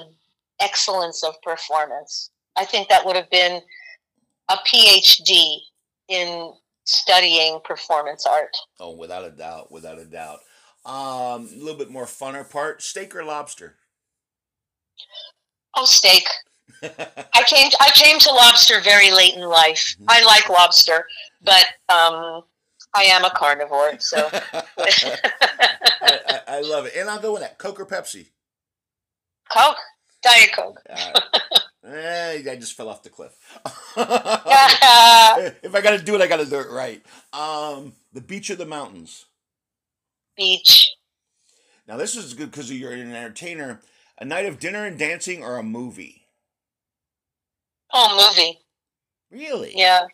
excellence 0.60 1.24
of 1.24 1.40
performance. 1.42 2.30
I 2.56 2.64
think 2.64 2.88
that 2.88 3.04
would 3.04 3.16
have 3.16 3.30
been 3.30 3.60
a 4.48 4.56
PhD 4.66 5.56
in 6.08 6.52
studying 6.84 7.60
performance 7.64 8.26
art. 8.26 8.56
Oh, 8.78 8.94
without 8.94 9.24
a 9.24 9.30
doubt, 9.30 9.72
without 9.72 9.98
a 9.98 10.04
doubt. 10.04 10.40
Um, 10.84 11.48
a 11.52 11.56
little 11.56 11.78
bit 11.78 11.90
more 11.90 12.06
funner 12.06 12.48
part: 12.48 12.82
steak 12.82 13.16
or 13.16 13.24
lobster? 13.24 13.76
Oh, 15.74 15.86
steak. 15.86 16.24
I 16.82 17.42
came. 17.46 17.70
I 17.80 17.90
came 17.94 18.18
to 18.18 18.30
lobster 18.30 18.80
very 18.80 19.10
late 19.10 19.34
in 19.34 19.42
life. 19.42 19.96
Mm-hmm. 19.96 20.06
I 20.08 20.24
like 20.24 20.48
lobster, 20.48 21.06
but 21.42 21.64
um, 21.88 22.42
I 22.94 23.04
am 23.04 23.24
a 23.24 23.30
carnivore, 23.30 23.98
so. 23.98 24.28
I, 24.32 24.62
I, 26.02 26.40
I, 26.48 26.60
love 26.60 26.86
it, 26.86 26.94
and 26.96 27.08
I'll 27.08 27.20
go 27.20 27.32
with 27.32 27.42
that. 27.42 27.58
Coke 27.58 27.80
or 27.80 27.86
Pepsi? 27.86 28.26
Coke. 29.52 29.76
Diet 30.22 30.52
Coke. 30.54 30.80
uh, 30.88 31.20
eh, 31.86 32.42
I 32.48 32.56
just 32.56 32.74
fell 32.74 32.88
off 32.88 33.02
the 33.02 33.10
cliff. 33.10 33.32
if 33.96 35.74
I 35.74 35.80
got 35.80 35.98
to 35.98 36.04
do 36.04 36.14
it, 36.14 36.20
I 36.20 36.26
got 36.28 36.38
to 36.38 36.46
do 36.46 36.60
it 36.60 36.70
right. 36.70 37.02
Um, 37.32 37.94
the 38.12 38.20
beach 38.20 38.50
or 38.50 38.56
the 38.56 38.66
mountains? 38.66 39.26
Beach. 40.36 40.92
Now 41.88 41.96
this 41.96 42.16
is 42.16 42.34
good 42.34 42.50
because 42.50 42.70
you're 42.72 42.92
an 42.92 43.12
entertainer. 43.12 43.80
A 44.18 44.24
night 44.24 44.46
of 44.46 44.60
dinner 44.60 44.86
and 44.86 44.98
dancing 44.98 45.42
or 45.42 45.56
a 45.56 45.62
movie? 45.62 46.21
Oh, 47.92 48.30
movie. 48.30 48.58
Really? 49.30 49.72
Yeah. 49.74 50.06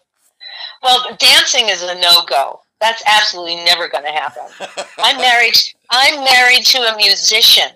Well, 0.83 1.17
dancing 1.19 1.69
is 1.69 1.83
a 1.83 1.95
no 2.01 2.23
go. 2.29 2.61
That's 2.81 3.03
absolutely 3.07 3.57
never 3.57 3.89
going 3.89 4.05
to 4.05 4.11
happen. 4.11 4.43
I'm 4.99 5.17
married. 5.17 5.55
I'm 5.91 6.23
married 6.25 6.65
to 6.67 6.79
a 6.79 6.97
musician 6.97 7.71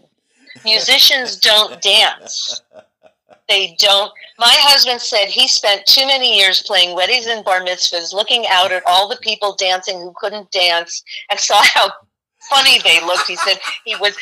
musicians 0.65 1.37
don't 1.37 1.81
dance. 1.81 2.63
They 3.49 3.77
don't. 3.79 4.13
My 4.39 4.55
husband 4.59 5.01
said 5.01 5.27
he 5.27 5.49
spent 5.49 5.87
too 5.87 6.07
many 6.07 6.39
years 6.39 6.63
playing 6.63 6.95
weddings 6.95 7.27
and 7.27 7.45
bar 7.45 7.61
mitzvahs, 7.61 8.13
looking 8.13 8.47
out 8.49 8.73
at 8.73 8.83
all 8.87 9.09
the 9.09 9.19
people 9.21 9.57
dancing 9.59 10.01
who 10.01 10.15
couldn't 10.17 10.51
dance, 10.51 11.03
and 11.31 11.39
saw 11.39 11.63
how 11.63 11.91
funny 12.51 12.79
they 12.83 13.01
looked. 13.05 13.29
He 13.29 13.37
said 13.37 13.59
he 13.85 13.97
was. 13.97 14.17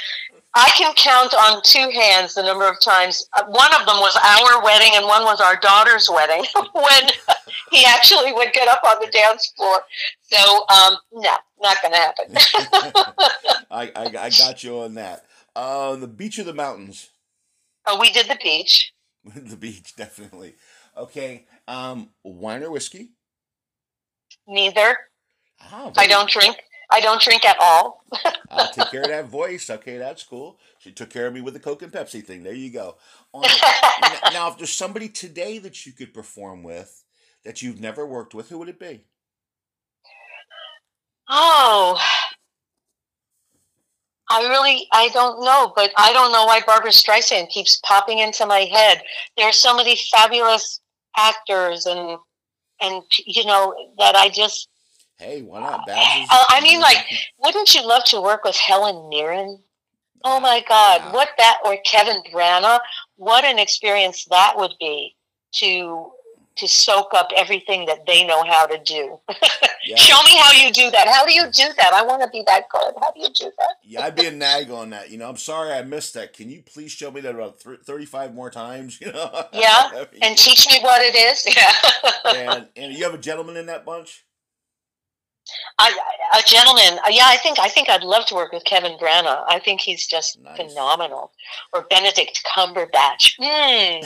I 0.55 0.71
can 0.71 0.93
count 0.95 1.33
on 1.33 1.63
two 1.63 1.91
hands 1.91 2.35
the 2.35 2.43
number 2.43 2.69
of 2.69 2.81
times. 2.81 3.29
Uh, 3.39 3.45
one 3.47 3.73
of 3.73 3.87
them 3.87 3.97
was 3.99 4.17
our 4.17 4.65
wedding, 4.65 4.91
and 4.95 5.07
one 5.07 5.23
was 5.23 5.41
our 5.41 5.57
daughter's 5.57 6.11
wedding 6.11 6.45
when 6.73 7.11
he 7.71 7.85
actually 7.87 8.33
would 8.33 8.53
get 8.53 8.67
up 8.67 8.81
on 8.85 8.97
the 9.01 9.11
dance 9.13 9.53
floor. 9.57 9.81
So, 10.23 10.67
um, 10.69 10.97
no, 11.13 11.35
not 11.61 11.77
going 11.83 11.93
to 11.93 11.99
happen. 11.99 12.35
I, 13.71 13.93
I, 13.95 14.05
I 14.27 14.31
got 14.31 14.65
you 14.65 14.81
on 14.81 14.95
that. 14.95 15.25
Uh, 15.55 15.97
the 15.97 16.09
beach 16.09 16.39
or 16.39 16.45
the 16.45 16.55
mountains? 16.55 17.11
Oh, 17.87 18.01
we 18.01 18.11
did 18.11 18.29
the 18.29 18.39
beach. 18.43 18.93
the 19.25 19.57
beach, 19.57 19.95
definitely. 19.95 20.55
Okay. 20.97 21.47
Um, 21.69 22.11
wine 22.25 22.63
or 22.65 22.71
whiskey? 22.71 23.11
Neither. 24.49 24.97
Oh, 25.73 25.93
I 25.97 26.07
don't 26.07 26.29
drink. 26.29 26.57
I 26.93 27.01
don't 27.01 27.21
drink 27.21 27.45
at 27.45 27.57
all. 27.61 28.05
I'll 28.51 28.73
take 28.73 28.91
care 28.91 29.03
of 29.03 29.09
that 29.09 29.27
voice. 29.27 29.71
Okay, 29.71 29.97
that's 29.97 30.25
cool. 30.25 30.59
She 30.79 30.93
took 30.93 31.11
care 31.11 31.27
of 31.27 31.35
me 31.35 31.41
with 31.41 31.55
the 31.55 31.61
Coke 31.61 31.83
and 31.83 31.93
Pepsi 31.93 32.25
thing. 32.25 32.43
There 32.43 32.53
you 32.53 32.71
go. 32.71 32.97
now, 34.33 34.49
if 34.49 34.59
there's 34.59 34.73
somebody 34.73 35.09
today 35.09 35.59
that 35.59 35.87
you 35.87 35.93
could 35.93 36.13
perform 36.13 36.63
with 36.63 37.05
that 37.45 37.63
you've 37.63 37.81
never 37.81 38.07
worked 38.07 38.35
with, 38.35 38.49
who 38.49 38.59
would 38.59 38.69
it 38.69 38.81
be? 38.81 39.05
Oh, 41.29 42.01
I 44.31 44.49
really, 44.49 44.87
I 44.93 45.09
don't 45.09 45.45
know, 45.45 45.73
but 45.75 45.93
I 45.97 46.13
don't 46.13 46.33
know 46.33 46.45
why 46.45 46.61
Barbra 46.65 46.91
Streisand 46.91 47.49
keeps 47.51 47.81
popping 47.85 48.21
into 48.21 48.47
my 48.47 48.61
head. 48.61 49.03
There 49.37 49.49
are 49.49 49.53
so 49.53 49.77
many 49.77 49.97
fabulous 50.11 50.81
actors 51.17 51.87
and 51.87 52.17
and 52.81 53.03
you 53.27 53.45
know 53.45 53.75
that 53.99 54.17
I 54.17 54.29
just. 54.29 54.70
Hey, 55.21 55.43
why 55.43 55.61
not? 55.61 55.87
Babs 55.87 56.29
uh, 56.31 56.45
I 56.49 56.61
mean, 56.63 56.81
like, 56.81 56.97
wouldn't 57.39 57.75
you 57.75 57.87
love 57.87 58.05
to 58.07 58.21
work 58.21 58.43
with 58.43 58.57
Helen 58.57 59.09
Mirren? 59.11 59.59
Oh 60.25 60.41
my 60.41 60.65
God, 60.67 61.01
yeah. 61.05 61.13
what 61.13 61.29
that 61.37 61.59
or 61.65 61.77
Kenneth 61.85 62.25
Branagh? 62.33 62.81
What 63.17 63.45
an 63.45 63.59
experience 63.59 64.25
that 64.27 64.55
would 64.57 64.75
be 64.81 65.15
to 65.53 66.11
to 66.57 66.69
soak 66.69 67.15
up 67.15 67.31
everything 67.37 67.87
that 67.87 68.07
they 68.07 68.27
know 68.27 68.43
how 68.45 68.67
to 68.67 68.79
do. 68.83 69.19
Yeah. 69.83 69.97
Show 69.97 70.23
me 70.25 70.37
how 70.39 70.53
you 70.53 70.71
do 70.73 70.91
that. 70.91 71.09
How 71.09 71.25
do 71.25 71.33
you 71.33 71.45
do 71.47 71.65
that? 71.79 71.95
I 71.95 72.03
want 72.03 72.23
to 72.23 72.29
be 72.29 72.43
that 72.47 72.69
good. 72.69 72.93
How 73.01 73.11
do 73.13 73.21
you 73.21 73.31
do 73.35 73.51
that? 73.57 73.77
yeah, 73.83 74.03
I'd 74.05 74.15
be 74.15 74.27
a 74.27 74.31
nag 74.31 74.71
on 74.71 74.91
that. 74.91 75.11
You 75.11 75.17
know, 75.17 75.27
I'm 75.27 75.39
sorry 75.39 75.73
I 75.73 75.81
missed 75.83 76.13
that. 76.15 76.35
Can 76.35 76.51
you 76.51 76.63
please 76.63 76.93
show 76.93 77.11
me 77.11 77.23
that 77.23 77.35
about 77.35 77.63
35 77.63 78.35
more 78.35 78.51
times? 78.51 79.01
You 79.01 79.11
know? 79.11 79.47
Yeah, 79.55 80.05
and 80.23 80.37
teach 80.37 80.71
me 80.71 80.81
what 80.83 81.01
it 81.01 81.17
is. 81.17 81.47
Yeah. 81.57 82.53
and, 82.53 82.69
and 82.77 82.93
you 82.93 83.05
have 83.05 83.15
a 83.15 83.19
gentleman 83.19 83.57
in 83.57 83.67
that 83.67 83.87
bunch? 83.87 84.27
I, 85.79 85.97
a 86.39 86.43
gentleman. 86.49 86.99
uh, 87.05 87.11
Yeah, 87.11 87.25
I 87.27 87.37
think 87.37 87.59
I 87.59 87.69
think 87.69 87.89
I'd 87.89 88.03
love 88.05 88.27
to 88.27 88.35
work 88.35 88.53
with 88.53 88.65
Kenneth 88.65 89.01
Branagh. 89.01 89.45
I 89.49 89.59
think 89.59 89.81
he's 89.81 90.07
just 90.07 90.41
Nice. 90.41 90.57
phenomenal. 90.57 91.33
Or 91.73 91.87
Benedict 91.91 92.43
Cumberbatch. 92.47 93.35
Hmm. 93.41 94.05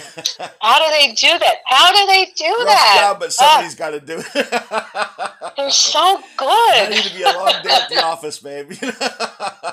How 0.60 0.78
do 0.78 0.90
they 0.98 1.12
do 1.14 1.38
that? 1.38 1.56
How 1.66 1.92
do 1.92 2.06
they 2.12 2.26
do 2.36 2.44
Rough 2.46 2.66
that? 2.66 2.98
job, 3.00 3.20
but 3.20 3.32
somebody's 3.32 3.74
got 3.74 3.90
to 3.90 4.00
do 4.00 4.18
it. 4.18 4.32
They're 5.56 5.70
so 5.70 6.20
That 6.38 6.88
need 6.90 7.02
to 7.04 7.14
be 7.14 7.22
a 7.22 7.26
long 7.32 7.52
day 7.62 7.70
at 7.70 7.88
the 7.88 8.02
office, 8.04 8.38
babe. 8.40 8.72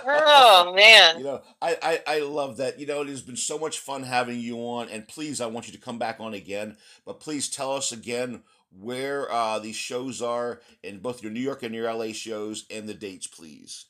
Oh 0.03 0.74
man. 0.76 1.17
You 1.19 1.24
know, 1.26 1.41
I, 1.61 1.78
I, 1.82 1.99
I 2.15 2.19
love 2.19 2.57
that. 2.57 2.80
You 2.80 2.86
know, 2.88 3.01
it 3.01 3.07
has 3.09 3.22
been 3.22 3.36
so 3.38 3.57
much 3.57 3.80
fun 3.80 4.03
having 4.03 4.39
you 4.39 4.57
on, 4.57 4.89
and 4.89 5.07
please, 5.07 5.41
I 5.41 5.45
want 5.47 5.67
you 5.67 5.74
to 5.74 5.80
come 5.80 5.99
back 5.99 6.19
on 6.19 6.34
again. 6.34 6.78
But 7.05 7.19
please 7.19 7.49
tell 7.49 7.74
us 7.76 7.91
again 7.91 8.41
where 8.80 9.32
uh, 9.32 9.59
these 9.59 9.76
shows 9.76 10.22
are 10.22 10.61
in 10.84 10.99
both 10.99 11.22
your 11.22 11.32
New 11.32 11.39
York 11.39 11.63
and 11.63 11.76
your 11.76 11.93
LA 11.93 12.13
shows 12.13 12.65
and 12.69 12.88
the 12.88 12.93
dates, 12.93 13.28
please. 13.28 13.86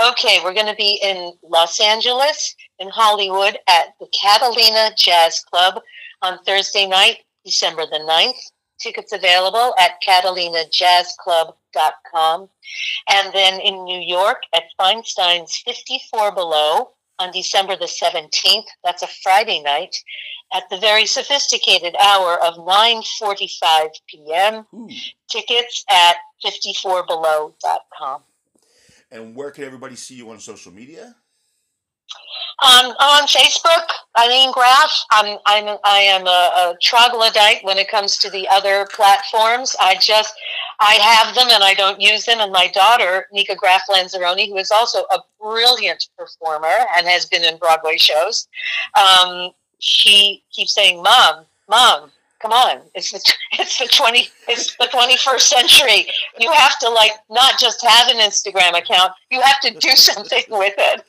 Okay, 0.00 0.40
we're 0.42 0.54
going 0.54 0.66
to 0.66 0.76
be 0.76 0.98
in 1.02 1.32
Los 1.42 1.80
Angeles, 1.80 2.54
in 2.78 2.90
Hollywood, 2.90 3.58
at 3.68 3.94
the 3.98 4.06
Catalina 4.20 4.90
Jazz 4.96 5.40
Club 5.40 5.80
on 6.22 6.38
Thursday 6.44 6.86
night, 6.86 7.24
December 7.44 7.84
the 7.86 7.98
9th. 7.98 8.38
Tickets 8.78 9.12
available 9.12 9.74
at 9.78 10.00
catalinajazzclub.com. 10.06 12.48
And 13.08 13.32
then 13.32 13.60
in 13.60 13.84
New 13.84 14.00
York 14.00 14.42
at 14.52 14.64
Feinstein's 14.78 15.56
54 15.64 16.32
Below 16.32 16.90
on 17.18 17.30
December 17.32 17.76
the 17.76 17.86
17th. 17.86 18.64
That's 18.84 19.02
a 19.02 19.08
Friday 19.22 19.62
night 19.62 19.96
at 20.52 20.68
the 20.70 20.78
very 20.78 21.06
sophisticated 21.06 21.94
hour 22.00 22.42
of 22.44 22.54
9.45 22.54 23.88
p.m. 24.08 24.66
Ooh. 24.74 24.88
Tickets 25.28 25.84
at 25.90 26.16
54below.com. 26.44 28.22
And 29.10 29.34
where 29.34 29.50
can 29.50 29.64
everybody 29.64 29.96
see 29.96 30.14
you 30.16 30.30
on 30.30 30.40
social 30.40 30.72
media? 30.72 31.14
Um, 32.62 32.92
on 32.92 33.26
Facebook, 33.26 33.88
Ilene 34.16 34.52
Graff. 34.52 35.04
I'm, 35.10 35.38
I'm, 35.46 35.76
I 35.84 35.98
am 35.98 36.26
a, 36.26 36.30
a 36.30 36.76
troglodyte 36.80 37.64
when 37.64 37.78
it 37.78 37.90
comes 37.90 38.16
to 38.18 38.30
the 38.30 38.48
other 38.48 38.86
platforms. 38.94 39.74
I 39.80 39.96
just, 40.00 40.34
I 40.80 40.94
have 40.94 41.34
them 41.34 41.48
and 41.50 41.64
I 41.64 41.74
don't 41.74 42.00
use 42.00 42.24
them. 42.24 42.38
And 42.40 42.52
my 42.52 42.68
daughter, 42.68 43.26
Nikka 43.32 43.56
Graff 43.56 43.82
Lanzarone, 43.90 44.48
who 44.48 44.56
is 44.56 44.70
also 44.70 45.00
a 45.12 45.18
brilliant 45.40 46.08
performer 46.16 46.86
and 46.96 47.06
has 47.06 47.26
been 47.26 47.42
in 47.42 47.58
Broadway 47.58 47.96
shows, 47.96 48.46
um, 48.98 49.50
she 49.80 50.42
keeps 50.52 50.74
saying, 50.74 51.02
"Mom, 51.02 51.44
Mom, 51.68 52.10
come 52.44 52.52
on! 52.52 52.82
It's 52.94 53.10
the 53.10 53.20
it's 53.52 53.78
the 53.78 53.86
twenty 53.86 54.28
it's 54.48 54.76
the 54.76 54.86
twenty 54.90 55.16
first 55.16 55.48
century. 55.48 56.06
You 56.38 56.52
have 56.52 56.78
to 56.80 56.90
like 56.90 57.12
not 57.30 57.58
just 57.58 57.84
have 57.86 58.08
an 58.08 58.18
Instagram 58.18 58.78
account. 58.78 59.12
You 59.30 59.40
have 59.40 59.60
to 59.60 59.70
do 59.72 59.90
something 59.94 60.44
with 60.50 60.74
it." 60.76 61.02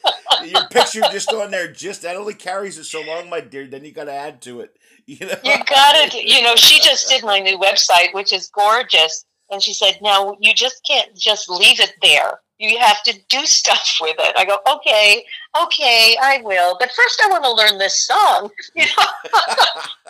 Your 0.46 0.68
picture 0.70 1.02
just 1.12 1.32
on 1.34 1.52
there, 1.52 1.72
just 1.72 2.02
that 2.04 2.16
only 2.16 2.34
carries 2.34 2.78
it 2.78 2.86
so 2.86 3.02
long, 3.02 3.30
my 3.30 3.42
dear. 3.42 3.68
Then 3.68 3.84
you 3.84 3.92
got 3.92 4.06
to 4.06 4.14
add 4.14 4.42
to 4.44 4.62
it. 4.62 4.76
You 5.08 5.20
know, 5.20 5.36
you 5.44 5.54
gotta 5.70 6.18
you 6.20 6.42
know 6.42 6.56
she 6.56 6.80
just 6.82 7.08
did 7.08 7.24
my 7.24 7.38
new 7.38 7.60
website 7.60 8.12
which 8.16 8.34
is 8.34 8.50
gorgeous 8.50 9.24
and 9.52 9.62
she 9.62 9.72
said 9.72 10.00
now 10.02 10.36
you 10.40 10.52
just 10.52 10.84
can't 10.84 11.16
just 11.16 11.48
leave 11.48 11.80
it 11.80 11.94
there 12.02 12.40
you 12.58 12.78
have 12.80 13.03
to 13.03 13.20
do 13.30 13.45
stuff 13.45 13.97
with 14.01 14.16
it. 14.20 14.34
I 14.38 14.45
go 14.45 14.60
okay 14.76 15.24
okay 15.62 16.18
i 16.22 16.41
will. 16.43 16.78
But 16.80 16.91
first 16.91 17.22
i 17.24 17.30
want 17.30 17.43
to 17.43 17.51
learn 17.51 17.78
this 17.78 18.06
song. 18.06 18.51
You 18.76 18.86
know? 18.86 19.03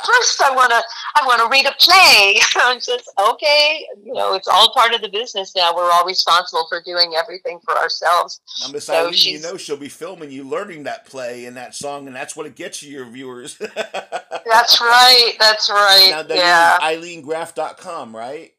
First 0.06 0.41
i 0.41 0.54
want 0.56 0.72
to 0.72 0.82
i 1.16 1.26
want 1.26 1.41
to 1.41 1.50
read 1.50 1.66
a 1.66 1.74
play. 1.80 2.39
I'm 2.56 2.80
just 2.80 3.12
okay 3.20 3.86
you 4.04 4.14
know 4.14 4.34
it's 4.36 4.48
all 4.48 4.74
part 4.74 4.93
of 4.93 5.02
the 5.02 5.10
business 5.10 5.56
now. 5.56 5.76
We're 5.76 5.91
all 5.91 6.06
responsible 6.06 6.66
for 6.70 6.82
doing 6.82 7.14
everything 7.16 7.60
for 7.64 7.76
ourselves. 7.78 8.41
Now, 8.62 8.72
Miss 8.72 8.86
So 8.86 9.10
Ilene, 9.10 9.32
you 9.32 9.41
know 9.41 9.58
she'll 9.58 9.78
be 9.78 9.89
filming 9.89 10.32
you 10.32 10.43
learning 10.43 10.84
that 10.84 11.06
play 11.06 11.46
and 11.46 11.58
that 11.58 11.76
song, 11.76 12.08
and 12.08 12.16
that's 12.16 12.36
what 12.36 12.46
it 12.46 12.56
gets 12.56 12.82
you, 12.84 12.91
your 12.91 13.06
viewers. 13.06 13.58
that's 13.76 14.82
right 14.82 15.34
that's 15.39 15.70
right 15.70 16.26
now, 16.28 16.36
yeah. 16.36 16.89
Is 16.91 17.00
ilenegraff.com, 17.00 18.16
right? 18.16 18.52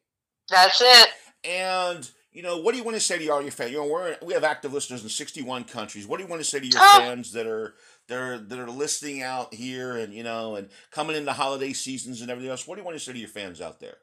that's 0.49 0.81
it. 0.81 1.09
And 1.45 2.09
you 2.37 2.43
know, 2.43 2.59
what 2.59 2.73
do 2.73 2.79
you 2.79 2.85
want 2.85 2.97
to 2.97 3.01
say 3.01 3.17
to 3.19 3.29
all 3.31 3.41
your 3.41 3.51
fans? 3.51 3.71
You 3.73 3.79
know, 3.79 3.87
we're 3.87 4.15
we 4.23 4.35
have 4.35 4.45
active 4.45 4.75
listeners 4.75 5.03
in 5.03 5.09
sixty-one 5.09 5.65
countries. 5.65 6.07
What 6.07 6.19
do 6.19 6.25
you 6.25 6.29
want 6.29 6.43
to 6.43 6.49
say 6.49 6.61
to 6.61 6.67
your 6.67 6.79
Oh. 6.83 6.99
fans 6.99 7.33
that 7.33 7.47
are 7.47 7.75
that 8.09 8.19
are 8.19 8.39
that 8.39 8.59
are 8.59 8.69
listening 8.71 9.23
out 9.23 9.55
here 9.55 9.97
and 9.97 10.13
you 10.13 10.23
know 10.23 10.57
and 10.57 10.69
coming 10.91 11.17
into 11.17 11.33
holiday 11.33 11.73
seasons 11.73 12.21
and 12.21 12.31
everything 12.31 12.51
else? 12.51 12.69
What 12.69 12.75
do 12.75 12.83
you 12.83 12.85
want 12.85 12.99
to 12.99 13.03
say 13.03 13.15
to 13.15 13.19
your 13.19 13.31
fans 13.31 13.63
out 13.63 13.81
there? 13.81 13.97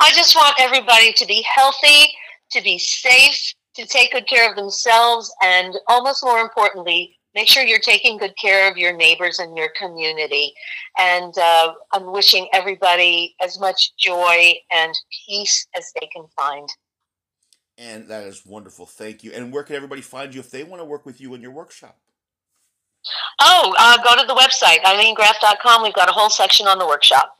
I 0.00 0.10
just 0.10 0.34
want 0.34 0.56
everybody 0.58 1.12
to 1.12 1.26
be 1.26 1.46
healthy, 1.54 2.10
to 2.50 2.60
be 2.60 2.78
safe, 2.78 3.54
to 3.76 3.86
take 3.86 4.10
good 4.10 4.26
care 4.26 4.50
of 4.50 4.56
themselves, 4.56 5.32
and 5.40 5.72
almost 5.86 6.24
more 6.24 6.40
importantly, 6.40 7.16
make 7.36 7.46
sure 7.46 7.62
you're 7.62 7.78
taking 7.78 8.18
good 8.18 8.36
care 8.36 8.68
of 8.68 8.76
your 8.76 8.92
neighbors 8.96 9.38
and 9.38 9.56
your 9.56 9.68
community. 9.78 10.52
And 10.98 11.32
uh, 11.38 11.74
I'm 11.92 12.10
wishing 12.10 12.48
everybody 12.52 13.36
as 13.40 13.60
much 13.60 13.96
joy 13.96 14.54
and 14.72 14.92
peace 15.28 15.64
as 15.76 15.92
they 16.00 16.08
can 16.12 16.26
find. 16.36 16.68
And 17.76 18.08
that 18.08 18.24
is 18.24 18.46
wonderful. 18.46 18.86
Thank 18.86 19.24
you. 19.24 19.32
And 19.32 19.52
where 19.52 19.64
can 19.64 19.76
everybody 19.76 20.00
find 20.00 20.34
you 20.34 20.40
if 20.40 20.50
they 20.50 20.62
want 20.62 20.80
to 20.80 20.84
work 20.84 21.04
with 21.04 21.20
you 21.20 21.34
in 21.34 21.40
your 21.40 21.50
workshop? 21.50 21.98
Oh, 23.40 23.74
uh, 23.78 24.02
go 24.02 24.20
to 24.20 24.26
the 24.26 24.34
website, 24.34 24.78
ilenegraff.com. 24.82 25.82
We've 25.82 25.92
got 25.92 26.08
a 26.08 26.12
whole 26.12 26.30
section 26.30 26.66
on 26.66 26.78
the 26.78 26.86
workshop. 26.86 27.36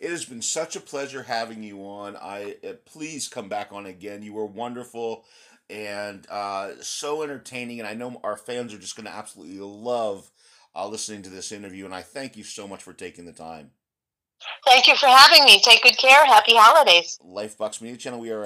It 0.00 0.10
has 0.10 0.24
been 0.24 0.42
such 0.42 0.76
a 0.76 0.80
pleasure 0.80 1.22
having 1.22 1.62
you 1.62 1.78
on. 1.78 2.16
I 2.16 2.56
uh, 2.68 2.72
please 2.84 3.28
come 3.28 3.48
back 3.48 3.72
on 3.72 3.86
again. 3.86 4.22
You 4.22 4.34
were 4.34 4.44
wonderful 4.44 5.24
and 5.70 6.26
uh, 6.28 6.72
so 6.80 7.22
entertaining, 7.22 7.80
and 7.80 7.88
I 7.88 7.94
know 7.94 8.20
our 8.22 8.36
fans 8.36 8.74
are 8.74 8.78
just 8.78 8.96
going 8.96 9.06
to 9.06 9.14
absolutely 9.14 9.58
love 9.60 10.30
uh, 10.74 10.86
listening 10.88 11.22
to 11.22 11.30
this 11.30 11.52
interview. 11.52 11.84
And 11.84 11.94
I 11.94 12.02
thank 12.02 12.36
you 12.36 12.44
so 12.44 12.68
much 12.68 12.82
for 12.82 12.92
taking 12.92 13.24
the 13.24 13.32
time. 13.32 13.70
Thank 14.66 14.86
you 14.88 14.96
for 14.96 15.06
having 15.06 15.44
me. 15.44 15.60
Take 15.60 15.82
good 15.82 15.96
care. 15.96 16.26
Happy 16.26 16.52
holidays. 16.54 17.18
Lifebox 17.24 17.80
Media 17.80 17.96
Channel. 17.96 18.20
We 18.20 18.30
are. 18.30 18.42